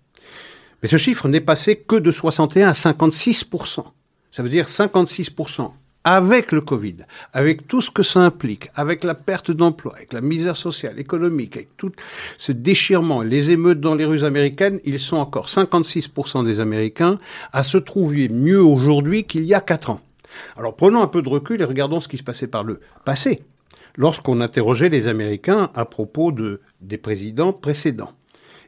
Mais 0.82 0.88
ce 0.88 0.96
chiffre 0.96 1.28
n'est 1.28 1.40
passé 1.40 1.76
que 1.76 1.96
de 1.96 2.10
61 2.10 2.68
à 2.68 2.72
56% 2.72 3.84
Ça 4.32 4.42
veut 4.42 4.48
dire 4.48 4.66
56% 4.66 5.70
avec 6.04 6.52
le 6.52 6.60
Covid, 6.60 6.98
avec 7.32 7.66
tout 7.66 7.80
ce 7.80 7.90
que 7.90 8.04
ça 8.04 8.20
implique, 8.20 8.70
avec 8.76 9.02
la 9.02 9.16
perte 9.16 9.50
d'emploi, 9.50 9.94
avec 9.96 10.12
la 10.12 10.20
misère 10.20 10.54
sociale, 10.54 11.00
économique, 11.00 11.56
avec 11.56 11.76
tout 11.76 11.90
ce 12.38 12.52
déchirement, 12.52 13.22
les 13.22 13.50
émeutes 13.50 13.80
dans 13.80 13.96
les 13.96 14.04
rues 14.04 14.22
américaines, 14.22 14.78
ils 14.84 15.00
sont 15.00 15.16
encore 15.16 15.48
56% 15.48 16.44
des 16.44 16.60
Américains 16.60 17.18
à 17.52 17.64
se 17.64 17.76
trouver 17.76 18.28
mieux 18.28 18.62
aujourd'hui 18.62 19.24
qu'il 19.24 19.42
y 19.44 19.54
a 19.54 19.60
4 19.60 19.90
ans. 19.90 20.00
Alors 20.56 20.76
prenons 20.76 21.02
un 21.02 21.08
peu 21.08 21.22
de 21.22 21.28
recul 21.28 21.60
et 21.60 21.64
regardons 21.64 21.98
ce 21.98 22.06
qui 22.06 22.18
se 22.18 22.22
passait 22.22 22.46
par 22.46 22.62
le 22.62 22.78
passé 23.04 23.42
lorsqu'on 23.96 24.40
interrogeait 24.40 24.88
les 24.88 25.08
Américains 25.08 25.70
à 25.74 25.84
propos 25.84 26.32
de, 26.32 26.60
des 26.80 26.98
présidents 26.98 27.52
précédents. 27.52 28.12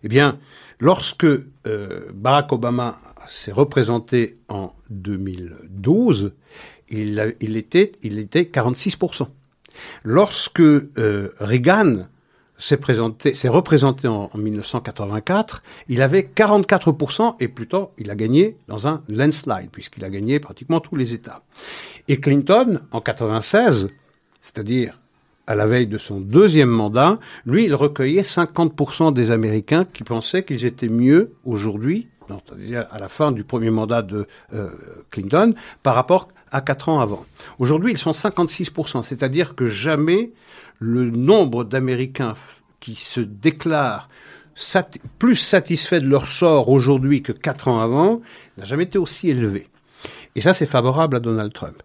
Eh 0.03 0.09
bien, 0.09 0.39
lorsque 0.81 1.25
euh, 1.25 2.11
Barack 2.15 2.53
Obama 2.53 3.01
s'est 3.27 3.53
représenté 3.53 4.39
en 4.49 4.73
2012, 4.91 6.33
il, 6.91 7.57
était, 7.57 7.93
il 8.03 8.19
était 8.19 8.43
46%. 8.43 9.27
Lorsque 10.03 10.61
euh, 10.61 11.31
Reagan 11.39 12.07
s'est 12.57 12.79
présenté, 12.79 13.35
s'est 13.35 13.49
représenté 13.49 14.09
en, 14.09 14.31
en, 14.33 14.39
1984, 14.39 15.63
il 15.89 16.03
avait 16.03 16.23
44% 16.35 17.37
et 17.39 17.49
plutôt 17.49 17.91
il 17.99 18.11
a 18.11 18.17
gagné 18.17 18.57
dans 18.67 18.89
un 18.89 19.03
landslide 19.09 19.71
puisqu'il 19.71 20.05
a 20.05 20.11
gagné 20.11 20.41
pratiquement 20.41 20.81
tous 20.81 20.97
les 20.97 21.15
États. 21.15 21.43
Et 22.09 22.19
Clinton 22.19 22.81
en 22.91 23.01
96, 23.01 23.91
c'est-à-dire 24.41 24.99
à 25.49 25.55
la 25.55 25.67
veille 25.67 25.87
de 25.87 25.97
son 25.97 26.21
deuxième 26.21 26.69
mandat, 26.69 27.19
lui, 27.47 27.65
il 27.65 27.75
recueillait 27.75 28.21
50% 28.21 29.15
des 29.15 29.31
Américains 29.31 29.87
qui 29.87 30.05
pensaient 30.05 30.45
qu'ils 30.45 30.67
étaient 30.67 30.91
mieux 30.91 31.33
aujourd'hui, 31.47 32.07
à 32.31 32.99
la 32.99 33.09
fin 33.09 33.33
du 33.33 33.45
premier 33.45 33.71
mandat 33.71 34.03
de 34.03 34.27
euh, 34.53 34.69
Clinton, 35.11 35.55
par 35.83 35.95
rapport 35.95 36.29
à 36.53 36.61
quatre 36.61 36.91
ans 36.91 37.01
avant. 37.01 37.25
Aujourd'hui, 37.59 37.93
ils 37.93 37.99
sont 37.99 38.11
56%, 38.11 39.01
c'est-à-dire 39.03 39.55
que 39.55 39.67
jamais 39.67 40.33
le 40.81 41.11
nombre 41.11 41.65
d'Américains 41.65 42.35
qui 42.79 42.95
se 42.95 43.21
déclarent 43.21 44.11
plus 45.19 45.37
satisfaits 45.37 46.01
de 46.01 46.09
leur 46.09 46.27
sort 46.27 46.69
aujourd'hui 46.69 47.23
que 47.23 47.33
quatre 47.33 47.69
ans 47.69 47.81
avant 47.81 48.21
n'a 48.59 48.65
jamais 48.65 48.85
été 48.85 48.99
aussi 48.99 49.31
élevé. 49.31 49.67
Et 50.35 50.43
ça, 50.43 50.53
c'est 50.53 50.67
favorable 50.67 51.17
à 51.17 51.21
Donald 51.21 51.55
Trump. 51.55 51.83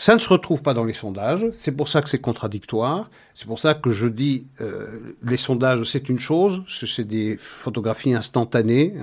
Ça 0.00 0.14
ne 0.14 0.18
se 0.18 0.30
retrouve 0.30 0.62
pas 0.62 0.72
dans 0.72 0.84
les 0.84 0.94
sondages, 0.94 1.44
c'est 1.52 1.72
pour 1.72 1.90
ça 1.90 2.00
que 2.00 2.08
c'est 2.08 2.22
contradictoire, 2.22 3.10
c'est 3.34 3.46
pour 3.46 3.58
ça 3.58 3.74
que 3.74 3.90
je 3.90 4.06
dis 4.06 4.46
euh, 4.62 5.14
les 5.22 5.36
sondages 5.36 5.84
c'est 5.84 6.08
une 6.08 6.18
chose, 6.18 6.62
c'est 6.86 7.04
des 7.04 7.36
photographies 7.36 8.14
instantanées, 8.14 8.94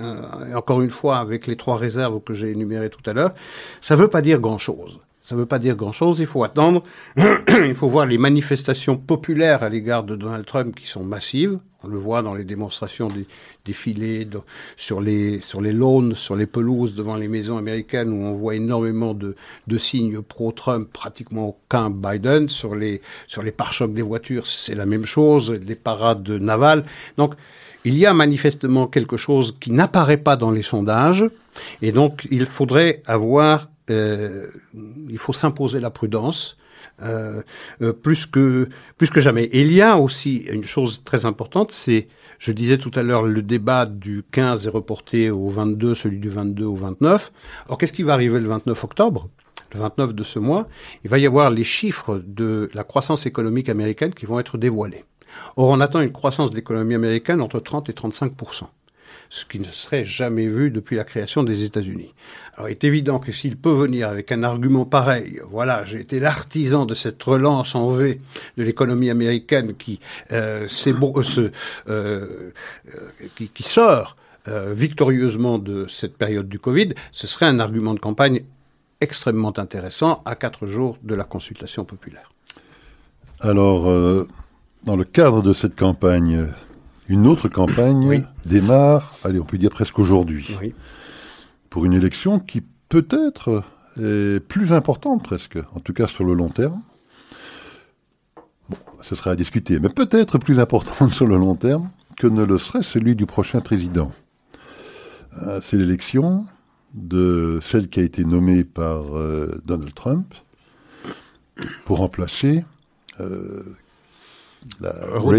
et 0.50 0.54
encore 0.56 0.82
une 0.82 0.90
fois 0.90 1.18
avec 1.18 1.46
les 1.46 1.54
trois 1.54 1.76
réserves 1.76 2.20
que 2.24 2.34
j'ai 2.34 2.50
énumérées 2.50 2.90
tout 2.90 3.08
à 3.08 3.12
l'heure, 3.12 3.32
ça 3.80 3.94
ne 3.94 4.00
veut 4.00 4.08
pas 4.08 4.22
dire 4.22 4.40
grand-chose. 4.40 4.98
Ça 5.28 5.34
ne 5.34 5.40
veut 5.40 5.46
pas 5.46 5.58
dire 5.58 5.76
grand-chose, 5.76 6.20
il 6.20 6.26
faut 6.26 6.42
attendre. 6.42 6.82
il 7.18 7.74
faut 7.74 7.90
voir 7.90 8.06
les 8.06 8.16
manifestations 8.16 8.96
populaires 8.96 9.62
à 9.62 9.68
l'égard 9.68 10.02
de 10.02 10.16
Donald 10.16 10.46
Trump 10.46 10.74
qui 10.74 10.86
sont 10.86 11.04
massives. 11.04 11.58
On 11.84 11.88
le 11.88 11.98
voit 11.98 12.22
dans 12.22 12.32
les 12.32 12.44
démonstrations 12.44 13.08
des 13.08 13.26
défilés 13.66 14.26
sur 14.78 15.02
les 15.02 15.40
sur 15.40 15.60
les 15.60 15.74
lawns, 15.74 16.14
sur 16.14 16.34
les 16.34 16.46
pelouses 16.46 16.94
devant 16.94 17.14
les 17.14 17.28
maisons 17.28 17.58
américaines 17.58 18.10
où 18.10 18.24
on 18.24 18.32
voit 18.32 18.54
énormément 18.54 19.12
de, 19.12 19.36
de 19.66 19.76
signes 19.76 20.22
pro-Trump, 20.22 20.88
pratiquement 20.90 21.48
aucun 21.48 21.90
Biden. 21.90 22.48
Sur 22.48 22.74
les 22.74 23.02
sur 23.26 23.42
les 23.42 23.52
pare-chocs 23.52 23.92
des 23.92 24.00
voitures, 24.00 24.46
c'est 24.46 24.74
la 24.74 24.86
même 24.86 25.04
chose. 25.04 25.50
Les 25.50 25.74
parades 25.74 26.26
navales. 26.26 26.86
Donc 27.18 27.34
il 27.84 27.98
y 27.98 28.06
a 28.06 28.14
manifestement 28.14 28.86
quelque 28.86 29.18
chose 29.18 29.54
qui 29.60 29.72
n'apparaît 29.72 30.16
pas 30.16 30.36
dans 30.36 30.52
les 30.52 30.62
sondages, 30.62 31.26
et 31.82 31.92
donc 31.92 32.26
il 32.30 32.46
faudrait 32.46 33.02
avoir 33.04 33.68
euh, 33.90 34.46
il 35.08 35.18
faut 35.18 35.32
s'imposer 35.32 35.80
la 35.80 35.90
prudence. 35.90 36.56
Euh, 37.02 37.42
euh, 37.80 37.92
plus 37.92 38.26
que 38.26 38.68
plus 38.96 39.08
que 39.08 39.20
jamais. 39.20 39.44
Et 39.44 39.60
il 39.60 39.72
y 39.72 39.82
a 39.82 39.98
aussi 39.98 40.38
une 40.50 40.64
chose 40.64 41.04
très 41.04 41.26
importante, 41.26 41.70
c'est, 41.70 42.08
je 42.40 42.50
disais 42.50 42.76
tout 42.76 42.90
à 42.96 43.02
l'heure, 43.02 43.22
le 43.22 43.40
débat 43.40 43.86
du 43.86 44.24
15 44.32 44.66
est 44.66 44.70
reporté 44.70 45.30
au 45.30 45.48
22, 45.48 45.94
celui 45.94 46.18
du 46.18 46.28
22 46.28 46.64
au 46.64 46.74
29. 46.74 47.32
Alors 47.66 47.78
qu'est-ce 47.78 47.92
qui 47.92 48.02
va 48.02 48.14
arriver 48.14 48.40
le 48.40 48.48
29 48.48 48.82
octobre 48.84 49.28
le 49.74 49.80
29 49.80 50.14
de 50.14 50.22
ce 50.24 50.38
mois, 50.38 50.66
il 51.04 51.10
va 51.10 51.18
y 51.18 51.26
avoir 51.26 51.50
les 51.50 51.64
chiffres 51.64 52.22
de 52.26 52.70
la 52.72 52.84
croissance 52.84 53.26
économique 53.26 53.68
américaine 53.68 54.14
qui 54.14 54.24
vont 54.24 54.40
être 54.40 54.56
dévoilés. 54.56 55.04
Or, 55.56 55.68
on 55.68 55.80
attend 55.80 56.00
une 56.00 56.12
croissance 56.12 56.50
de 56.50 56.56
l'économie 56.56 56.94
américaine 56.94 57.42
entre 57.42 57.60
30 57.60 57.88
et 57.90 57.92
35 57.92 58.32
ce 59.30 59.44
qui 59.44 59.58
ne 59.58 59.66
serait 59.66 60.04
jamais 60.04 60.46
vu 60.46 60.70
depuis 60.70 60.96
la 60.96 61.04
création 61.04 61.42
des 61.42 61.62
États-Unis. 61.62 62.14
Alors 62.56 62.68
il 62.68 62.72
est 62.72 62.84
évident 62.84 63.18
que 63.18 63.30
s'il 63.30 63.56
peut 63.56 63.72
venir 63.72 64.08
avec 64.08 64.32
un 64.32 64.42
argument 64.42 64.84
pareil, 64.84 65.40
voilà, 65.50 65.84
j'ai 65.84 66.00
été 66.00 66.18
l'artisan 66.18 66.86
de 66.86 66.94
cette 66.94 67.22
relance 67.22 67.74
en 67.74 67.90
V 67.90 68.20
de 68.56 68.62
l'économie 68.62 69.10
américaine 69.10 69.74
qui, 69.74 70.00
euh, 70.32 70.66
euh, 70.86 71.50
euh, 71.88 72.50
qui, 73.36 73.62
sort 73.62 74.16
victorieusement 74.46 75.58
de 75.58 75.86
cette 75.88 76.16
période 76.16 76.48
du 76.48 76.58
Covid, 76.58 76.94
ce 77.12 77.26
serait 77.26 77.44
un 77.44 77.60
argument 77.60 77.92
de 77.92 78.00
campagne 78.00 78.40
extrêmement 79.02 79.56
intéressant 79.58 80.22
à 80.24 80.36
quatre 80.36 80.66
jours 80.66 80.96
de 81.02 81.14
la 81.14 81.24
consultation 81.24 81.84
populaire. 81.84 82.32
Alors, 83.40 83.84
dans 84.86 84.96
le 84.96 85.04
cadre 85.04 85.42
de 85.42 85.52
cette 85.52 85.76
campagne, 85.76 86.48
une 87.08 87.26
autre 87.26 87.48
campagne 87.48 88.24
démarre, 88.44 89.14
allez, 89.24 89.40
on 89.40 89.44
peut 89.44 89.58
dire 89.58 89.70
presque 89.70 89.98
aujourd'hui, 89.98 90.56
pour 91.70 91.84
une 91.84 91.94
élection 91.94 92.38
qui 92.38 92.62
peut-être 92.88 93.64
est 94.00 94.40
plus 94.40 94.72
importante 94.72 95.22
presque, 95.22 95.58
en 95.74 95.80
tout 95.80 95.92
cas 95.92 96.06
sur 96.06 96.24
le 96.24 96.34
long 96.34 96.48
terme. 96.48 96.80
Bon, 98.68 98.76
ce 99.02 99.14
sera 99.14 99.32
à 99.32 99.36
discuter, 99.36 99.78
mais 99.80 99.88
peut-être 99.88 100.38
plus 100.38 100.60
importante 100.60 101.12
sur 101.12 101.26
le 101.26 101.36
long 101.36 101.54
terme 101.54 101.90
que 102.16 102.26
ne 102.26 102.44
le 102.44 102.58
serait 102.58 102.82
celui 102.82 103.16
du 103.16 103.26
prochain 103.26 103.60
président. 103.60 104.12
Euh, 105.42 105.60
c'est 105.62 105.76
l'élection 105.76 106.44
de 106.94 107.60
celle 107.62 107.88
qui 107.88 108.00
a 108.00 108.02
été 108.02 108.24
nommée 108.24 108.64
par 108.64 109.16
euh, 109.16 109.60
Donald 109.64 109.94
Trump 109.94 110.34
pour 111.84 111.98
remplacer 111.98 112.64
euh, 113.20 113.62
la 114.80 114.92
Ruth 115.14 115.36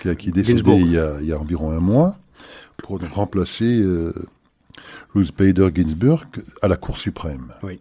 qui, 0.00 0.28
a 0.28 0.32
décidé 0.32 0.72
il 0.76 0.92
y, 0.92 0.98
a, 0.98 1.20
il 1.20 1.26
y, 1.26 1.32
a, 1.32 1.38
environ 1.38 1.70
un 1.70 1.80
mois 1.80 2.16
pour 2.78 3.00
remplacer 3.12 3.80
euh, 3.80 4.12
Ruth 5.14 5.36
Bader 5.36 5.70
Ginsburg 5.74 6.26
à 6.62 6.68
la 6.68 6.76
Cour 6.76 6.98
suprême. 6.98 7.52
Oui. 7.62 7.80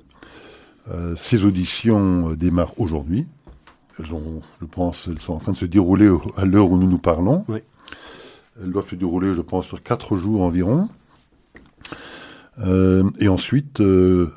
Euh, 0.89 1.15
ces 1.17 1.43
auditions 1.43 2.31
euh, 2.31 2.35
démarrent 2.35 2.79
aujourd'hui. 2.79 3.25
Elles 3.99 4.13
ont, 4.13 4.41
je 4.61 4.65
pense, 4.65 5.07
elles 5.07 5.19
sont 5.19 5.33
en 5.33 5.39
train 5.39 5.51
de 5.51 5.57
se 5.57 5.65
dérouler 5.65 6.09
à 6.37 6.45
l'heure 6.45 6.71
où 6.71 6.77
nous 6.77 6.87
nous 6.87 6.99
parlons. 6.99 7.43
Oui. 7.47 7.59
Elles 8.61 8.71
doivent 8.71 8.89
se 8.89 8.95
dérouler, 8.95 9.33
je 9.33 9.41
pense, 9.41 9.65
sur 9.65 9.83
quatre 9.83 10.17
jours 10.17 10.41
environ. 10.41 10.87
Euh, 12.59 13.03
et 13.19 13.27
ensuite, 13.27 13.81
euh, 13.81 14.31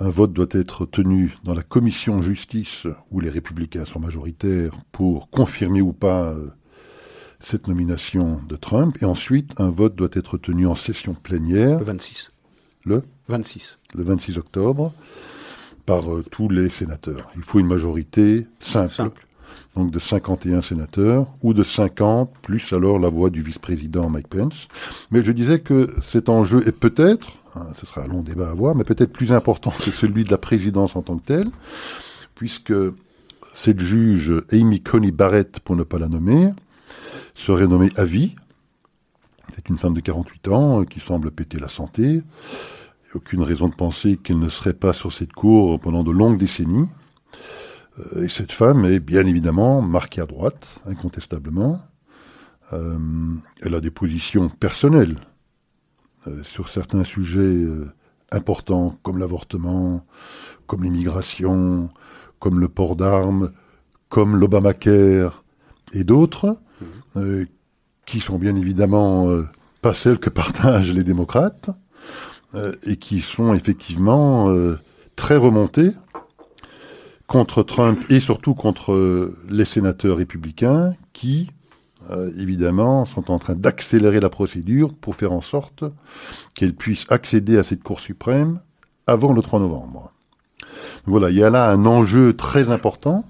un 0.00 0.08
vote 0.08 0.32
doit 0.32 0.46
être 0.52 0.86
tenu 0.86 1.34
dans 1.44 1.54
la 1.54 1.62
commission 1.62 2.22
justice, 2.22 2.86
où 3.10 3.20
les 3.20 3.28
républicains 3.28 3.84
sont 3.84 4.00
majoritaires, 4.00 4.72
pour 4.92 5.28
confirmer 5.30 5.82
ou 5.82 5.92
pas 5.92 6.32
euh, 6.32 6.48
cette 7.38 7.68
nomination 7.68 8.40
de 8.48 8.56
Trump. 8.56 8.96
Et 9.02 9.04
ensuite, 9.04 9.52
un 9.60 9.70
vote 9.70 9.94
doit 9.94 10.08
être 10.12 10.38
tenu 10.38 10.66
en 10.66 10.74
session 10.74 11.14
plénière. 11.14 11.78
Le 11.78 11.84
26. 11.84 12.32
Le? 12.84 13.02
26. 13.28 13.78
Le 13.94 14.02
26 14.02 14.38
octobre, 14.38 14.92
par 15.84 16.10
euh, 16.12 16.24
tous 16.30 16.48
les 16.48 16.70
sénateurs. 16.70 17.30
Il 17.36 17.42
faut 17.42 17.60
une 17.60 17.66
majorité 17.66 18.46
simple. 18.58 18.94
simple. 18.94 19.26
Donc 19.76 19.90
de 19.90 19.98
51 19.98 20.62
sénateurs, 20.62 21.28
ou 21.42 21.54
de 21.54 21.62
50, 21.62 22.32
plus 22.42 22.72
alors 22.72 22.98
la 22.98 23.08
voix 23.08 23.30
du 23.30 23.42
vice-président 23.42 24.08
Mike 24.08 24.28
Pence. 24.28 24.68
Mais 25.10 25.22
je 25.22 25.30
disais 25.30 25.60
que 25.60 25.94
cet 26.02 26.28
enjeu 26.28 26.66
est 26.66 26.72
peut-être, 26.72 27.39
Hein, 27.56 27.66
ce 27.80 27.86
sera 27.86 28.02
un 28.02 28.06
long 28.06 28.22
débat 28.22 28.50
à 28.50 28.54
voir, 28.54 28.74
mais 28.74 28.84
peut-être 28.84 29.12
plus 29.12 29.32
important 29.32 29.70
que 29.70 29.90
celui 29.90 30.24
de 30.24 30.30
la 30.30 30.38
présidence 30.38 30.94
en 30.94 31.02
tant 31.02 31.18
que 31.18 31.24
telle, 31.24 31.48
puisque 32.34 32.72
cette 33.54 33.80
juge 33.80 34.32
Amy 34.52 34.80
Coney 34.80 35.10
Barrett, 35.10 35.60
pour 35.60 35.76
ne 35.76 35.82
pas 35.82 35.98
la 35.98 36.08
nommer, 36.08 36.50
serait 37.34 37.66
nommée 37.66 37.90
à 37.96 38.04
vie. 38.04 38.36
C'est 39.54 39.68
une 39.68 39.78
femme 39.78 39.94
de 39.94 40.00
48 40.00 40.48
ans 40.48 40.80
euh, 40.80 40.84
qui 40.84 41.00
semble 41.00 41.30
péter 41.30 41.58
la 41.58 41.68
santé. 41.68 42.22
Aucune 43.14 43.42
raison 43.42 43.68
de 43.68 43.74
penser 43.74 44.16
qu'elle 44.16 44.38
ne 44.38 44.48
serait 44.48 44.74
pas 44.74 44.92
sur 44.92 45.12
cette 45.12 45.32
cour 45.32 45.80
pendant 45.80 46.04
de 46.04 46.12
longues 46.12 46.38
décennies. 46.38 46.88
Euh, 47.98 48.24
et 48.24 48.28
cette 48.28 48.52
femme 48.52 48.84
est 48.84 49.00
bien 49.00 49.26
évidemment 49.26 49.82
marquée 49.82 50.20
à 50.20 50.26
droite, 50.26 50.80
incontestablement. 50.86 51.80
Euh, 52.72 52.98
elle 53.62 53.74
a 53.74 53.80
des 53.80 53.90
positions 53.90 54.48
personnelles 54.48 55.16
sur 56.42 56.68
certains 56.68 57.04
sujets 57.04 57.40
euh, 57.40 57.92
importants 58.30 58.98
comme 59.02 59.18
l'avortement, 59.18 60.04
comme 60.66 60.84
l'immigration, 60.84 61.88
comme 62.38 62.60
le 62.60 62.68
port 62.68 62.96
d'armes, 62.96 63.52
comme 64.08 64.36
l'Obamacare 64.36 65.44
et 65.92 66.04
d'autres, 66.04 66.58
mmh. 66.80 66.84
euh, 67.16 67.46
qui 68.06 68.20
sont 68.20 68.38
bien 68.38 68.56
évidemment 68.56 69.28
pas 69.82 69.94
celles 69.94 70.18
que 70.18 70.30
partagent 70.30 70.92
les 70.92 71.04
démocrates, 71.04 71.70
et 72.82 72.96
qui 72.96 73.20
sont 73.20 73.54
effectivement 73.54 74.52
très 75.14 75.36
remontées 75.36 75.92
contre 77.28 77.62
Trump 77.62 78.04
et 78.10 78.18
surtout 78.18 78.54
contre 78.54 79.32
les 79.48 79.64
sénateurs 79.64 80.16
républicains 80.16 80.96
qui, 81.12 81.52
euh, 82.10 82.30
évidemment, 82.38 83.06
sont 83.06 83.30
en 83.30 83.38
train 83.38 83.54
d'accélérer 83.54 84.20
la 84.20 84.30
procédure 84.30 84.94
pour 84.94 85.16
faire 85.16 85.32
en 85.32 85.40
sorte 85.40 85.84
qu'elle 86.54 86.74
puisse 86.74 87.06
accéder 87.08 87.58
à 87.58 87.62
cette 87.62 87.82
Cour 87.82 88.00
suprême 88.00 88.60
avant 89.06 89.32
le 89.32 89.42
3 89.42 89.60
novembre. 89.60 90.12
voilà, 91.06 91.30
il 91.30 91.36
y 91.36 91.44
a 91.44 91.50
là 91.50 91.70
un 91.70 91.86
enjeu 91.86 92.34
très 92.34 92.70
important, 92.70 93.24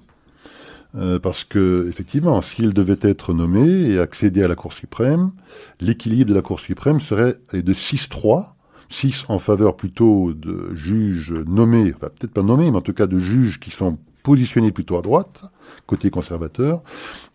euh, 0.95 1.19
parce 1.19 1.43
que, 1.43 1.87
effectivement, 1.89 2.41
s'il 2.41 2.73
devait 2.73 2.99
être 3.01 3.33
nommé 3.33 3.91
et 3.91 3.99
accéder 3.99 4.43
à 4.43 4.47
la 4.47 4.55
Cour 4.55 4.73
suprême, 4.73 5.31
l'équilibre 5.79 6.29
de 6.31 6.35
la 6.35 6.41
Cour 6.41 6.59
suprême 6.59 6.99
serait 6.99 7.35
de 7.53 7.73
6-3, 7.73 8.55
6 8.89 9.25
en 9.29 9.39
faveur 9.39 9.77
plutôt 9.77 10.33
de 10.33 10.73
juges 10.73 11.33
nommés, 11.47 11.93
enfin 11.95 12.09
peut-être 12.17 12.33
pas 12.33 12.43
nommés, 12.43 12.69
mais 12.71 12.77
en 12.77 12.81
tout 12.81 12.93
cas 12.93 13.07
de 13.07 13.19
juges 13.19 13.59
qui 13.59 13.71
sont 13.71 13.97
positionnés 14.23 14.71
plutôt 14.71 14.97
à 14.97 15.01
droite, 15.01 15.43
côté 15.87 16.09
conservateur, 16.09 16.81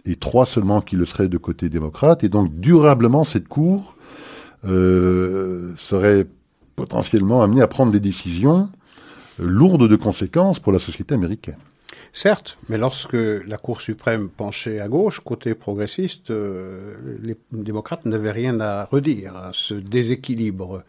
et 0.05 0.16
trois 0.16 0.47
seulement 0.47 0.80
qui 0.80 0.97
le 0.97 1.05
seraient 1.05 1.28
de 1.28 1.39
côté 1.39 1.68
démocrate. 1.68 2.24
Et 2.24 2.28
donc, 2.28 2.55
durablement, 2.61 3.24
cette 3.24 3.49
Cour 3.49 3.95
euh, 4.64 5.74
serait 5.76 6.26
potentiellement 6.74 7.43
amenée 7.43 7.62
à 7.62 7.68
prendre 7.68 7.93
des 7.93 8.01
décisions 8.01 8.68
lourdes 9.39 9.89
de 9.89 9.97
conséquences 9.97 10.61
pour 10.61 10.72
la 10.72 10.78
société 10.78 11.14
américaine. 11.14 11.59
Certes, 12.12 12.57
mais 12.68 12.78
lorsque 12.78 13.12
la 13.12 13.59
Cour 13.59 13.82
suprême 13.82 14.30
penchait 14.30 14.80
à 14.80 14.89
gauche, 14.89 15.20
côté 15.20 15.55
progressiste, 15.55 16.30
euh, 16.30 16.95
les 17.22 17.37
démocrates 17.53 18.07
n'avaient 18.07 18.30
rien 18.30 18.59
à 18.61 18.87
redire 18.87 19.37
à 19.37 19.51
ce 19.53 19.74
déséquilibre. 19.74 20.82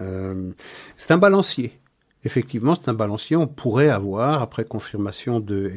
Euh, 0.00 0.50
c'est 0.96 1.12
un 1.12 1.18
balancier. 1.18 1.78
Effectivement, 2.24 2.74
c'est 2.74 2.88
un 2.88 2.94
balancier. 2.94 3.36
On 3.36 3.46
pourrait 3.46 3.88
avoir, 3.88 4.42
après 4.42 4.64
confirmation 4.64 5.40
de 5.40 5.72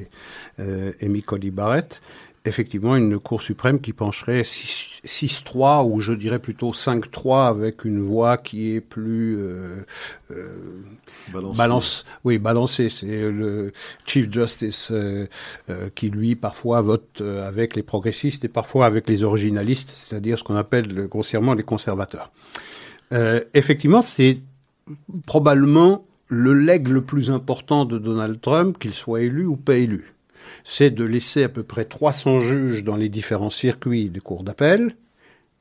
euh, 0.60 0.92
Amy 1.02 1.24
Cody 1.24 1.52
Barrett, 1.52 2.02
effectivement 2.46 2.96
une 2.96 3.20
Cour 3.20 3.42
suprême 3.42 3.80
qui 3.80 3.94
pencherait 3.94 4.42
6-3 4.42 5.90
ou 5.90 6.00
je 6.00 6.14
dirais 6.14 6.40
plutôt 6.40 6.72
5-3 6.72 7.48
avec 7.48 7.86
une 7.86 8.00
voix 8.00 8.38
qui 8.38 8.76
est 8.76 8.82
plus 8.82 9.38
euh, 9.38 9.86
euh, 10.32 10.84
balance, 11.56 12.06
oui 12.24 12.38
balancée. 12.38 12.90
C'est 12.90 13.30
le 13.32 13.72
Chief 14.06 14.32
Justice 14.32 14.90
euh, 14.92 15.28
euh, 15.70 15.90
qui 15.94 16.10
lui 16.10 16.36
parfois 16.36 16.82
vote 16.82 17.22
euh, 17.22 17.48
avec 17.48 17.76
les 17.76 17.84
progressistes 17.84 18.46
et 18.46 18.50
parfois 18.50 18.86
avec 18.86 19.10
les 19.10 19.24
originalistes, 19.24 19.92
c'est-à-dire 19.92 20.38
ce 20.38 20.44
qu'on 20.44 20.56
appelle 20.56 21.08
grossièrement 21.08 21.54
les 21.54 21.64
conservateurs. 21.64 22.32
effectivement, 23.54 24.02
c'est 24.02 24.40
probablement 25.26 26.06
le 26.28 26.54
legs 26.54 26.88
le 26.88 27.02
plus 27.02 27.30
important 27.30 27.86
de 27.86 27.98
Donald 27.98 28.42
Trump, 28.42 28.78
qu'il 28.80 28.94
soit 28.94 29.22
élu 29.22 29.46
ou 29.46 29.56
pas 29.56 29.76
élu. 29.76 30.14
C'est 30.64 30.92
de 30.92 31.04
laisser 31.04 31.44
à 31.44 31.50
peu 31.50 31.64
près 31.64 31.86
300 31.86 32.42
juges 32.42 32.84
dans 32.84 32.96
les 32.96 33.10
différents 33.10 33.50
circuits 33.50 34.10
des 34.10 34.20
cours 34.20 34.44
d'appel 34.44 34.96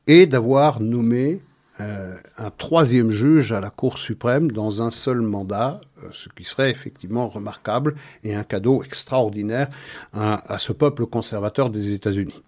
et 0.06 0.26
d'avoir 0.26 0.80
nommé 0.80 1.40
euh, 1.80 2.14
un 2.38 2.50
troisième 2.50 3.10
juge 3.10 3.52
à 3.52 3.60
la 3.60 3.70
Cour 3.70 3.98
suprême 3.98 4.52
dans 4.52 4.82
un 4.82 4.90
seul 4.90 5.20
mandat, 5.20 5.80
euh, 6.02 6.08
ce 6.12 6.28
qui 6.28 6.44
serait 6.44 6.70
effectivement 6.70 7.28
remarquable 7.28 7.96
et 8.22 8.34
un 8.34 8.44
cadeau 8.44 8.84
extraordinaire 8.84 9.68
à 10.12 10.58
ce 10.58 10.72
peuple 10.72 11.06
conservateur 11.06 11.70
des 11.70 11.92
États-Unis. 11.92 12.42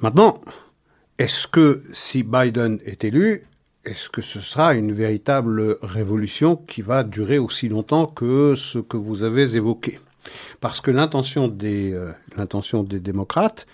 Maintenant, 0.00 0.40
est-ce 1.18 1.46
que 1.46 1.82
si 1.92 2.22
Biden 2.22 2.78
est 2.84 3.04
élu, 3.04 3.44
est-ce 3.84 4.10
que 4.10 4.20
ce 4.20 4.40
sera 4.40 4.74
une 4.74 4.92
véritable 4.92 5.78
révolution 5.82 6.56
qui 6.56 6.82
va 6.82 7.02
durer 7.02 7.38
aussi 7.38 7.68
longtemps 7.68 8.06
que 8.06 8.54
ce 8.54 8.78
que 8.78 8.96
vous 8.96 9.22
avez 9.22 9.56
évoqué? 9.56 9.98
Parce 10.60 10.80
que 10.80 10.90
l'intention 10.90 11.48
des, 11.48 11.92
euh, 11.92 12.12
l'intention 12.36 12.82
des 12.82 13.00
démocrates, 13.00 13.66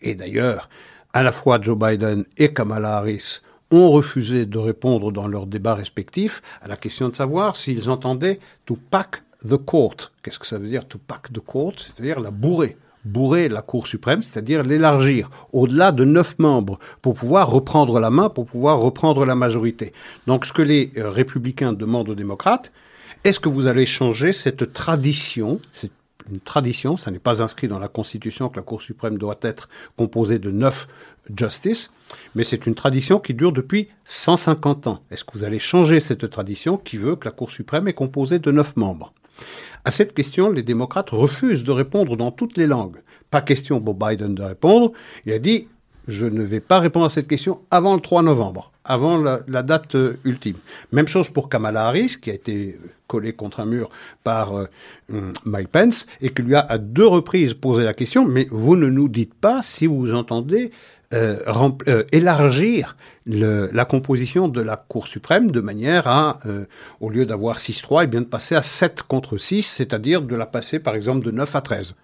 et 0.00 0.14
d'ailleurs 0.14 0.68
à 1.12 1.22
la 1.22 1.32
fois 1.32 1.60
Joe 1.60 1.78
Biden 1.78 2.24
et 2.38 2.52
Kamala 2.52 2.96
Harris 2.96 3.40
ont 3.70 3.90
refusé 3.90 4.46
de 4.46 4.58
répondre 4.58 5.12
dans 5.12 5.28
leurs 5.28 5.46
débats 5.46 5.74
respectifs 5.74 6.42
à 6.60 6.68
la 6.68 6.76
question 6.76 7.08
de 7.08 7.14
savoir 7.14 7.56
s'ils 7.56 7.88
entendaient 7.88 8.40
to 8.66 8.76
pack 8.90 9.22
the 9.48 9.56
court. 9.56 9.96
Qu'est-ce 10.22 10.38
que 10.38 10.46
ça 10.46 10.58
veut 10.58 10.68
dire 10.68 10.86
to 10.86 10.98
pack 10.98 11.32
the 11.32 11.40
court? 11.40 11.74
C'est-à-dire 11.76 12.20
la 12.20 12.30
bourrer 12.30 12.76
bourrer 13.04 13.48
la 13.48 13.62
Cour 13.62 13.86
suprême, 13.86 14.22
c'est-à-dire 14.22 14.62
l'élargir 14.62 15.30
au-delà 15.52 15.92
de 15.92 16.04
neuf 16.04 16.38
membres 16.38 16.78
pour 17.00 17.14
pouvoir 17.14 17.50
reprendre 17.50 17.98
la 18.00 18.10
main, 18.10 18.28
pour 18.28 18.46
pouvoir 18.46 18.78
reprendre 18.78 19.24
la 19.24 19.34
majorité. 19.34 19.92
Donc 20.26 20.46
ce 20.46 20.52
que 20.52 20.62
les 20.62 20.92
euh, 20.96 21.10
républicains 21.10 21.72
demandent 21.72 22.08
aux 22.08 22.14
démocrates, 22.14 22.72
est-ce 23.24 23.40
que 23.40 23.48
vous 23.48 23.66
allez 23.66 23.86
changer 23.86 24.32
cette 24.32 24.72
tradition, 24.72 25.60
c'est 25.72 25.92
une 26.30 26.40
tradition, 26.40 26.96
ça 26.96 27.10
n'est 27.10 27.18
pas 27.18 27.42
inscrit 27.42 27.68
dans 27.68 27.78
la 27.78 27.88
Constitution 27.88 28.48
que 28.48 28.56
la 28.56 28.62
Cour 28.62 28.82
suprême 28.82 29.18
doit 29.18 29.38
être 29.42 29.68
composée 29.96 30.38
de 30.38 30.50
neuf 30.50 30.88
justices, 31.36 31.92
mais 32.34 32.44
c'est 32.44 32.66
une 32.66 32.74
tradition 32.74 33.18
qui 33.18 33.34
dure 33.34 33.52
depuis 33.52 33.88
150 34.04 34.86
ans. 34.86 35.02
Est-ce 35.10 35.24
que 35.24 35.32
vous 35.34 35.44
allez 35.44 35.58
changer 35.58 36.00
cette 36.00 36.28
tradition 36.30 36.76
qui 36.76 36.96
veut 36.96 37.16
que 37.16 37.24
la 37.24 37.32
Cour 37.32 37.50
suprême 37.50 37.88
est 37.88 37.92
composée 37.92 38.38
de 38.38 38.50
neuf 38.50 38.76
membres? 38.76 39.12
À 39.84 39.90
cette 39.90 40.14
question, 40.14 40.50
les 40.50 40.62
démocrates 40.62 41.10
refusent 41.10 41.64
de 41.64 41.72
répondre 41.72 42.16
dans 42.16 42.30
toutes 42.30 42.56
les 42.56 42.66
langues. 42.66 42.98
Pas 43.30 43.40
question 43.40 43.80
pour 43.80 43.94
Biden 43.94 44.34
de 44.34 44.42
répondre. 44.42 44.92
Il 45.26 45.32
a 45.32 45.38
dit 45.38 45.68
je 46.08 46.26
ne 46.26 46.42
vais 46.42 46.60
pas 46.60 46.80
répondre 46.80 47.06
à 47.06 47.10
cette 47.10 47.28
question 47.28 47.60
avant 47.70 47.94
le 47.94 48.00
3 48.00 48.22
novembre, 48.22 48.72
avant 48.84 49.18
la, 49.18 49.62
date 49.62 49.94
euh, 49.94 50.18
ultime. 50.24 50.56
Même 50.90 51.06
chose 51.06 51.28
pour 51.28 51.48
Kamala 51.48 51.86
Harris, 51.86 52.16
qui 52.20 52.30
a 52.30 52.34
été 52.34 52.76
collé 53.06 53.32
contre 53.34 53.60
un 53.60 53.66
mur 53.66 53.88
par 54.24 54.56
euh, 54.56 54.66
Mike 55.44 55.68
Pence, 55.68 56.06
et 56.20 56.30
qui 56.30 56.42
lui 56.42 56.56
a 56.56 56.60
à 56.60 56.78
deux 56.78 57.06
reprises 57.06 57.54
posé 57.54 57.84
la 57.84 57.94
question, 57.94 58.26
mais 58.26 58.48
vous 58.50 58.74
ne 58.74 58.88
nous 58.88 59.08
dites 59.08 59.34
pas 59.34 59.62
si 59.62 59.86
vous 59.86 60.12
entendez 60.14 60.66
euh, 60.66 60.68
euh, 60.70 61.01
élargir 62.12 62.96
le, 63.26 63.70
la 63.72 63.84
composition 63.84 64.48
de 64.48 64.60
la 64.60 64.76
Cour 64.76 65.06
suprême 65.06 65.50
de 65.50 65.60
manière 65.60 66.06
à, 66.06 66.40
euh, 66.46 66.64
au 67.00 67.10
lieu 67.10 67.26
d'avoir 67.26 67.58
6-3, 67.58 68.02
et 68.02 68.04
eh 68.04 68.06
bien 68.06 68.20
de 68.20 68.26
passer 68.26 68.54
à 68.54 68.62
7 68.62 69.02
contre 69.02 69.36
6, 69.36 69.62
c'est-à-dire 69.62 70.22
de 70.22 70.34
la 70.34 70.46
passer 70.46 70.78
par 70.78 70.94
exemple 70.94 71.24
de 71.24 71.30
9 71.30 71.56
à 71.56 71.60
13 71.60 71.94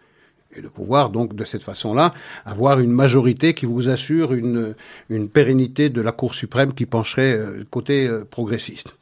et 0.56 0.62
de 0.62 0.68
pouvoir 0.68 1.10
donc 1.10 1.34
de 1.34 1.44
cette 1.44 1.62
façon-là 1.62 2.12
avoir 2.46 2.78
une 2.80 2.92
majorité 2.92 3.52
qui 3.52 3.66
vous 3.66 3.90
assure 3.90 4.32
une, 4.32 4.74
une 5.10 5.28
pérennité 5.28 5.90
de 5.90 6.00
la 6.00 6.12
Cour 6.12 6.34
suprême 6.34 6.72
qui 6.72 6.86
pencherait 6.86 7.38
côté 7.70 8.10
progressiste. 8.30 8.94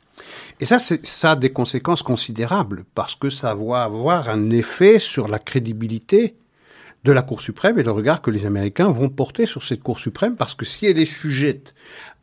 Et 0.59 0.65
ça, 0.65 0.79
ça 0.79 1.33
a 1.33 1.37
des 1.37 1.51
conséquences 1.51 2.03
considérables 2.03 2.85
parce 2.95 3.15
que 3.15 3.31
ça 3.31 3.55
va 3.55 3.85
avoir 3.85 4.29
un 4.29 4.51
effet 4.51 4.99
sur 4.99 5.29
la 5.29 5.39
crédibilité 5.39 6.35
de 7.07 7.13
la 7.13 7.23
Cour 7.23 7.41
suprême 7.41 7.79
et 7.79 7.85
le 7.85 7.93
regard 7.93 8.21
que 8.21 8.33
les 8.33 8.47
Américains 8.47 8.89
vont 8.89 9.09
porter 9.09 9.47
sur 9.47 9.63
cette 9.63 9.83
Cour 9.83 10.01
suprême, 10.01 10.35
parce 10.35 10.57
que 10.57 10.65
si 10.65 10.87
elle 10.87 10.99
est 10.99 11.05
sujette 11.07 11.73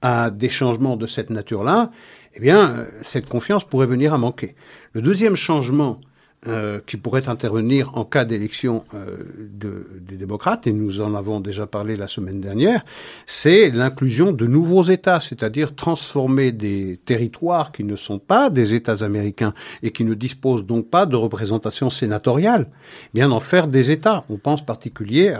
à 0.02 0.30
des 0.30 0.50
changements 0.50 0.98
de 0.98 1.08
cette 1.08 1.30
nature-là, 1.30 1.90
eh 2.36 2.42
bien, 2.42 2.70
euh, 2.70 2.86
cette 3.02 3.30
confiance 3.30 3.64
pourrait 3.64 3.88
venir 3.88 4.14
à 4.14 4.18
manquer. 4.18 4.56
Le 4.92 5.02
deuxième 5.02 5.38
changement 5.38 6.02
euh, 6.48 6.80
qui 6.86 6.98
pourrait 6.98 7.30
intervenir 7.30 7.98
en 7.98 8.06
cas 8.06 8.26
d'élection 8.26 8.84
euh, 8.94 9.18
de, 9.52 9.88
des 10.02 10.18
démocrates, 10.18 10.68
et 10.68 10.74
nous 10.74 11.02
en 11.02 11.16
avons 11.16 11.40
déjà 11.40 11.68
parlé 11.68 11.96
la 11.96 12.08
semaine 12.08 12.42
dernière, 12.42 12.84
c'est 13.26 13.70
l'inclusion 13.70 14.32
de 14.32 14.46
nouveaux 14.46 14.84
États, 14.84 15.20
c'est-à-dire 15.20 15.76
transformer 15.76 16.52
des 16.52 17.00
territoires 17.06 17.72
qui 17.72 17.84
ne 17.84 17.96
sont 17.96 18.20
pas 18.20 18.50
des 18.50 18.74
États 18.74 19.04
américains 19.04 19.54
et 19.82 19.92
qui 19.92 20.04
ne 20.04 20.14
disposent 20.14 20.66
donc 20.66 20.90
pas 20.90 21.06
de 21.06 21.16
représentation 21.16 21.90
sénatoriale, 21.90 22.68
bien 23.14 23.30
d'en 23.30 23.40
faire 23.40 23.68
des 23.68 23.92
États. 23.92 24.26
On 24.30 24.38
pense 24.38 24.66
particulier 24.66 25.36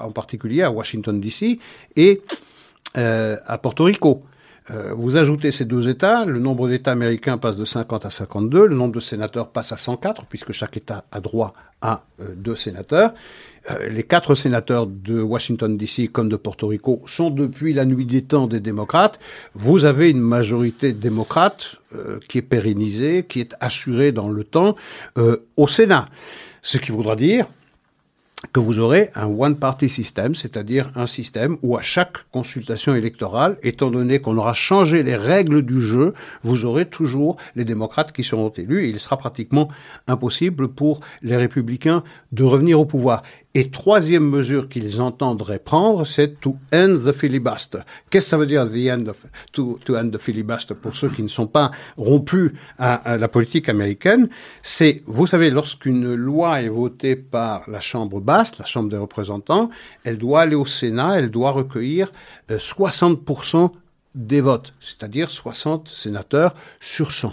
en 0.00 0.10
particulier 0.10 0.62
à 0.62 0.70
Washington 0.70 1.20
DC 1.20 1.58
et 1.96 2.22
euh, 2.96 3.36
à 3.46 3.58
Porto 3.58 3.84
Rico. 3.84 4.22
Euh, 4.70 4.92
vous 4.94 5.16
ajoutez 5.16 5.52
ces 5.52 5.64
deux 5.64 5.88
États, 5.88 6.24
le 6.24 6.40
nombre 6.40 6.68
d'États 6.68 6.92
américains 6.92 7.38
passe 7.38 7.56
de 7.56 7.64
50 7.64 8.06
à 8.06 8.10
52, 8.10 8.66
le 8.66 8.74
nombre 8.74 8.94
de 8.94 9.00
sénateurs 9.00 9.48
passe 9.50 9.72
à 9.72 9.76
104, 9.76 10.26
puisque 10.26 10.52
chaque 10.52 10.76
État 10.76 11.04
a 11.12 11.20
droit 11.20 11.52
à 11.80 12.04
euh, 12.20 12.34
deux 12.34 12.56
sénateurs. 12.56 13.14
Euh, 13.70 13.88
les 13.88 14.02
quatre 14.02 14.34
sénateurs 14.34 14.86
de 14.86 15.20
Washington 15.20 15.76
DC 15.76 16.10
comme 16.10 16.28
de 16.28 16.36
Porto 16.36 16.66
Rico 16.66 17.02
sont 17.06 17.30
depuis 17.30 17.74
la 17.74 17.84
nuit 17.84 18.06
des 18.06 18.22
temps 18.22 18.48
des 18.48 18.60
démocrates. 18.60 19.20
Vous 19.54 19.84
avez 19.84 20.10
une 20.10 20.20
majorité 20.20 20.92
démocrate 20.92 21.76
qui 22.28 22.38
est 22.38 22.42
pérennisée, 22.42 23.24
qui 23.26 23.40
est 23.40 23.54
assurée 23.60 24.12
dans 24.12 24.28
le 24.28 24.44
temps 24.44 24.74
au 25.56 25.66
Sénat. 25.66 26.06
Ce 26.60 26.76
qui 26.76 26.92
voudra 26.92 27.16
dire 27.16 27.46
que 28.52 28.60
vous 28.60 28.78
aurez 28.78 29.10
un 29.14 29.26
one-party 29.26 29.88
system, 29.88 30.34
c'est-à-dire 30.34 30.90
un 30.94 31.06
système 31.06 31.56
où 31.62 31.76
à 31.76 31.82
chaque 31.82 32.28
consultation 32.30 32.94
électorale, 32.94 33.58
étant 33.62 33.90
donné 33.90 34.20
qu'on 34.20 34.36
aura 34.36 34.52
changé 34.52 35.02
les 35.02 35.16
règles 35.16 35.62
du 35.62 35.80
jeu, 35.80 36.14
vous 36.42 36.64
aurez 36.64 36.86
toujours 36.86 37.36
les 37.54 37.64
démocrates 37.64 38.12
qui 38.12 38.22
seront 38.22 38.50
élus 38.50 38.84
et 38.84 38.88
il 38.88 39.00
sera 39.00 39.16
pratiquement 39.16 39.68
impossible 40.06 40.68
pour 40.68 41.00
les 41.22 41.36
républicains 41.36 42.02
de 42.32 42.44
revenir 42.44 42.80
au 42.80 42.84
pouvoir. 42.84 43.22
Et 43.58 43.70
troisième 43.70 44.28
mesure 44.28 44.68
qu'ils 44.68 45.00
entendraient 45.00 45.58
prendre, 45.58 46.04
c'est 46.04 46.38
to 46.42 46.58
end 46.74 46.98
the 47.06 47.12
filibuster. 47.12 47.78
Qu'est-ce 48.10 48.26
que 48.26 48.30
ça 48.30 48.36
veut 48.36 48.44
dire 48.44 48.68
the 48.68 48.90
end 48.90 49.06
of, 49.08 49.16
to, 49.52 49.78
end 49.96 50.10
the 50.10 50.18
filibuster 50.18 50.74
pour 50.74 50.94
ceux 50.94 51.08
qui 51.08 51.22
ne 51.22 51.28
sont 51.28 51.46
pas 51.46 51.70
rompus 51.96 52.52
à, 52.78 52.96
à 52.96 53.16
la 53.16 53.28
politique 53.28 53.70
américaine? 53.70 54.28
C'est, 54.60 55.02
vous 55.06 55.26
savez, 55.26 55.48
lorsqu'une 55.48 56.14
loi 56.14 56.60
est 56.60 56.68
votée 56.68 57.16
par 57.16 57.62
la 57.70 57.80
Chambre 57.80 58.20
basse, 58.20 58.58
la 58.58 58.66
Chambre 58.66 58.90
des 58.90 58.98
représentants, 58.98 59.70
elle 60.04 60.18
doit 60.18 60.42
aller 60.42 60.54
au 60.54 60.66
Sénat, 60.66 61.18
elle 61.18 61.30
doit 61.30 61.52
recueillir 61.52 62.12
60% 62.50 63.64
euh, 63.64 63.68
des 64.14 64.42
votes, 64.42 64.74
c'est-à-dire 64.80 65.30
60 65.30 65.88
sénateurs 65.88 66.54
sur 66.78 67.10
100 67.10 67.32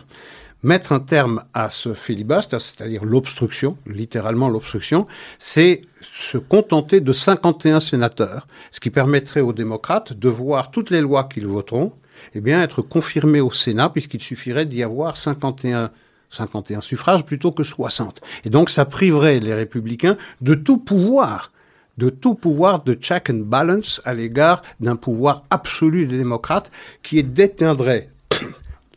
mettre 0.63 0.91
un 0.93 0.99
terme 0.99 1.43
à 1.53 1.69
ce 1.69 1.93
filibuster, 1.93 2.57
c'est-à-dire 2.59 3.03
l'obstruction, 3.03 3.77
littéralement 3.85 4.49
l'obstruction, 4.49 5.07
c'est 5.37 5.81
se 6.01 6.37
contenter 6.37 7.01
de 7.01 7.11
51 7.11 7.79
sénateurs, 7.79 8.47
ce 8.71 8.79
qui 8.79 8.89
permettrait 8.89 9.41
aux 9.41 9.53
démocrates 9.53 10.13
de 10.13 10.29
voir 10.29 10.71
toutes 10.71 10.89
les 10.89 11.01
lois 11.01 11.25
qu'ils 11.25 11.47
voteront, 11.47 11.93
eh 12.33 12.41
bien, 12.41 12.61
être 12.61 12.81
confirmées 12.81 13.41
au 13.41 13.51
Sénat, 13.51 13.89
puisqu'il 13.89 14.21
suffirait 14.21 14.65
d'y 14.65 14.83
avoir 14.83 15.17
51 15.17 15.91
51 16.29 16.81
suffrages 16.81 17.25
plutôt 17.25 17.51
que 17.51 17.61
60. 17.61 18.21
Et 18.43 18.49
donc 18.49 18.71
ça 18.71 18.85
priverait 18.85 19.39
les 19.39 19.53
républicains 19.53 20.17
de 20.41 20.55
tout 20.55 20.79
pouvoir 20.79 21.51
de 21.97 22.09
tout 22.09 22.33
pouvoir 22.33 22.83
de 22.83 22.93
check 22.93 23.29
and 23.29 23.43
balance 23.45 24.01
à 24.05 24.13
l'égard 24.13 24.63
d'un 24.79 24.95
pouvoir 24.95 25.43
absolu 25.49 26.07
des 26.07 26.17
démocrates 26.17 26.71
qui 27.03 27.23
déteindrait 27.23 28.09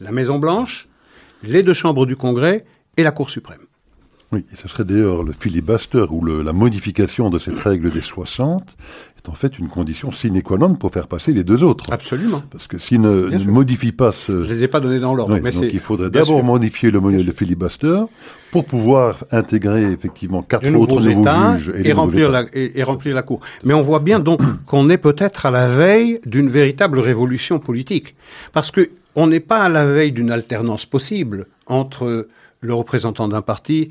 la 0.01 0.13
Maison 0.13 0.39
Blanche, 0.39 0.89
les 1.43 1.63
deux 1.63 1.75
chambres 1.75 2.07
du 2.07 2.17
Congrès 2.17 2.65
et 2.97 3.03
la 3.03 3.11
Cour 3.11 3.31
suprême. 3.31 3.61
Oui, 4.33 4.45
et 4.53 4.57
ce 4.57 4.67
serait 4.67 4.85
d'ailleurs 4.85 5.23
le 5.23 5.33
filibuster 5.33 6.05
ou 6.11 6.25
le, 6.25 6.43
la 6.43 6.53
modification 6.53 7.31
de 7.31 7.39
cette 7.39 7.61
règle 7.61 7.93
des 7.93 8.01
60 8.01 8.65
est 9.17 9.29
en 9.29 9.35
fait 9.35 9.57
une 9.57 9.69
condition 9.69 10.11
sine 10.11 10.43
qua 10.43 10.59
non 10.59 10.75
pour 10.75 10.93
faire 10.93 11.07
passer 11.07 11.33
les 11.33 11.45
deux 11.45 11.63
autres. 11.63 11.93
Absolument. 11.93 12.43
Parce 12.51 12.67
que 12.67 12.77
s'il 12.77 13.03
ne, 13.03 13.29
ne 13.29 13.45
modifie 13.45 13.93
pas 13.93 14.11
ce... 14.11 14.43
Je 14.43 14.49
les 14.49 14.65
ai 14.65 14.69
pas 14.69 14.81
donnés 14.81 14.99
dans 14.99 15.15
l'ordre. 15.15 15.39
mais 15.41 15.53
donc 15.53 15.67
il 15.73 15.79
faudrait 15.79 16.11
d'abord 16.11 16.43
modifier 16.43 16.91
le, 16.91 16.99
le 16.99 17.33
filibuster 17.33 18.01
pour 18.51 18.65
pouvoir 18.65 19.25
intégrer 19.31 19.85
effectivement 19.93 20.43
quatre 20.43 20.67
autres 20.75 21.01
nouveaux 21.01 21.21
États 21.23 21.57
juges 21.57 21.73
et, 21.77 21.91
et 21.91 21.93
remplir 21.93 22.29
la, 22.29 22.47
et, 22.53 22.81
et, 22.81 22.83
remplir 22.83 23.15
la 23.15 23.23
Cour. 23.23 23.39
Mais 23.63 23.75
on 23.75 23.83
voit 23.83 24.01
bien 24.01 24.19
donc 24.19 24.41
qu'on 24.67 24.91
est 24.91 24.99
peut-être 24.99 25.47
à 25.47 25.53
la 25.53 25.69
veille 25.69 26.19
d'une 26.27 26.49
véritable 26.49 26.99
révolution 26.99 27.61
politique. 27.61 28.17
Parce 28.53 28.73
que 28.73 28.91
on 29.17 29.27
n'est 29.27 29.41
pas 29.41 29.65
à 29.65 29.69
la 29.69 29.87
veille 29.87 30.13
d'une 30.13 30.31
alternance 30.31 30.87
possible 30.87 31.47
entre 31.67 32.29
le 32.61 32.75
représentant 32.75 33.29
d'un 33.29 33.43
parti 33.43 33.91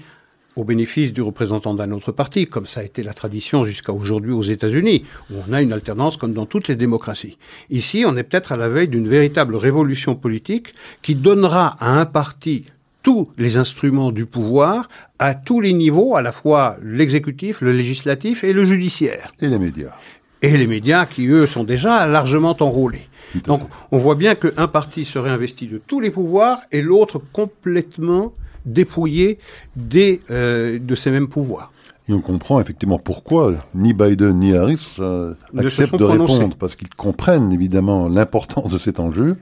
au 0.56 0.64
bénéfice 0.64 1.12
du 1.12 1.22
représentant 1.22 1.74
d'un 1.74 1.92
autre 1.92 2.14
parti, 2.14 2.48
comme 2.48 2.66
ça 2.66 2.80
a 2.80 2.84
été 2.84 3.04
la 3.04 3.14
tradition 3.14 3.66
jusqu'à 3.66 3.92
aujourd'hui 3.92 4.32
aux 4.32 4.44
États-Unis, 4.44 5.04
où 5.30 5.36
on 5.46 5.52
a 5.52 5.62
une 5.62 5.74
alternance 5.74 6.16
comme 6.16 6.34
dans 6.34 6.46
toutes 6.46 6.70
les 6.70 6.78
démocraties. 6.78 7.38
Ici, 7.70 8.06
on 8.08 8.16
est 8.16 8.24
peut-être 8.24 8.54
à 8.54 8.58
la 8.58 8.70
veille 8.70 8.88
d'une 8.88 9.08
véritable 9.08 9.58
révolution 9.58 10.16
politique 10.16 10.74
qui 11.02 11.16
donnera 11.16 11.76
à 11.80 12.00
un 12.00 12.06
parti 12.06 12.64
tous 13.04 13.30
les 13.38 13.58
instruments 13.58 14.12
du 14.12 14.26
pouvoir 14.26 14.88
à 15.20 15.36
tous 15.36 15.60
les 15.60 15.74
niveaux, 15.74 16.16
à 16.16 16.22
la 16.22 16.32
fois 16.32 16.78
l'exécutif, 16.82 17.62
le 17.62 17.74
législatif 17.74 18.44
et 18.44 18.54
le 18.54 18.64
judiciaire. 18.64 19.28
Et 19.42 19.48
les 19.48 19.60
médias. 19.60 19.94
Et 20.42 20.58
les 20.58 20.68
médias 20.68 21.06
qui, 21.06 21.28
eux, 21.28 21.48
sont 21.48 21.64
déjà 21.66 22.06
largement 22.08 22.56
enrôlés. 22.62 23.10
Donc, 23.46 23.62
on 23.92 23.98
voit 23.98 24.16
bien 24.16 24.36
qu'un 24.36 24.68
parti 24.68 25.06
serait 25.06 25.30
investi 25.30 25.68
de 25.68 25.78
tous 25.78 26.00
les 26.00 26.12
pouvoirs 26.12 26.62
et 26.72 26.82
l'autre 26.82 27.22
complètement 27.34 28.34
dépouillé 28.66 29.38
des, 29.76 30.22
euh, 30.32 30.80
de 30.80 30.96
ces 30.96 31.12
mêmes 31.12 31.28
pouvoirs. 31.28 31.72
Et 32.08 32.14
on 32.14 32.22
comprend 32.22 32.62
effectivement 32.62 33.00
pourquoi 33.00 33.56
ni 33.74 33.94
Biden 33.94 34.40
ni 34.40 34.54
Harris 34.54 34.96
euh, 35.00 35.34
acceptent 35.58 35.96
de 35.96 36.04
répondre, 36.04 36.56
parce 36.56 36.76
qu'ils 36.76 36.90
comprennent 36.90 37.52
évidemment 37.52 38.08
l'importance 38.08 38.70
de 38.72 38.78
cet 38.78 39.00
enjeu. 39.00 39.38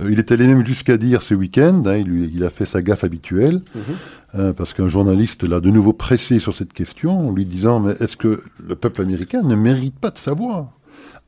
Euh, 0.00 0.10
il 0.10 0.18
est 0.18 0.32
allé 0.32 0.48
même 0.48 0.66
jusqu'à 0.66 0.96
dire 0.96 1.22
ce 1.22 1.34
week-end, 1.34 1.84
hein, 1.86 1.98
il, 1.98 2.34
il, 2.34 2.42
a 2.42 2.50
fait 2.50 2.66
sa 2.66 2.82
gaffe 2.82 3.04
habituelle, 3.04 3.62
mm 3.74 3.80
-hmm. 3.80 4.52
parce 4.54 4.72
qu'un 4.74 4.88
journaliste 4.88 5.44
l'a 5.44 5.60
de 5.60 5.70
nouveau 5.70 5.92
pressé 5.92 6.40
sur 6.40 6.54
cette 6.56 6.72
question, 6.72 7.28
en 7.28 7.32
lui 7.32 7.44
disant 7.44 7.78
mais 7.78 7.94
est-ce 8.00 8.16
que 8.16 8.42
le 8.68 8.74
peuple 8.74 9.02
américain 9.02 9.42
ne 9.42 9.54
mérite 9.54 9.98
pas 10.00 10.10
de 10.10 10.18
savoir? 10.18 10.60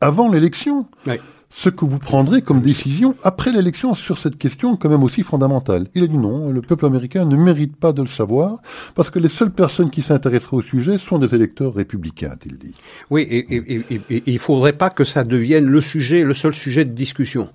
Avant 0.00 0.28
l'élection 0.32 0.86
oui 1.06 1.18
ce 1.56 1.68
que 1.68 1.84
vous 1.84 2.00
prendrez 2.00 2.42
comme 2.42 2.60
décision 2.60 3.14
après 3.22 3.52
l'élection 3.52 3.94
sur 3.94 4.18
cette 4.18 4.38
question 4.38 4.76
quand 4.76 4.88
même 4.88 5.04
aussi 5.04 5.22
fondamentale. 5.22 5.86
Il 5.94 6.02
a 6.02 6.06
dit 6.08 6.18
non, 6.18 6.50
le 6.50 6.60
peuple 6.60 6.84
américain 6.84 7.24
ne 7.24 7.36
mérite 7.36 7.76
pas 7.76 7.92
de 7.92 8.02
le 8.02 8.08
savoir 8.08 8.58
parce 8.96 9.08
que 9.08 9.20
les 9.20 9.28
seules 9.28 9.52
personnes 9.52 9.90
qui 9.90 10.02
s'intéresseraient 10.02 10.56
au 10.56 10.62
sujet 10.62 10.98
sont 10.98 11.18
des 11.18 11.32
électeurs 11.32 11.72
républicains, 11.72 12.30
a-t-il 12.32 12.58
dit. 12.58 12.74
Oui, 13.08 13.22
et, 13.22 13.54
et, 13.54 13.84
et, 13.90 14.00
et 14.10 14.22
il 14.26 14.38
faudrait 14.40 14.72
pas 14.72 14.90
que 14.90 15.04
ça 15.04 15.22
devienne 15.22 15.66
le 15.66 15.80
sujet, 15.80 16.24
le 16.24 16.34
seul 16.34 16.52
sujet 16.52 16.84
de 16.84 16.92
discussion, 16.92 17.48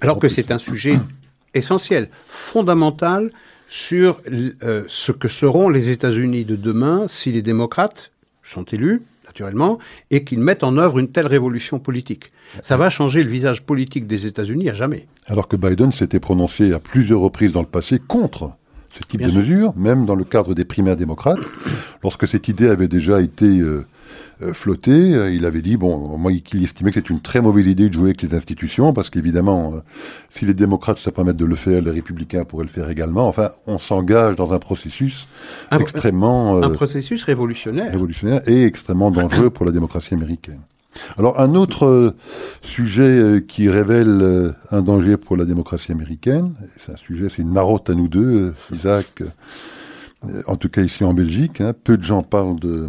alors 0.00 0.18
que 0.18 0.28
c'est 0.28 0.50
un 0.50 0.58
sujet 0.58 0.98
essentiel, 1.54 2.10
fondamental 2.26 3.30
sur 3.68 4.20
euh, 4.64 4.84
ce 4.88 5.12
que 5.12 5.28
seront 5.28 5.68
les 5.68 5.90
États-Unis 5.90 6.44
de 6.44 6.56
demain 6.56 7.06
si 7.06 7.30
les 7.30 7.42
démocrates 7.42 8.10
sont 8.42 8.64
élus 8.64 9.02
et 10.10 10.24
qu'ils 10.24 10.40
mettent 10.40 10.64
en 10.64 10.76
œuvre 10.76 10.98
une 10.98 11.08
telle 11.08 11.26
révolution 11.26 11.78
politique. 11.78 12.32
Ça 12.62 12.76
va 12.76 12.90
changer 12.90 13.22
le 13.22 13.30
visage 13.30 13.62
politique 13.62 14.06
des 14.06 14.26
États-Unis 14.26 14.68
à 14.68 14.74
jamais. 14.74 15.06
Alors 15.26 15.48
que 15.48 15.56
Biden 15.56 15.92
s'était 15.92 16.20
prononcé 16.20 16.72
à 16.72 16.78
plusieurs 16.78 17.20
reprises 17.20 17.52
dans 17.52 17.60
le 17.60 17.66
passé 17.66 17.98
contre 17.98 18.52
ce 18.94 19.00
type 19.08 19.18
Bien 19.18 19.28
de 19.28 19.32
sûr. 19.32 19.40
mesures, 19.40 19.76
même 19.76 20.06
dans 20.06 20.14
le 20.14 20.24
cadre 20.24 20.54
des 20.54 20.64
primaires 20.64 20.96
démocrates, 20.96 21.38
lorsque 22.02 22.28
cette 22.28 22.48
idée 22.48 22.68
avait 22.68 22.88
déjà 22.88 23.20
été 23.20 23.60
euh, 23.60 23.84
euh, 24.42 24.52
flottée, 24.52 25.14
euh, 25.14 25.32
il 25.32 25.46
avait 25.46 25.62
dit, 25.62 25.76
bon, 25.76 26.18
moi, 26.18 26.32
qu'il 26.32 26.62
estimait 26.64 26.90
que 26.90 26.96
c'est 26.96 27.10
une 27.10 27.20
très 27.20 27.40
mauvaise 27.40 27.66
idée 27.66 27.88
de 27.88 27.94
jouer 27.94 28.10
avec 28.10 28.22
les 28.22 28.34
institutions, 28.34 28.92
parce 28.92 29.10
qu'évidemment, 29.10 29.74
euh, 29.74 29.78
si 30.28 30.44
les 30.44 30.54
démocrates 30.54 30.98
se 30.98 31.10
permettent 31.10 31.36
de 31.36 31.44
le 31.44 31.54
faire, 31.54 31.82
les 31.82 31.90
républicains 31.90 32.44
pourraient 32.44 32.64
le 32.64 32.70
faire 32.70 32.88
également. 32.90 33.28
Enfin, 33.28 33.50
on 33.66 33.78
s'engage 33.78 34.36
dans 34.36 34.52
un 34.52 34.58
processus 34.58 35.28
un, 35.70 35.78
extrêmement... 35.78 36.62
un 36.62 36.70
processus 36.70 37.22
révolutionnaire. 37.24 37.92
Révolutionnaire 37.92 38.42
et 38.48 38.64
extrêmement 38.64 39.10
dangereux 39.10 39.50
pour 39.54 39.66
la 39.66 39.72
démocratie 39.72 40.14
américaine. 40.14 40.60
Alors 41.16 41.40
un 41.40 41.54
autre 41.54 41.86
euh, 41.86 42.16
sujet 42.62 43.02
euh, 43.02 43.40
qui 43.40 43.68
révèle 43.68 44.20
euh, 44.22 44.52
un 44.70 44.82
danger 44.82 45.16
pour 45.16 45.36
la 45.36 45.44
démocratie 45.44 45.92
américaine, 45.92 46.54
c'est 46.78 46.92
un 46.92 46.96
sujet, 46.96 47.28
c'est 47.28 47.42
une 47.42 47.56
à 47.56 47.94
nous 47.94 48.08
deux, 48.08 48.54
Isaac, 48.72 49.22
en 50.46 50.56
tout 50.56 50.68
cas 50.68 50.82
ici 50.82 51.04
en 51.04 51.14
Belgique, 51.14 51.60
hein, 51.60 51.72
peu 51.72 51.96
de 51.96 52.02
gens 52.02 52.22
parlent 52.22 52.58
de, 52.58 52.88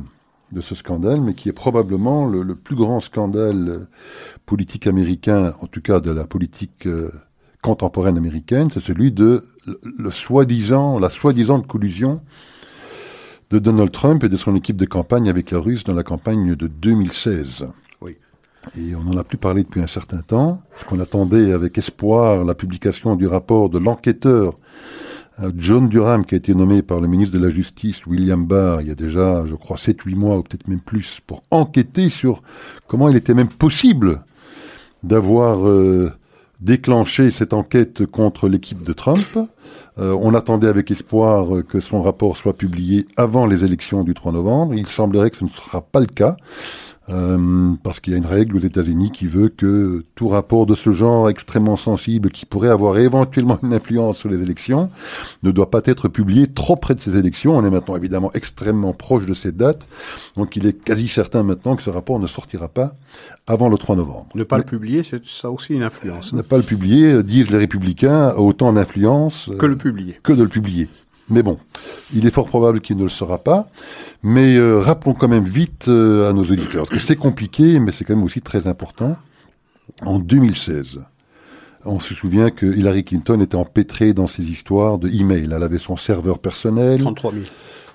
ce 0.62 0.76
scandale, 0.76 1.20
mais 1.20 1.34
qui 1.34 1.50
est 1.50 1.54
probablement 1.54 2.26
le, 2.26 2.56
plus 2.56 2.76
grand 2.76 3.02
scandale 3.02 3.88
politique 4.46 4.88
américain, 4.88 5.54
en 5.60 5.68
tout 5.68 5.82
cas 5.82 6.00
de 6.00 6.12
la 6.12 6.24
politique 6.24 6.88
contemporaine 7.62 8.18
américaine, 8.18 8.70
c'est 8.74 8.80
celui 8.80 9.12
de 9.12 9.44
la 10.00 10.12
soi-disant 10.12 11.62
collusion 11.62 12.22
de 13.50 13.60
Donald 13.60 13.92
Trump 13.92 14.24
et 14.24 14.30
de 14.30 14.38
son 14.38 14.56
équipe 14.56 14.78
de 14.78 14.86
campagne 14.86 15.30
avec 15.30 15.52
la 15.52 15.60
Russe 15.60 15.84
dans 15.84 15.94
la 15.94 16.04
campagne 16.04 16.56
de 16.56 16.68
2016. 16.68 17.68
Et 18.78 18.96
on 18.96 19.04
n'en 19.04 19.18
a 19.18 19.24
plus 19.24 19.38
parlé 19.38 19.64
depuis 19.64 19.82
un 19.82 19.88
certain 19.88 20.22
temps, 20.22 20.62
parce 20.72 20.84
qu'on 20.84 21.00
attendait 21.00 21.54
avec 21.54 21.78
espoir 21.78 22.44
la 22.44 22.56
publication 22.56 23.16
du 23.16 23.28
rapport 23.28 23.70
de 23.70 23.80
l'enquêteur 23.80 24.56
euh, 25.42 25.52
John 25.56 25.90
Durham, 25.90 26.26
qui 26.26 26.36
a 26.36 26.38
été 26.38 26.54
nommé 26.54 26.82
par 26.82 27.00
le 27.00 27.08
ministre 27.08 27.38
de 27.38 27.44
la 27.44 27.50
Justice, 27.50 28.06
William 28.06 28.46
Barr, 28.46 28.82
il 28.82 28.88
y 28.88 28.92
a 28.92 28.96
déjà, 28.96 29.46
je 29.46 29.56
crois, 29.56 29.78
7-8 29.78 30.16
mois, 30.16 30.38
ou 30.38 30.44
peut-être 30.44 30.68
même 30.68 30.80
plus, 30.80 31.20
pour 31.26 31.44
enquêter 31.52 32.10
sur 32.10 32.42
comment 32.88 33.10
il 33.10 33.16
était 33.16 33.34
même 33.34 33.50
possible 33.50 34.24
d'avoir 35.04 35.68
euh, 35.68 36.12
déclenché 36.62 37.32
cette 37.32 37.54
enquête 37.54 38.06
contre 38.06 38.48
l'équipe 38.48 38.84
de 38.84 38.94
Trump. 38.94 39.38
Euh, 39.98 40.18
on 40.20 40.34
attendait 40.34 40.68
avec 40.68 40.90
espoir 40.92 41.48
que 41.68 41.80
son 41.80 42.02
rapport 42.02 42.38
soit 42.38 42.58
publié 42.58 43.06
avant 43.18 43.46
les 43.46 43.64
élections 43.64 44.04
du 44.04 44.14
3 44.14 44.32
novembre. 44.32 44.74
Il 44.74 44.88
semblerait 44.88 45.30
que 45.30 45.38
ce 45.38 45.46
ne 45.46 45.50
sera 45.50 45.82
pas 45.82 46.00
le 46.00 46.08
cas. 46.08 46.38
Euh, 47.10 47.74
parce 47.84 48.00
qu'il 48.00 48.14
y 48.14 48.16
a 48.16 48.18
une 48.18 48.26
règle 48.26 48.58
aux 48.58 48.62
États-Unis 48.62 49.12
qui 49.12 49.28
veut 49.28 49.50
que 49.50 50.04
tout 50.16 50.28
rapport 50.28 50.66
de 50.66 50.74
ce 50.74 50.92
genre 50.92 51.30
extrêmement 51.30 51.78
sensible, 51.78 52.32
qui 52.32 52.48
pourrait 52.48 52.70
avoir 52.70 52.98
éventuellement 52.98 53.60
une 53.62 53.74
influence 53.74 54.18
sur 54.18 54.30
les 54.30 54.42
élections, 54.42 54.90
ne 55.44 55.52
doit 55.52 55.70
pas 55.70 55.82
être 55.86 56.08
publié 56.08 56.48
trop 56.48 56.76
près 56.76 56.96
de 56.96 57.00
ces 57.00 57.16
élections. 57.16 57.56
On 57.56 57.64
est 57.64 57.70
maintenant 57.70 57.96
évidemment 57.96 58.32
extrêmement 58.34 58.94
proche 58.94 59.26
de 59.26 59.36
cette 59.36 59.56
date, 59.56 59.88
donc 60.36 60.56
il 60.56 60.66
est 60.66 60.74
quasi 60.74 61.08
certain 61.08 61.44
maintenant 61.44 61.76
que 61.76 61.84
ce 61.84 61.92
rapport 61.92 62.20
ne 62.20 62.28
sortira 62.28 62.70
pas 62.70 62.96
avant 63.46 63.70
le 63.70 63.78
3 63.78 63.96
novembre. 63.98 64.28
Ne 64.34 64.44
pas 64.44 64.58
Mais, 64.58 64.64
le 64.64 64.70
publier, 64.70 65.04
c'est 65.04 65.24
ça 65.26 65.52
aussi 65.52 65.74
une 65.74 65.84
influence. 65.84 66.34
Ne 66.34 66.42
pas 66.42 66.58
le 66.58 66.64
publier, 66.64 67.22
disent 67.22 67.52
les 67.52 67.60
républicains, 67.60 68.30
a 68.30 68.38
autant 68.38 68.74
d'influence 68.74 69.50
que 69.60 69.66
le 69.68 69.78
publier. 69.78 70.20
Que 70.24 70.34
de 70.34 70.42
le 70.42 70.50
publier. 70.50 70.90
Mais 71.30 71.42
bon, 71.42 71.58
il 72.14 72.26
est 72.28 72.32
fort 72.32 72.46
probable 72.46 72.82
qu'il 72.82 72.98
ne 72.98 73.04
le 73.04 73.10
sera 73.10 73.40
pas. 73.40 73.68
Mais 74.22 74.56
euh, 74.56 74.80
rappelons 74.80 75.14
quand 75.14 75.28
même 75.28 75.46
vite 75.46 75.88
euh, 75.88 76.30
à 76.30 76.34
nos 76.34 76.44
auditeurs, 76.44 76.88
parce 76.88 77.02
que 77.02 77.06
c'est 77.06 77.16
compliqué, 77.16 77.80
mais 77.80 77.92
c'est 77.92 78.06
quand 78.06 78.16
même 78.16 78.26
aussi 78.26 78.42
très 78.42 78.68
important. 78.68 79.18
En 80.04 80.20
2016, 80.20 81.00
on 81.86 82.00
se 82.00 82.14
souvient 82.14 82.50
que 82.50 82.66
Hillary 82.66 83.04
Clinton 83.04 83.40
était 83.42 83.56
empêtrée 83.56 84.14
dans 84.14 84.28
ses 84.28 84.44
histoires 84.44 84.98
de 84.98 85.10
emails. 85.10 85.50
Elle 85.52 85.64
avait 85.64 85.80
son 85.80 85.98
serveur 85.98 86.40
personnel. 86.40 87.02
33 87.02 87.32
000. 87.32 87.44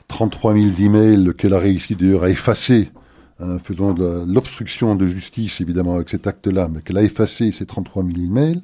33 0.09 0.55
000 0.55 0.67
emails 0.81 1.33
qu'elle 1.37 1.55
a 1.55 1.59
réussi 1.59 1.95
d'ailleurs 1.95 2.25
à 2.25 2.31
effacer, 2.31 2.91
hein, 3.39 3.59
faisant 3.59 3.93
de 3.93 4.25
l'obstruction 4.27 4.97
de 4.97 5.07
justice 5.07 5.61
évidemment 5.61 5.95
avec 5.95 6.09
cet 6.09 6.27
acte-là, 6.27 6.69
mais 6.73 6.81
qu'elle 6.83 6.99
a 6.99 7.03
effacé 7.03 7.53
ces 7.53 7.65
33 7.65 8.05
000 8.05 8.27
emails 8.27 8.61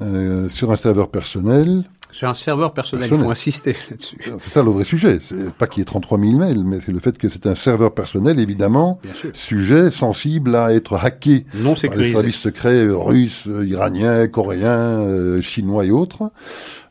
euh, 0.00 0.48
sur 0.48 0.72
un 0.72 0.76
serveur 0.76 1.08
personnel. 1.10 1.84
Sur 2.16 2.30
un 2.30 2.34
serveur 2.34 2.72
personnel, 2.72 3.10
personnel. 3.10 3.20
il 3.20 3.26
faut 3.26 3.30
insister 3.30 3.76
là-dessus. 3.90 4.16
C'est 4.24 4.50
ça 4.50 4.62
le 4.62 4.70
vrai 4.70 4.84
sujet. 4.84 5.18
C'est 5.20 5.52
pas 5.52 5.66
qu'il 5.66 5.80
y 5.80 5.82
ait 5.82 5.84
33 5.84 6.18
000 6.18 6.32
mails, 6.32 6.64
mais 6.64 6.78
c'est 6.80 6.90
le 6.90 6.98
fait 6.98 7.18
que 7.18 7.28
c'est 7.28 7.44
un 7.44 7.54
serveur 7.54 7.92
personnel, 7.92 8.40
évidemment, 8.40 8.98
sujet, 9.34 9.90
sensible 9.90 10.56
à 10.56 10.72
être 10.72 10.94
hacké 10.96 11.44
non 11.52 11.74
par 11.74 11.94
les 11.94 12.12
services 12.12 12.38
secrets 12.38 12.88
russes, 12.88 13.46
iraniens, 13.46 14.28
coréens, 14.28 14.70
euh, 14.70 15.42
chinois 15.42 15.84
et 15.84 15.90
autres. 15.90 16.30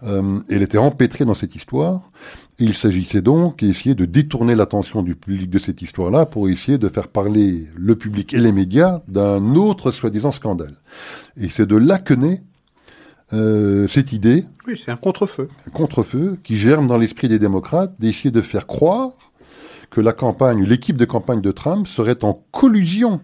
Euh, 0.03 0.37
elle 0.47 0.61
était 0.61 0.77
empêtrée 0.77 1.25
dans 1.25 1.33
cette 1.33 1.55
histoire. 1.55 2.11
Il 2.59 2.75
s'agissait 2.75 3.23
donc 3.23 3.63
d'essayer 3.63 3.95
de 3.95 4.05
détourner 4.05 4.53
l'attention 4.53 5.01
du 5.01 5.15
public 5.15 5.49
de 5.49 5.57
cette 5.57 5.81
histoire-là 5.81 6.27
pour 6.27 6.49
essayer 6.49 6.77
de 6.77 6.87
faire 6.87 7.07
parler 7.07 7.65
le 7.75 7.95
public 7.95 8.31
et 8.35 8.39
les 8.39 8.51
médias 8.51 9.01
d'un 9.07 9.55
autre 9.55 9.91
soi-disant 9.91 10.31
scandale. 10.31 10.75
Et 11.35 11.49
c'est 11.49 11.65
de 11.65 11.77
là 11.77 11.97
que 11.97 12.13
naît 12.13 12.43
euh, 13.33 13.87
cette 13.87 14.13
idée. 14.13 14.45
Oui, 14.67 14.79
c'est 14.83 14.91
un 14.91 14.97
contre-feu. 14.97 15.47
Un 15.67 15.71
contre-feu 15.71 16.37
qui 16.43 16.57
germe 16.57 16.85
dans 16.87 16.97
l'esprit 16.97 17.27
des 17.27 17.39
démocrates 17.39 17.93
d'essayer 17.99 18.31
de 18.31 18.41
faire 18.41 18.67
croire 18.67 19.11
que 19.89 19.99
la 19.99 20.13
campagne, 20.13 20.63
l'équipe 20.63 20.97
de 20.97 21.05
campagne 21.05 21.41
de 21.41 21.51
Trump 21.51 21.87
serait 21.87 22.23
en 22.23 22.43
collusion 22.51 23.21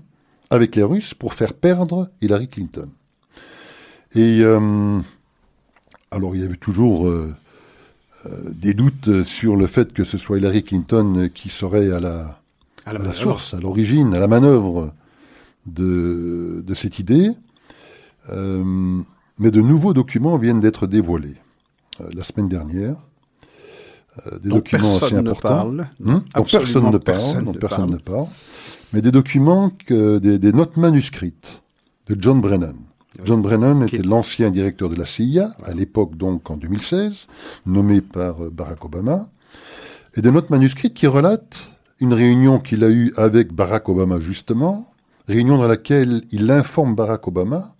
avec 0.50 0.76
les 0.76 0.84
Russes 0.84 1.14
pour 1.14 1.34
faire 1.34 1.54
perdre 1.54 2.10
Hillary 2.22 2.48
Clinton. 2.48 2.90
Et 4.14 4.40
euh, 4.42 5.00
alors 6.10 6.36
il 6.36 6.42
y 6.42 6.46
avait 6.46 6.58
toujours 6.58 7.08
euh, 7.08 7.34
des 8.52 8.74
doutes 8.74 9.24
sur 9.26 9.56
le 9.56 9.68
fait 9.68 9.94
que 9.94 10.04
ce 10.04 10.18
soit 10.18 10.38
Hillary 10.38 10.64
Clinton 10.64 11.30
qui 11.34 11.50
serait 11.50 11.92
à 11.92 12.00
la, 12.00 12.42
à 12.86 12.94
la, 12.94 13.00
à 13.02 13.04
la 13.04 13.14
source, 13.14 13.54
à 13.54 13.60
l'origine, 13.60 14.14
à 14.14 14.20
la 14.20 14.28
manœuvre 14.28 14.94
de, 15.68 16.64
de 16.66 16.74
cette 16.74 17.00
idée. 17.00 17.32
Mais 19.40 19.52
de 19.52 19.62
nouveaux 19.62 19.94
documents 19.94 20.38
viennent 20.38 20.60
d'être 20.60 20.88
dévoilés 20.88 21.38
euh, 22.00 22.10
la 22.14 22.24
semaine 22.24 22.48
dernière. 22.48 22.96
Euh, 24.28 24.40
des 24.40 24.50
donc 24.50 24.72
documents 24.72 24.98
assez 24.98 25.16
importants. 25.16 25.72
Ne 25.72 25.78
parle. 25.78 25.88
Hum 26.06 26.24
donc 26.36 26.52
personne 26.52 26.92
ne 26.92 26.98
parle. 26.98 27.18
Personne 27.18 27.46
donc 27.46 27.56
ne 27.56 27.60
personne 27.60 27.86
parle. 27.86 27.92
ne 27.92 27.98
parle. 27.98 28.28
Mais 28.94 29.02
des 29.02 29.12
documents, 29.12 29.70
que, 29.70 30.20
des, 30.20 30.38
des, 30.38 30.52
notes 30.52 30.78
manuscrites 30.78 31.62
de 32.08 32.18
John 32.20 32.42
Brennan. 32.42 32.76
John 33.24 33.42
Brennan 33.42 33.84
était 33.84 34.02
l'ancien 34.02 34.52
directeur 34.52 34.90
de 34.90 34.96
la 34.96 35.06
CIA, 35.06 35.56
à 35.64 35.74
l'époque 35.74 36.16
donc 36.18 36.50
en 36.50 36.58
2016, 36.58 37.28
nommé 37.66 38.02
par 38.02 38.44
euh, 38.44 38.50
Barack 38.50 38.84
Obama, 38.86 39.30
et 40.16 40.22
des 40.22 40.32
notes 40.32 40.50
manuscrites 40.50 40.94
qui 40.94 41.08
relatent 41.08 41.72
une 42.00 42.14
réunion 42.14 42.60
qu'il 42.60 42.84
a 42.84 42.90
eue 42.90 43.14
avec 43.16 43.54
Barack 43.54 43.88
Obama 43.90 44.20
justement, 44.20 44.92
réunion 45.28 45.58
dans 45.58 45.68
laquelle 45.68 46.24
il 46.32 46.50
informe 46.52 46.96
Barack 46.96 47.28
Obama 47.28 47.76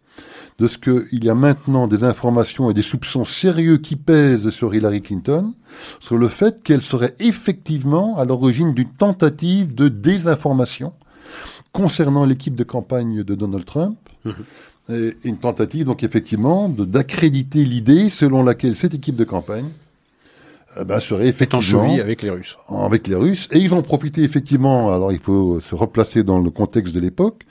de 0.62 0.68
ce 0.68 0.78
qu'il 0.78 1.24
y 1.26 1.30
a 1.30 1.34
maintenant 1.34 1.88
des 1.88 2.04
informations 2.04 2.70
et 2.70 2.76
des 2.76 2.84
soupçons 2.84 3.26
sérieux 3.26 3.78
qui 3.78 3.96
pèsent 3.96 4.52
sur 4.52 4.76
Hillary 4.76 5.02
Clinton, 5.02 5.54
sur 6.00 6.18
le 6.18 6.28
fait 6.28 6.62
qu'elle 6.62 6.82
serait 6.82 7.16
effectivement 7.20 8.16
à 8.20 8.26
l'origine 8.26 8.76
d'une 8.76 8.92
tentative 8.92 9.74
de 9.74 9.88
désinformation 9.88 10.94
concernant 11.72 12.26
l'équipe 12.26 12.56
de 12.56 12.64
campagne 12.64 13.24
de 13.24 13.34
Donald 13.34 13.66
Trump. 13.66 13.98
Mhm. 14.24 14.34
Et 14.90 15.18
une 15.24 15.38
tentative, 15.38 15.86
donc 15.86 16.04
effectivement, 16.04 16.70
d'accréditer 16.70 17.66
l'idée 17.66 18.10
selon 18.10 18.44
laquelle 18.44 18.76
cette 18.76 18.94
équipe 18.94 19.16
de 19.16 19.24
campagne 19.24 19.70
eh 20.80 20.86
ben, 20.86 21.00
serait 21.00 21.28
effectivement 21.28 21.92
avec 22.00 22.22
les 22.22 22.30
Russes. 22.30 22.58
Avec 22.70 23.08
les 23.08 23.16
Russes, 23.16 23.48
et 23.52 23.58
ils 23.58 23.74
ont 23.74 23.82
profité 23.82 24.22
effectivement. 24.22 24.94
Alors 24.94 25.12
il 25.12 25.20
faut 25.20 25.60
se 25.60 25.74
replacer 25.74 26.24
dans 26.24 26.40
le 26.40 26.52
contexte 26.52 26.94
de 26.94 27.00
l'époque, 27.00 27.46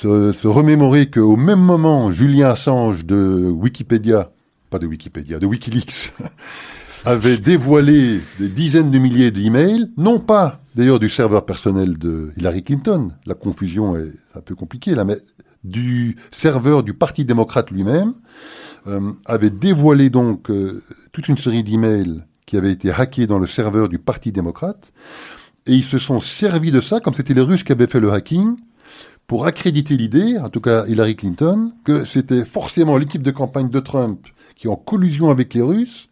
se, 0.00 0.46
remémorer 0.46 1.10
qu'au 1.10 1.36
même 1.36 1.60
moment, 1.60 2.10
Julien 2.10 2.50
Assange 2.50 3.04
de 3.04 3.50
Wikipédia, 3.50 4.30
pas 4.70 4.78
de 4.78 4.86
Wikipédia, 4.86 5.38
de 5.38 5.46
WikiLeaks, 5.46 6.12
avait 7.04 7.38
dévoilé 7.38 8.20
des 8.38 8.48
dizaines 8.48 8.90
de 8.90 8.98
milliers 8.98 9.30
d'emails, 9.30 9.90
non 9.96 10.18
pas 10.18 10.60
d'ailleurs 10.74 10.98
du 10.98 11.08
serveur 11.08 11.44
personnel 11.44 11.98
de 11.98 12.32
Hillary 12.36 12.64
Clinton, 12.64 13.12
la 13.26 13.34
confusion 13.34 13.96
est 13.96 14.10
un 14.34 14.40
peu 14.40 14.54
compliquée 14.54 14.94
là, 14.94 15.04
mais 15.04 15.18
du 15.62 16.16
serveur 16.30 16.82
du 16.82 16.94
Parti 16.94 17.24
démocrate 17.24 17.70
lui-même, 17.70 18.14
euh, 18.86 19.12
avait 19.24 19.50
dévoilé 19.50 20.10
donc 20.10 20.50
euh, 20.50 20.82
toute 21.12 21.28
une 21.28 21.38
série 21.38 21.62
d'emails 21.62 22.24
qui 22.46 22.56
avaient 22.56 22.72
été 22.72 22.90
hackés 22.90 23.26
dans 23.26 23.38
le 23.38 23.46
serveur 23.46 23.88
du 23.88 23.98
Parti 23.98 24.32
démocrate, 24.32 24.92
et 25.66 25.72
ils 25.72 25.84
se 25.84 25.98
sont 25.98 26.20
servis 26.20 26.70
de 26.70 26.80
ça, 26.80 27.00
comme 27.00 27.14
c'était 27.14 27.32
les 27.32 27.40
Russes 27.40 27.62
qui 27.62 27.72
avaient 27.72 27.86
fait 27.86 28.00
le 28.00 28.12
hacking, 28.12 28.56
pour 29.26 29.46
accréditer 29.46 29.96
l'idée, 29.96 30.38
en 30.38 30.50
tout 30.50 30.60
cas 30.60 30.86
Hillary 30.86 31.16
Clinton, 31.16 31.72
que 31.84 32.04
c'était 32.04 32.44
forcément 32.44 32.96
l'équipe 32.96 33.22
de 33.22 33.30
campagne 33.30 33.70
de 33.70 33.80
Trump 33.80 34.26
qui, 34.56 34.68
en 34.68 34.76
collusion 34.76 35.30
avec 35.30 35.54
les 35.54 35.62
Russes, 35.62 36.08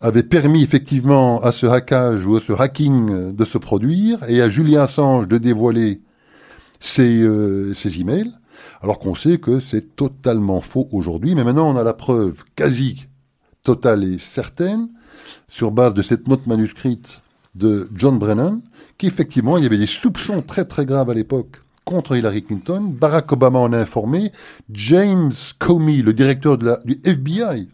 avait 0.00 0.22
permis 0.22 0.62
effectivement 0.62 1.40
à 1.42 1.52
ce 1.52 1.66
hackage 1.66 2.26
ou 2.26 2.36
à 2.36 2.40
ce 2.40 2.52
hacking 2.52 3.34
de 3.34 3.44
se 3.44 3.58
produire 3.58 4.18
et 4.28 4.42
à 4.42 4.50
Julien 4.50 4.82
Assange 4.82 5.28
de 5.28 5.38
dévoiler 5.38 6.00
ses, 6.80 7.22
euh, 7.22 7.72
ses 7.74 8.00
emails, 8.00 8.32
alors 8.82 8.98
qu'on 8.98 9.14
sait 9.14 9.38
que 9.38 9.60
c'est 9.60 9.94
totalement 9.94 10.60
faux 10.60 10.88
aujourd'hui. 10.92 11.34
Mais 11.34 11.44
maintenant, 11.44 11.70
on 11.70 11.76
a 11.76 11.84
la 11.84 11.94
preuve 11.94 12.42
quasi 12.56 13.06
totale 13.62 14.02
et 14.04 14.18
certaine, 14.18 14.88
sur 15.46 15.70
base 15.70 15.94
de 15.94 16.02
cette 16.02 16.26
note 16.26 16.46
manuscrite 16.46 17.20
de 17.54 17.88
John 17.94 18.18
Brennan, 18.18 18.60
qu'effectivement, 18.98 19.58
il 19.58 19.64
y 19.64 19.66
avait 19.66 19.78
des 19.78 19.86
soupçons 19.86 20.42
très 20.42 20.64
très 20.64 20.86
graves 20.86 21.10
à 21.10 21.14
l'époque 21.14 21.60
contre 21.84 22.16
Hillary 22.16 22.42
Clinton. 22.42 22.82
Barack 22.82 23.32
Obama 23.32 23.58
en 23.58 23.72
a 23.72 23.78
informé. 23.78 24.32
James 24.70 25.32
Comey, 25.58 26.02
le 26.02 26.12
directeur 26.12 26.58
du 26.58 27.00
FBI, 27.04 27.68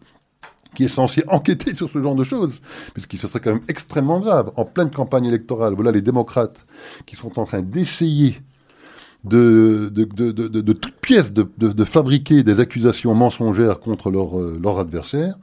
qui 0.75 0.85
est 0.85 0.89
censé 0.89 1.25
enquêter 1.29 1.75
sur 1.75 1.91
ce 1.91 2.01
genre 2.03 2.15
de 2.15 2.25
choses, 2.25 2.61
puisqu'il 2.93 3.19
se 3.19 3.27
serait 3.27 3.41
quand 3.41 3.55
même 3.55 3.65
extrêmement 3.69 4.21
grave, 4.21 4.53
en 4.57 4.65
pleine 4.65 4.91
campagne 4.91 5.25
électorale, 5.25 5.75
voilà 5.75 5.91
les 5.91 6.03
démocrates 6.03 6.67
qui 7.07 7.17
sont 7.17 7.39
en 7.39 7.45
train 7.45 7.63
d'essayer 7.63 8.41
de, 9.25 9.91
de, 9.93 10.05
de, 10.05 10.31
de, 10.31 10.73
toutes 10.73 11.01
pièces 11.01 11.33
de, 11.33 11.85
fabriquer 11.85 12.45
des 12.45 12.61
accusations 12.61 13.13
mensongères 13.15 13.81
contre 13.81 14.11
leur, 14.11 14.39
euh, 14.39 14.61
leur 14.63 14.79
adversaire, 14.79 15.35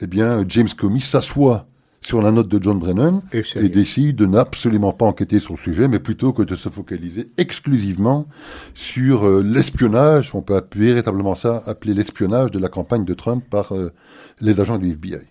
eh 0.00 0.06
bien, 0.06 0.44
James 0.48 0.68
Comey 0.76 1.00
s'assoit 1.00 1.66
sur 2.00 2.22
la 2.22 2.30
note 2.30 2.48
de 2.48 2.62
John 2.62 2.78
Brennan 2.78 3.22
et, 3.32 3.68
décide 3.68 4.16
de 4.16 4.26
n'absolument 4.26 4.92
pas 4.92 5.06
enquêter 5.06 5.40
sur 5.40 5.54
le 5.54 5.58
sujet, 5.58 5.88
mais 5.88 5.98
plutôt 5.98 6.32
que 6.32 6.42
de 6.42 6.56
se 6.56 6.68
focaliser 6.68 7.30
exclusivement 7.36 8.26
sur 8.74 9.26
euh, 9.26 9.42
l'espionnage, 9.42 10.34
on 10.34 10.42
peut 10.42 10.60
véritablement 10.74 11.34
ça 11.34 11.62
appeler 11.66 11.94
l'espionnage 11.94 12.50
de 12.50 12.58
la 12.58 12.68
campagne 12.68 13.04
de 13.04 13.14
Trump 13.14 13.44
par 13.48 13.72
euh, 13.72 13.92
les 14.40 14.60
agents 14.60 14.78
du 14.78 14.90
FBI. 14.90 15.26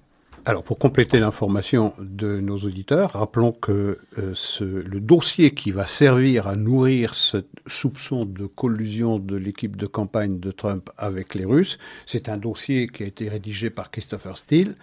Alors, 0.47 0.63
pour 0.63 0.79
compléter 0.79 1.19
l'information 1.19 1.93
de 1.99 2.39
nos 2.39 2.55
auditeurs, 2.59 3.11
rappelons 3.11 3.51
que 3.51 3.97
euh, 4.17 4.31
ce, 4.33 4.63
le 4.63 5.01
dossier 5.01 5.51
qui 5.51 5.71
va 5.71 5.85
servir 5.85 6.47
à 6.47 6.55
nourrir 6.55 7.15
ce 7.15 7.43
soupçon 7.65 8.23
de 8.23 8.45
collusion 8.45 9.19
de 9.19 9.35
l'équipe 9.35 9.75
de 9.75 9.87
campagne 9.87 10.39
de 10.39 10.51
Trump 10.51 10.89
avec 10.97 11.35
les 11.35 11.43
Russes, 11.43 11.77
c'est 12.05 12.29
un 12.29 12.37
dossier 12.37 12.87
qui 12.87 13.03
a 13.03 13.07
été 13.07 13.27
rédigé 13.27 13.69
par 13.69 13.91
Christopher 13.91 14.37
Steele, 14.37 14.75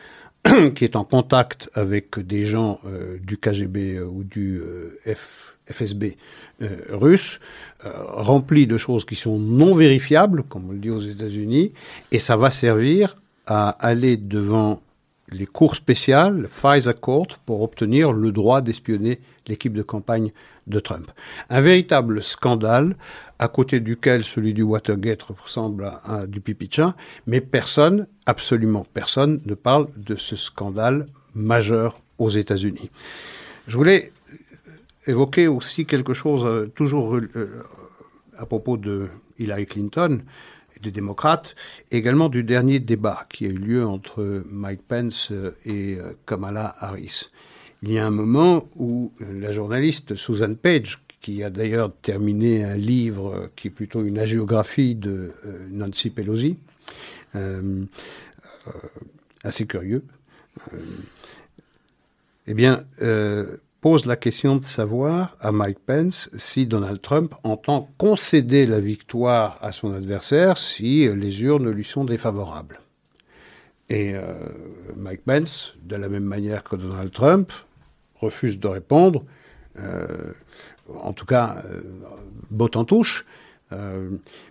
qui 0.75 0.85
est 0.85 0.97
en 0.97 1.05
contact 1.05 1.71
avec 1.75 2.19
des 2.19 2.47
gens 2.47 2.81
euh, 2.87 3.19
du 3.21 3.39
KGB 3.39 3.97
euh, 3.97 4.05
ou 4.05 4.25
du 4.25 4.61
FSB 5.71 6.17
russe, 6.91 7.41
rempli 7.83 8.67
de 8.67 8.77
choses 8.77 9.05
qui 9.05 9.15
sont 9.15 9.39
non 9.39 9.75
vérifiables, 9.75 10.43
comme 10.43 10.69
on 10.69 10.73
le 10.73 10.79
dit 10.79 10.91
aux 10.91 11.01
États-Unis, 11.01 11.73
et 12.13 12.19
ça 12.19 12.37
va 12.37 12.51
servir 12.51 13.17
à 13.47 13.71
aller 13.71 14.17
devant 14.17 14.83
les 15.31 15.47
cours 15.47 15.75
spéciales, 15.75 16.37
le 16.37 16.49
FISA 16.49 16.93
Court, 16.93 17.39
pour 17.47 17.63
obtenir 17.63 18.13
le 18.13 18.31
droit 18.33 18.61
d'espionner 18.61 19.21
l'équipe 19.47 19.73
de 19.73 19.83
campagne 19.83 20.33
de 20.67 20.81
Trump. 20.81 21.11
Un 21.51 21.61
véritable 21.61 22.23
scandale, 22.23 22.97
à 23.39 23.49
côté 23.49 23.81
duquel 23.81 24.25
celui 24.25 24.55
du 24.55 24.63
Watergate 24.63 25.23
ressemble 25.23 25.91
à, 26.05 26.27
du 26.27 26.41
pipichin, 26.41 26.95
mais 27.27 27.41
personne, 27.41 28.07
absolument 28.27 28.87
personne, 28.95 29.41
ne 29.45 29.55
parle 29.55 29.89
de 29.97 30.17
ce 30.17 30.37
scandale 30.37 31.07
majeur 31.35 32.01
aux 32.19 32.31
États-Unis. 32.31 32.91
Je 33.67 33.77
voulais 33.77 34.13
évoquer 35.07 35.49
aussi 35.49 35.87
quelque 35.87 36.15
chose, 36.15 36.45
euh, 36.45 36.67
toujours 36.75 37.17
euh, 37.17 37.65
à 38.39 38.47
propos 38.47 38.77
de 38.77 39.09
Hillary 39.39 39.67
Clinton, 39.67 40.21
des 40.83 40.91
démocrates, 40.91 41.57
également 41.91 42.29
du 42.29 42.45
dernier 42.45 42.79
débat 42.79 43.27
qui 43.31 43.47
a 43.47 43.49
eu 43.49 43.59
lieu 43.59 43.87
entre 43.87 44.45
Mike 44.51 44.83
Pence 44.87 45.33
et 45.65 45.97
euh, 45.99 46.13
Kamala 46.27 46.75
Harris. 46.79 47.31
Il 47.87 47.93
y 47.93 47.99
a 47.99 48.07
un 48.07 48.11
moment 48.11 48.67
où 48.77 49.13
la 49.21 49.53
journaliste 49.53 50.15
Susan 50.15 50.55
Page, 50.55 51.01
qui 51.21 51.45
a 51.45 51.51
d'ailleurs 51.51 51.93
terminé 52.01 52.65
un 52.65 52.77
livre 52.77 53.51
qui 53.57 53.69
est 53.69 53.71
plutôt 53.71 54.03
une 54.03 54.19
agiographie 54.19 54.95
de 54.95 55.33
euh, 55.45 55.67
Nancy 55.71 56.09
Pelosi, 56.09 56.57
euh, 57.35 57.85
assez 59.43 59.67
curieux, 59.67 60.03
eh 62.47 62.55
bien, 62.55 62.87
pose 63.83 64.07
la 64.07 64.17
question 64.17 64.57
de 64.57 64.63
savoir 64.63 65.37
à 65.41 65.53
Mike 65.53 65.81
Pence 65.85 66.31
si 66.39 66.67
Donald 66.67 67.03
Trump 67.03 67.35
entend 67.43 67.91
concéder 67.99 68.65
la 68.65 68.81
victoire 68.81 69.59
à 69.61 69.73
son 69.73 69.93
adversaire 69.93 70.57
si 70.57 71.07
les 71.15 71.43
urnes 71.43 71.69
lui 71.69 71.85
sont 71.85 72.07
défavorables. 72.07 72.81
Et 73.91 74.15
euh, 74.15 74.23
Mike 74.97 75.25
Pence, 75.25 75.75
de 75.83 75.97
la 75.97 76.09
même 76.09 76.25
manière 76.25 76.65
que 76.65 76.77
Donald 76.77 77.13
Trump, 77.13 77.53
refuse 78.25 78.59
de 78.59 78.69
répondre, 78.69 79.25
euh, 79.79 80.33
en 81.03 81.13
tout 81.13 81.27
cas, 81.27 81.63
euh, 81.65 81.83
botte 82.51 82.77
en 82.77 82.85
touche, 82.85 83.25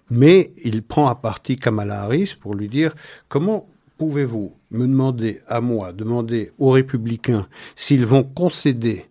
mais 0.10 0.52
il 0.66 0.84
prend 0.84 1.08
à 1.08 1.16
partie 1.16 1.56
Kamala 1.56 2.02
Harris 2.02 2.36
pour 2.38 2.56
lui 2.56 2.68
dire 2.68 2.94
comment 3.30 3.70
pouvez-vous 3.98 4.54
me 4.72 4.86
demander 4.86 5.40
à 5.48 5.62
moi, 5.62 5.94
demander 5.94 6.52
aux 6.58 6.72
républicains 6.72 7.48
s'ils 7.76 8.06
vont 8.06 8.24
concéder 8.24 9.06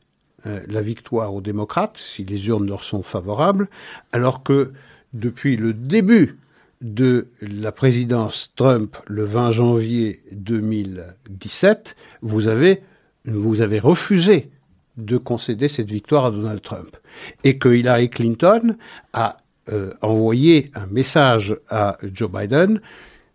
euh, 0.47 0.61
la 0.67 0.83
victoire 0.83 1.33
aux 1.35 1.41
démocrates, 1.41 1.97
si 1.97 2.25
les 2.25 2.49
urnes 2.49 2.67
leur 2.67 2.83
sont 2.83 3.03
favorables, 3.03 3.69
alors 4.11 4.43
que 4.43 4.73
depuis 5.13 5.57
le 5.57 5.73
début 5.73 6.37
de 6.81 7.29
la 7.41 7.71
présidence 7.71 8.53
Trump 8.57 8.97
le 9.07 9.25
20 9.25 9.53
janvier 9.53 10.23
2017, 10.33 11.95
vous 12.23 12.49
avez, 12.49 12.83
vous 13.25 13.61
avez 13.61 13.79
refusé 13.79 14.51
de 14.97 15.17
concéder 15.17 15.69
cette 15.69 15.91
victoire 15.91 16.27
à 16.27 16.31
Donald 16.31 16.61
Trump. 16.61 16.97
Et 17.45 17.59
que 17.59 17.69
Hillary 17.69 18.11
Clinton 18.11 18.77
a 19.13 19.37
euh, 19.71 19.93
envoyé 20.03 20.71
un 20.75 20.87
message 20.87 21.57
à 21.69 21.97
Joe 22.03 22.31
Biden 22.31 22.81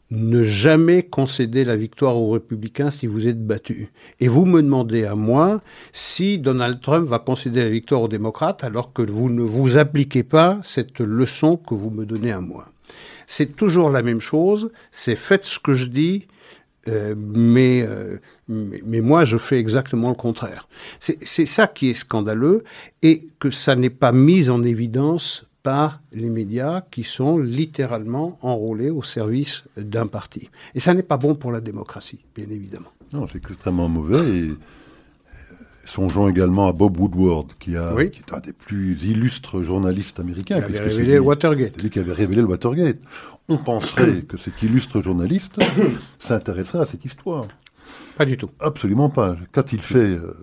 ne 0.09 0.43
jamais 0.43 1.03
concéder 1.03 1.65
la 1.65 1.75
victoire 1.75 2.15
aux 2.15 2.31
républicains 2.31 2.89
si 2.89 3.07
vous 3.07 3.27
êtes 3.27 3.45
battu. 3.45 3.91
Et 4.19 4.27
vous 4.27 4.45
me 4.45 4.61
demandez 4.61 5.05
à 5.05 5.15
moi 5.15 5.61
si 5.91 6.39
Donald 6.39 6.79
Trump 6.81 7.07
va 7.07 7.19
concéder 7.19 7.63
la 7.63 7.69
victoire 7.69 8.01
aux 8.01 8.07
démocrates 8.07 8.63
alors 8.63 8.93
que 8.93 9.01
vous 9.01 9.29
ne 9.29 9.41
vous 9.41 9.77
appliquez 9.77 10.23
pas 10.23 10.59
cette 10.63 10.99
leçon 10.99 11.57
que 11.57 11.75
vous 11.75 11.89
me 11.89 12.05
donnez 12.05 12.31
à 12.31 12.39
moi. 12.39 12.69
C'est 13.25 13.57
toujours 13.57 13.89
la 13.89 14.01
même 14.01 14.21
chose, 14.21 14.71
c'est 14.91 15.17
faites 15.17 15.43
ce 15.43 15.59
que 15.59 15.73
je 15.73 15.87
dis, 15.87 16.27
euh, 16.87 17.15
mais, 17.17 17.83
euh, 17.87 18.17
mais, 18.47 18.81
mais, 18.85 19.01
moi, 19.01 19.25
je 19.25 19.37
fais 19.37 19.59
exactement 19.59 20.09
le 20.09 20.15
contraire. 20.15 20.67
C'est 20.99 21.45
ça 21.45 21.67
qui 21.67 21.89
est 21.89 21.93
scandaleux 21.93 22.63
et 23.01 23.27
que 23.39 23.51
ça 23.51 23.75
n'est 23.75 23.89
pas 23.89 24.11
mis 24.11 24.49
en 24.49 24.63
évidence 24.63 25.45
par 25.63 26.01
les 26.13 26.29
médias 26.29 26.81
qui 26.91 27.03
sont 27.03 27.37
littéralement 27.37 28.37
enrôlés 28.41 28.89
au 28.89 29.03
service 29.03 29.63
d'un 29.75 30.07
parti. 30.07 30.49
Et 30.75 30.79
ça 30.79 30.93
n'est 30.93 31.03
pas 31.03 31.17
bon 31.17 31.35
pour 31.35 31.51
la 31.51 31.59
démocratie, 31.59 32.19
bien 32.35 32.45
évidemment. 32.49 32.89
Non, 33.13 33.27
c'est 33.27 33.37
extrêmement 33.37 33.89
mauvais. 33.89 34.37
Et 34.37 34.51
Songeons 35.85 36.27
également 36.27 36.67
à 36.67 36.73
Bob 36.73 36.99
Woodward, 36.99 37.47
qui, 37.59 37.75
a, 37.77 37.93
Oui. 37.95 38.11
qui 38.11 38.19
est 38.19 38.33
un 38.33 38.39
des 38.39 38.51
plus 38.51 38.97
illustres 39.03 39.61
journalistes 39.63 40.19
américains. 40.19 40.57
Il 40.57 40.63
avait 40.65 40.79
révélé 40.79 41.03
lui- 41.05 41.13
le 41.13 41.19
Watergate. 41.21 41.71
C'est 41.77 41.81
lui 41.83 41.89
qui 41.89 41.99
avait 41.99 42.11
révélé 42.13 42.41
le 42.41 42.47
Watergate. 42.47 42.97
On 43.49 43.57
penserait 43.57 44.23
que 44.23 44.37
cet 44.37 44.61
illustre 44.61 45.01
journaliste 45.01 45.55
s'intéresserait 46.19 46.79
à 46.79 46.85
cette 46.85 47.05
histoire. 47.05 47.47
Pas 48.17 48.25
du 48.25 48.37
tout. 48.37 48.49
Absolument 48.59 49.09
pas. 49.09 49.37
Qu'a-t-il 49.53 49.81
fait 49.81 49.97
euh, 50.17 50.33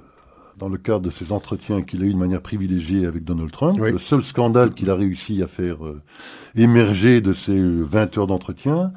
dans 0.59 0.69
le 0.69 0.79
cadre 0.79 1.01
de 1.01 1.11
ces 1.11 1.31
entretiens 1.33 1.83
qu'il 1.83 2.03
a 2.03 2.07
eu 2.07 2.15
de 2.15 2.19
manière 2.19 2.41
privilégiée 2.41 3.05
avec 3.05 3.25
Donald 3.25 3.51
Trump 3.51 3.79
Oui. 3.81 3.93
Le 3.93 3.99
seul 3.99 4.23
scandale 4.23 4.73
qu'il 4.73 4.89
a 4.91 4.95
réussi 4.95 5.43
à 5.43 5.49
faire 5.49 5.85
euh, 5.85 6.01
émerger 6.55 7.21
de 7.21 7.35
ces 7.35 7.59
euh, 7.59 7.83
20 7.85 8.17
heures 8.17 8.27
d'entretien, 8.27 8.93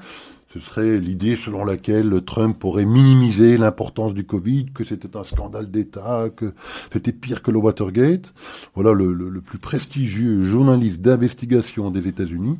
ce 0.53 0.62
serait 0.62 0.97
l'idée 0.99 1.36
selon 1.36 1.66
laquelle 1.66 2.22
Trump 2.26 2.64
aurait 2.64 2.86
minimisé 2.86 3.58
l'importance 3.58 4.14
du 4.14 4.24
Covid, 4.24 4.68
que 4.74 4.86
c'était 4.86 5.18
un 5.18 5.26
scandale 5.26 5.70
d'État, 5.70 6.30
que 6.34 6.53
c'était 6.93 7.12
pire 7.12 7.41
que 7.41 7.51
le 7.51 7.58
Watergate. 7.58 8.34
Voilà 8.74 8.93
le, 8.93 9.12
le- 9.12 9.28
le 9.30 9.41
plus 9.41 9.58
prestigieux 9.60 10.43
journaliste 10.43 11.01
d'investigation 11.01 11.89
des 11.91 12.08
États-Unis 12.08 12.58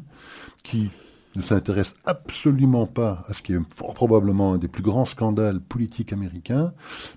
qui 0.64 0.90
ne 1.36 1.42
s'intéresse 1.42 1.94
absolument 2.06 2.86
pas 2.86 3.24
à 3.28 3.34
ce 3.34 3.42
qui 3.42 3.54
est 3.54 3.60
fort 3.76 3.94
probablement 3.94 4.54
un 4.54 4.58
des 4.58 4.68
plus 4.68 4.84
grands 4.84 5.06
scandales 5.06 5.60
politiques 5.60 6.14
américains, 6.14 6.74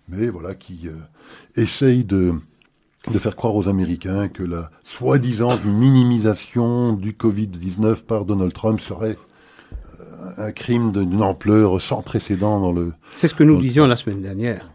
mais 0.08 0.28
voilà, 0.28 0.54
qui 0.54 0.88
euh, 0.88 0.92
essaye 1.56 2.04
de, 2.04 2.34
de 3.10 3.18
faire 3.18 3.36
croire 3.36 3.54
aux 3.54 3.68
Américains 3.68 4.28
que 4.28 4.42
la 4.42 4.70
soi-disant 4.84 5.58
minimisation 5.64 6.92
du 6.92 7.12
Covid-19 7.12 8.02
par 8.02 8.24
Donald 8.24 8.52
Trump 8.52 8.80
serait 8.80 9.16
euh, 10.00 10.30
un 10.36 10.52
crime 10.52 10.92
d'une 10.92 11.22
ampleur 11.22 11.80
sans 11.80 12.02
précédent 12.02 12.60
dans 12.60 12.72
le... 12.72 12.92
C'est 13.14 13.28
ce 13.28 13.34
que 13.34 13.44
nous 13.44 13.60
disions 13.60 13.86
la 13.86 13.96
semaine 13.96 14.20
dernière. 14.20 14.70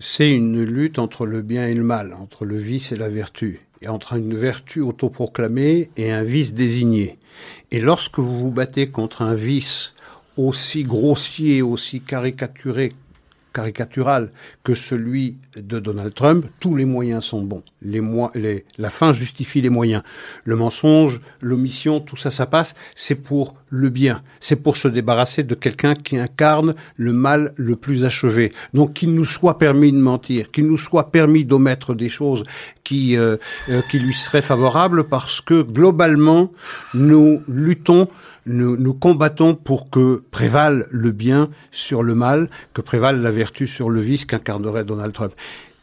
C'est 0.00 0.30
une 0.30 0.62
lutte 0.62 0.98
entre 0.98 1.26
le 1.26 1.42
bien 1.42 1.66
et 1.66 1.74
le 1.74 1.84
mal, 1.84 2.14
entre 2.14 2.44
le 2.44 2.56
vice 2.56 2.90
et 2.92 2.96
la 2.96 3.08
vertu, 3.08 3.60
entre 3.88 4.14
une 4.14 4.36
vertu 4.36 4.80
autoproclamée 4.80 5.90
et 5.96 6.10
un 6.12 6.22
vice 6.22 6.54
désigné. 6.54 7.18
Et 7.70 7.80
lorsque 7.80 8.18
vous 8.18 8.38
vous 8.38 8.50
battez 8.50 8.88
contre 8.88 9.22
un 9.22 9.34
vice 9.34 9.94
aussi 10.36 10.84
grossier, 10.84 11.62
aussi 11.62 12.00
caricaturé, 12.00 12.90
caricatural 13.52 14.30
que 14.64 14.74
celui 14.74 15.36
de 15.56 15.78
Donald 15.78 16.14
Trump, 16.14 16.46
tous 16.60 16.74
les 16.74 16.84
moyens 16.84 17.24
sont 17.24 17.42
bons. 17.42 17.62
Les 17.82 18.00
les- 18.34 18.64
la 18.78 18.90
fin 18.90 19.12
justifie 19.12 19.60
les 19.60 19.70
moyens. 19.70 20.02
Le 20.44 20.56
mensonge, 20.56 21.20
l'omission, 21.40 22.00
tout 22.00 22.16
ça, 22.16 22.30
ça 22.30 22.46
passe. 22.46 22.74
C'est 22.94 23.14
pour 23.16 23.54
le 23.70 23.88
bien. 23.88 24.22
C'est 24.40 24.56
pour 24.56 24.76
se 24.76 24.88
débarrasser 24.88 25.42
de 25.42 25.54
quelqu'un 25.54 25.94
qui 25.94 26.18
incarne 26.18 26.74
le 26.96 27.12
mal 27.12 27.52
le 27.56 27.76
plus 27.76 28.04
achevé. 28.04 28.52
Donc 28.74 28.94
qu'il 28.94 29.14
nous 29.14 29.24
soit 29.24 29.58
permis 29.58 29.92
de 29.92 29.98
mentir, 29.98 30.50
qu'il 30.50 30.66
nous 30.66 30.78
soit 30.78 31.10
permis 31.10 31.44
d'omettre 31.44 31.94
des 31.94 32.08
choses 32.08 32.42
qui, 32.84 33.16
euh, 33.16 33.36
euh, 33.68 33.80
qui 33.90 33.98
lui 33.98 34.12
seraient 34.14 34.42
favorables 34.42 35.04
parce 35.04 35.40
que 35.40 35.62
globalement, 35.62 36.52
nous 36.94 37.42
luttons 37.48 38.08
nous, 38.46 38.76
nous 38.76 38.94
combattons 38.94 39.54
pour 39.54 39.90
que 39.90 40.22
prévale 40.30 40.86
le 40.90 41.12
bien 41.12 41.50
sur 41.70 42.02
le 42.02 42.14
mal, 42.14 42.48
que 42.74 42.80
prévale 42.80 43.20
la 43.22 43.30
vertu 43.30 43.66
sur 43.66 43.90
le 43.90 44.00
vice 44.00 44.24
qu'incarnerait 44.24 44.84
Donald 44.84 45.12
Trump. 45.12 45.32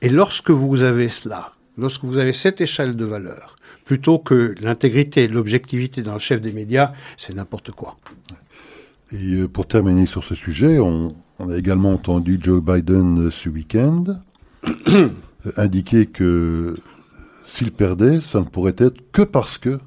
Et 0.02 0.10
lorsque 0.10 0.52
vous 0.52 0.84
avez 0.84 1.10
cela, 1.10 1.54
lorsque 1.78 2.04
vous 2.04 2.18
avez 2.18 2.34
cette 2.34 2.62
échelle 2.62 2.96
de 2.96 3.06
valeur, 3.06 3.56
plutôt 3.86 4.20
que 4.20 4.56
l'intégrité 4.62 5.24
et 5.24 5.28
l'objectivité 5.28 6.04
dans 6.04 6.14
le 6.14 6.20
chef 6.20 6.42
des 6.42 6.52
médias, 6.52 6.94
c'est 7.18 7.34
n'importe 7.34 7.72
quoi. 7.72 7.98
Et 9.12 9.34
euh, 9.34 9.48
pour 9.48 9.68
terminer 9.68 10.06
sur 10.06 10.24
ce 10.24 10.36
sujet, 10.36 10.80
on, 10.80 11.16
on 11.40 11.50
a 11.50 11.58
également 11.58 11.94
entendu 11.94 12.40
Joe 12.42 12.62
Biden 12.62 13.28
euh, 13.28 13.32
ce 13.32 13.50
week-end 13.50 14.04
euh, 14.88 15.10
indiquer 15.58 16.06
que 16.06 16.78
s'il 17.48 17.72
perdait, 17.72 18.20
ça 18.22 18.40
ne 18.40 18.46
pourrait 18.46 18.76
être 18.78 18.98
que 19.12 19.24
parce 19.24 19.58
que 19.58 19.80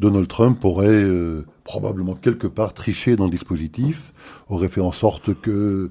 Donald 0.00 0.28
Trump 0.28 0.64
aurait 0.64 0.88
euh, 0.88 1.44
probablement 1.64 2.14
quelque 2.14 2.46
part 2.46 2.72
triché 2.72 3.16
dans 3.16 3.24
le 3.24 3.30
dispositif, 3.30 4.12
aurait 4.48 4.68
fait 4.68 4.80
en 4.80 4.92
sorte 4.92 5.34
que 5.40 5.90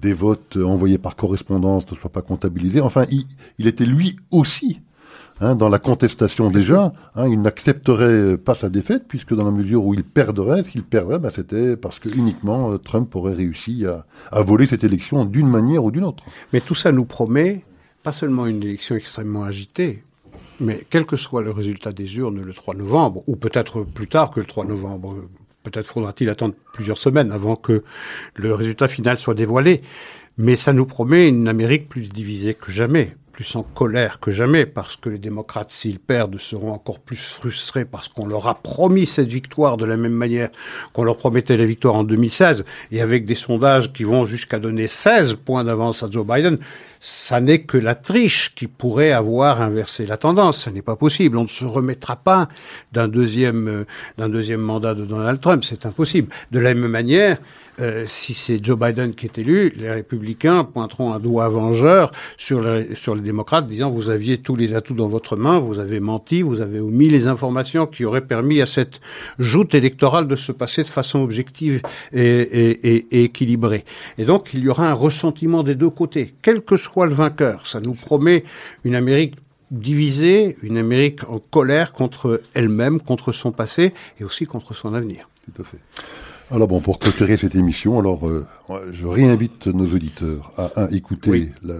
des 0.00 0.12
votes 0.12 0.56
envoyés 0.56 0.98
par 0.98 1.16
correspondance 1.16 1.90
ne 1.90 1.96
soient 1.96 2.10
pas 2.10 2.22
comptabilisés. 2.22 2.80
Enfin, 2.80 3.06
il, 3.10 3.66
était 3.66 3.86
lui 3.86 4.16
aussi 4.32 4.80
hein, 5.40 5.54
dans 5.54 5.68
la 5.68 5.78
contestation 5.78 6.50
déjà. 6.50 6.92
hein, 7.14 7.28
il 7.28 7.40
n'accepterait 7.40 8.36
pas 8.36 8.56
sa 8.56 8.68
défaite, 8.68 9.04
puisque 9.06 9.34
dans 9.34 9.44
la 9.44 9.52
mesure 9.52 9.84
où 9.84 9.94
il 9.94 10.02
perdrait, 10.02 10.64
s'il 10.64 10.82
perdrait, 10.82 11.20
ben, 11.20 11.30
c'était 11.30 11.76
parce 11.76 12.00
que 12.00 12.08
uniquement 12.08 12.72
euh, 12.72 12.78
Trump 12.78 13.14
aurait 13.14 13.34
réussi 13.34 13.84
à 13.86 14.42
voler 14.42 14.66
cette 14.66 14.84
élection 14.84 15.24
d'une 15.24 15.48
manière 15.48 15.84
ou 15.84 15.92
d'une 15.92 16.04
autre. 16.04 16.24
Mais 16.52 16.60
tout 16.60 16.74
ça 16.74 16.90
nous 16.90 17.04
promet 17.04 17.64
pas 18.04 18.12
seulement 18.12 18.46
une 18.46 18.62
élection 18.62 18.94
extrêmement 18.94 19.44
agitée, 19.44 20.04
mais 20.60 20.84
quel 20.90 21.06
que 21.06 21.16
soit 21.16 21.42
le 21.42 21.50
résultat 21.50 21.92
des 21.92 22.16
urnes 22.16 22.42
le 22.42 22.52
3 22.52 22.74
novembre, 22.74 23.22
ou 23.26 23.36
peut-être 23.36 23.82
plus 23.82 24.08
tard 24.08 24.30
que 24.30 24.40
le 24.40 24.46
3 24.46 24.64
novembre, 24.66 25.16
peut-être 25.62 25.86
faudra-t-il 25.86 26.30
attendre 26.30 26.54
plusieurs 26.72 26.98
semaines 26.98 27.32
avant 27.32 27.56
que 27.56 27.82
le 28.34 28.54
résultat 28.54 28.88
final 28.88 29.16
soit 29.16 29.34
dévoilé, 29.34 29.82
mais 30.38 30.56
ça 30.56 30.72
nous 30.72 30.86
promet 30.86 31.28
une 31.28 31.48
Amérique 31.48 31.88
plus 31.88 32.08
divisée 32.08 32.54
que 32.54 32.70
jamais, 32.70 33.16
plus 33.34 33.56
en 33.56 33.64
colère 33.64 34.20
que 34.20 34.30
jamais, 34.30 34.64
parce 34.64 34.94
que 34.94 35.08
les 35.08 35.18
démocrates, 35.18 35.72
s'ils 35.72 35.98
perdent, 35.98 36.38
seront 36.38 36.72
encore 36.72 37.00
plus 37.00 37.16
frustrés 37.16 37.84
parce 37.84 38.08
qu'on 38.08 38.26
leur 38.26 38.46
a 38.46 38.54
promis 38.54 39.06
cette 39.06 39.26
victoire 39.26 39.76
de 39.76 39.84
la 39.84 39.96
même 39.96 40.12
manière 40.12 40.50
qu'on 40.92 41.02
leur 41.02 41.16
promettait 41.16 41.56
la 41.56 41.64
victoire 41.64 41.96
en 41.96 42.04
2016, 42.04 42.64
et 42.92 43.00
avec 43.02 43.24
des 43.24 43.34
sondages 43.34 43.92
qui 43.92 44.04
vont 44.04 44.24
jusqu'à 44.24 44.60
donner 44.60 44.86
16 44.86 45.34
points 45.44 45.64
d'avance 45.64 46.04
à 46.04 46.10
Joe 46.10 46.24
Biden, 46.24 46.58
ça 47.00 47.40
n'est 47.40 47.62
que 47.62 47.76
la 47.76 47.96
triche 47.96 48.54
qui 48.54 48.68
pourrait 48.68 49.10
avoir 49.10 49.60
inversé 49.60 50.06
la 50.06 50.16
tendance. 50.16 50.62
Ce 50.62 50.70
n'est 50.70 50.80
pas 50.80 50.96
possible. 50.96 51.36
On 51.36 51.42
ne 51.42 51.48
se 51.48 51.64
remettra 51.64 52.16
pas 52.16 52.48
d'un 52.92 53.08
deuxième, 53.08 53.68
euh, 53.68 53.86
d'un 54.16 54.28
deuxième 54.28 54.60
mandat 54.60 54.94
de 54.94 55.04
Donald 55.04 55.40
Trump. 55.40 55.64
C'est 55.64 55.84
impossible. 55.84 56.32
De 56.50 56.60
la 56.60 56.72
même 56.72 56.90
manière, 56.90 57.38
euh, 57.80 58.04
si 58.06 58.34
c'est 58.34 58.64
Joe 58.64 58.78
Biden 58.78 59.14
qui 59.14 59.26
est 59.26 59.38
élu, 59.38 59.72
les 59.76 59.90
républicains 59.90 60.64
pointeront 60.64 61.12
un 61.12 61.18
doigt 61.18 61.48
vengeur 61.48 62.12
sur 62.36 62.60
les, 62.60 62.94
sur 62.94 63.14
les 63.14 63.20
démocrates, 63.20 63.66
disant 63.66 63.90
vous 63.90 64.10
aviez 64.10 64.38
tous 64.38 64.56
les 64.56 64.74
atouts 64.74 64.94
dans 64.94 65.08
votre 65.08 65.36
main, 65.36 65.58
vous 65.58 65.78
avez 65.78 66.00
menti, 66.00 66.42
vous 66.42 66.60
avez 66.60 66.80
omis 66.80 67.08
les 67.08 67.26
informations 67.26 67.86
qui 67.86 68.04
auraient 68.04 68.26
permis 68.26 68.60
à 68.60 68.66
cette 68.66 69.00
joute 69.38 69.74
électorale 69.74 70.28
de 70.28 70.36
se 70.36 70.52
passer 70.52 70.84
de 70.84 70.88
façon 70.88 71.20
objective 71.20 71.82
et, 72.12 72.20
et 72.22 73.24
équilibrée. 73.24 73.84
Et 74.18 74.24
donc 74.24 74.54
il 74.54 74.60
y 74.60 74.68
aura 74.68 74.88
un 74.88 74.94
ressentiment 74.94 75.62
des 75.62 75.74
deux 75.74 75.90
côtés, 75.90 76.34
quel 76.42 76.62
que 76.62 76.76
soit 76.76 77.06
le 77.06 77.14
vainqueur. 77.14 77.66
Ça 77.66 77.80
nous 77.80 77.94
promet 77.94 78.44
une 78.84 78.94
Amérique 78.94 79.34
divisée, 79.70 80.56
une 80.62 80.78
Amérique 80.78 81.28
en 81.28 81.38
colère 81.38 81.92
contre 81.92 82.40
elle-même, 82.54 83.00
contre 83.00 83.32
son 83.32 83.52
passé 83.52 83.92
et 84.20 84.24
aussi 84.24 84.44
contre 84.44 84.74
son 84.74 84.94
avenir. 84.94 85.28
Tout 85.54 85.62
à 85.62 85.64
fait. 85.64 85.78
Alors 86.54 86.68
bon, 86.68 86.78
pour 86.78 87.00
clôturer 87.00 87.36
cette 87.36 87.56
émission, 87.56 87.98
alors 87.98 88.28
euh, 88.28 88.46
je 88.92 89.08
réinvite 89.08 89.66
nos 89.66 89.92
auditeurs 89.92 90.52
à, 90.56 90.88
écouter 90.92 91.30
Oui. 91.30 91.50
le, 91.64 91.74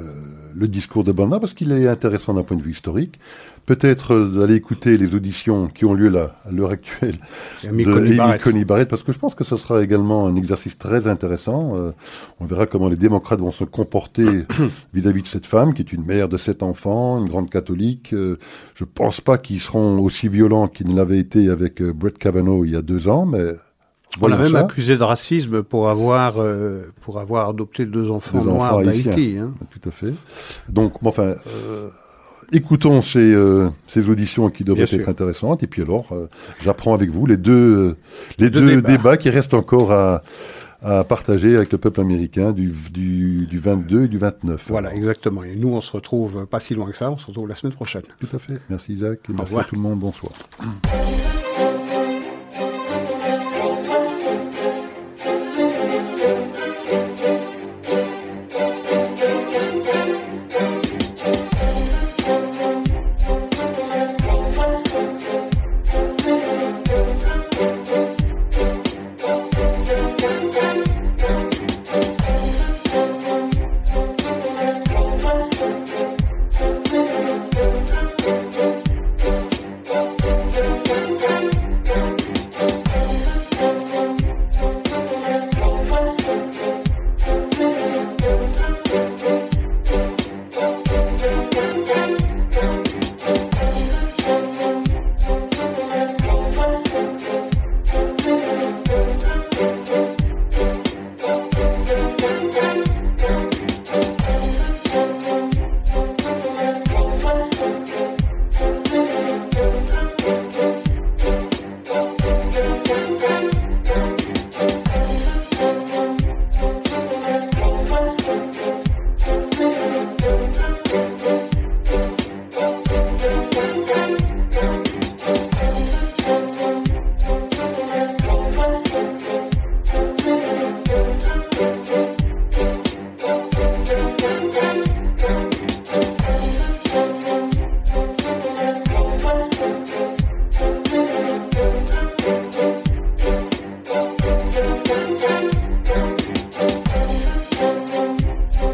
le 0.53 0.67
discours 0.67 1.05
de 1.05 1.13
Bernard 1.13 1.39
parce 1.39 1.55
qu'il 1.55 1.71
est 1.71 1.87
intéressant 1.87 2.35
d'un 2.35 2.43
point 2.43 2.57
de 2.57 2.63
vue 2.63 2.73
historique. 2.73 3.21
Peut-être 3.67 4.15
euh, 4.15 4.29
d'aller 4.29 4.57
écouter 4.57 4.99
les 4.99 5.15
auditions 5.15 5.69
qui 5.69 5.85
ont 5.85 5.95
lieu 5.95 6.09
là, 6.09 6.37
à 6.45 6.51
l'heure 6.51 6.71
actuelle 6.71 7.15
de 7.63 8.49
Amy 8.49 8.65
Barrett. 8.65 8.89
Parce 8.89 9.05
que 9.05 9.13
je 9.13 9.19
pense 9.19 9.37
que 9.37 9.45
ce 9.45 9.57
sera 9.57 9.81
également 9.81 10.27
un 10.27 10.35
exercice 10.35 10.77
très 10.77 11.07
intéressant. 11.07 11.77
Euh, 11.79 11.93
on 12.41 12.45
verra 12.45 12.67
comment 12.67 12.89
les 12.89 12.97
démocrates 12.97 13.41
vont 13.41 13.53
se 13.53 13.65
comporter 13.65 14.27
vis-à-vis 14.93 15.23
de 15.23 15.29
cette 15.29 15.47
femme, 15.47 15.73
qui 15.73 15.83
est 15.83 15.93
une 15.93 16.05
mère 16.05 16.29
de 16.29 16.37
sept 16.37 16.65
enfants, 16.65 17.21
une 17.21 17.29
grande 17.29 17.49
catholique. 17.49 18.13
Euh, 18.13 18.39
je 18.75 18.85
pense 18.85 19.21
pas 19.21 19.39
qu'ils 19.39 19.61
seront 19.61 20.01
aussi 20.01 20.27
violents 20.27 20.67
qu'ils 20.67 20.89
ne 20.89 20.97
l'avaient 20.97 21.21
été 21.21 21.49
avec 21.49 21.81
Brett 21.81 22.19
Kavanaugh 22.19 22.65
il 22.65 22.73
y 22.73 22.77
a 22.77 22.83
deux 22.83 23.07
ans, 23.07 23.25
mais 23.25 23.55
On 24.21 24.29
l'a 24.29 24.37
même 24.37 24.55
accusé 24.57 24.97
de 24.97 25.03
racisme 25.03 25.63
pour 25.63 25.89
avoir, 25.89 26.35
euh, 26.39 26.93
pour 27.01 27.19
avoir 27.19 27.49
adopté 27.49 27.85
deux 27.87 28.11
enfants 28.11 28.45
noirs 28.45 28.83
d'Haïti. 28.83 29.37
Hein. 29.39 29.53
Tout 29.71 29.89
à 29.89 29.93
fait. 29.93 30.15
Donc, 30.69 30.95
bon, 31.03 31.09
enfin, 31.11 31.35
euh, 31.47 31.89
écoutons 32.53 33.03
ces, 33.03 33.19
euh, 33.35 33.69
ces 33.89 34.09
auditions 34.09 34.51
qui 34.51 34.63
devraient 34.65 34.85
Bien 34.85 34.99
être 34.99 35.03
sûr. 35.05 35.09
intéressantes. 35.09 35.63
Et 35.63 35.67
puis 35.67 35.83
alors, 35.83 36.07
j'apprends 36.63 36.95
avec 36.95 37.11
vous 37.11 37.27
les 37.27 37.37
deux, 37.37 37.97
les 38.39 38.51
Deux 38.51 38.61
deux 38.61 38.77
débats. 38.77 38.89
débats. 38.97 39.17
qui 39.17 39.31
restent 39.31 39.55
encore 39.55 39.91
à, 39.93 40.23
à 40.83 41.03
partager 41.03 41.57
avec 41.57 41.73
le 41.73 41.79
peuple 41.79 42.01
américain 42.01 42.53
du, 42.53 42.73
du, 42.93 43.47
du 43.47 43.59
22 43.59 44.05
et 44.05 44.09
du 44.09 44.19
29. 44.19 44.67
Voilà, 44.69 44.89
Alors, 44.91 44.99
exactement. 44.99 45.43
Et 45.43 45.57
nous, 45.57 45.69
on 45.71 45.81
se 45.81 45.91
retrouve 45.91 46.47
pas 46.47 46.61
si 46.61 46.75
loin 46.75 46.91
que 46.91 46.97
ça. 46.97 47.11
On 47.11 47.19
se 47.19 47.27
retrouve 47.27 47.49
la 47.49 47.55
semaine 47.55 47.73
prochaine. 47.73 48.03
Tout 48.21 48.29
à 48.37 48.39
fait. 48.39 48.61
Merci 48.71 48.93
Isaac 48.93 49.19
et 49.29 49.33
merci 49.33 49.57
à 49.57 49.65
tout 49.65 49.75
le 49.75 49.81
monde. 49.81 49.99
Bonsoir. 49.99 50.33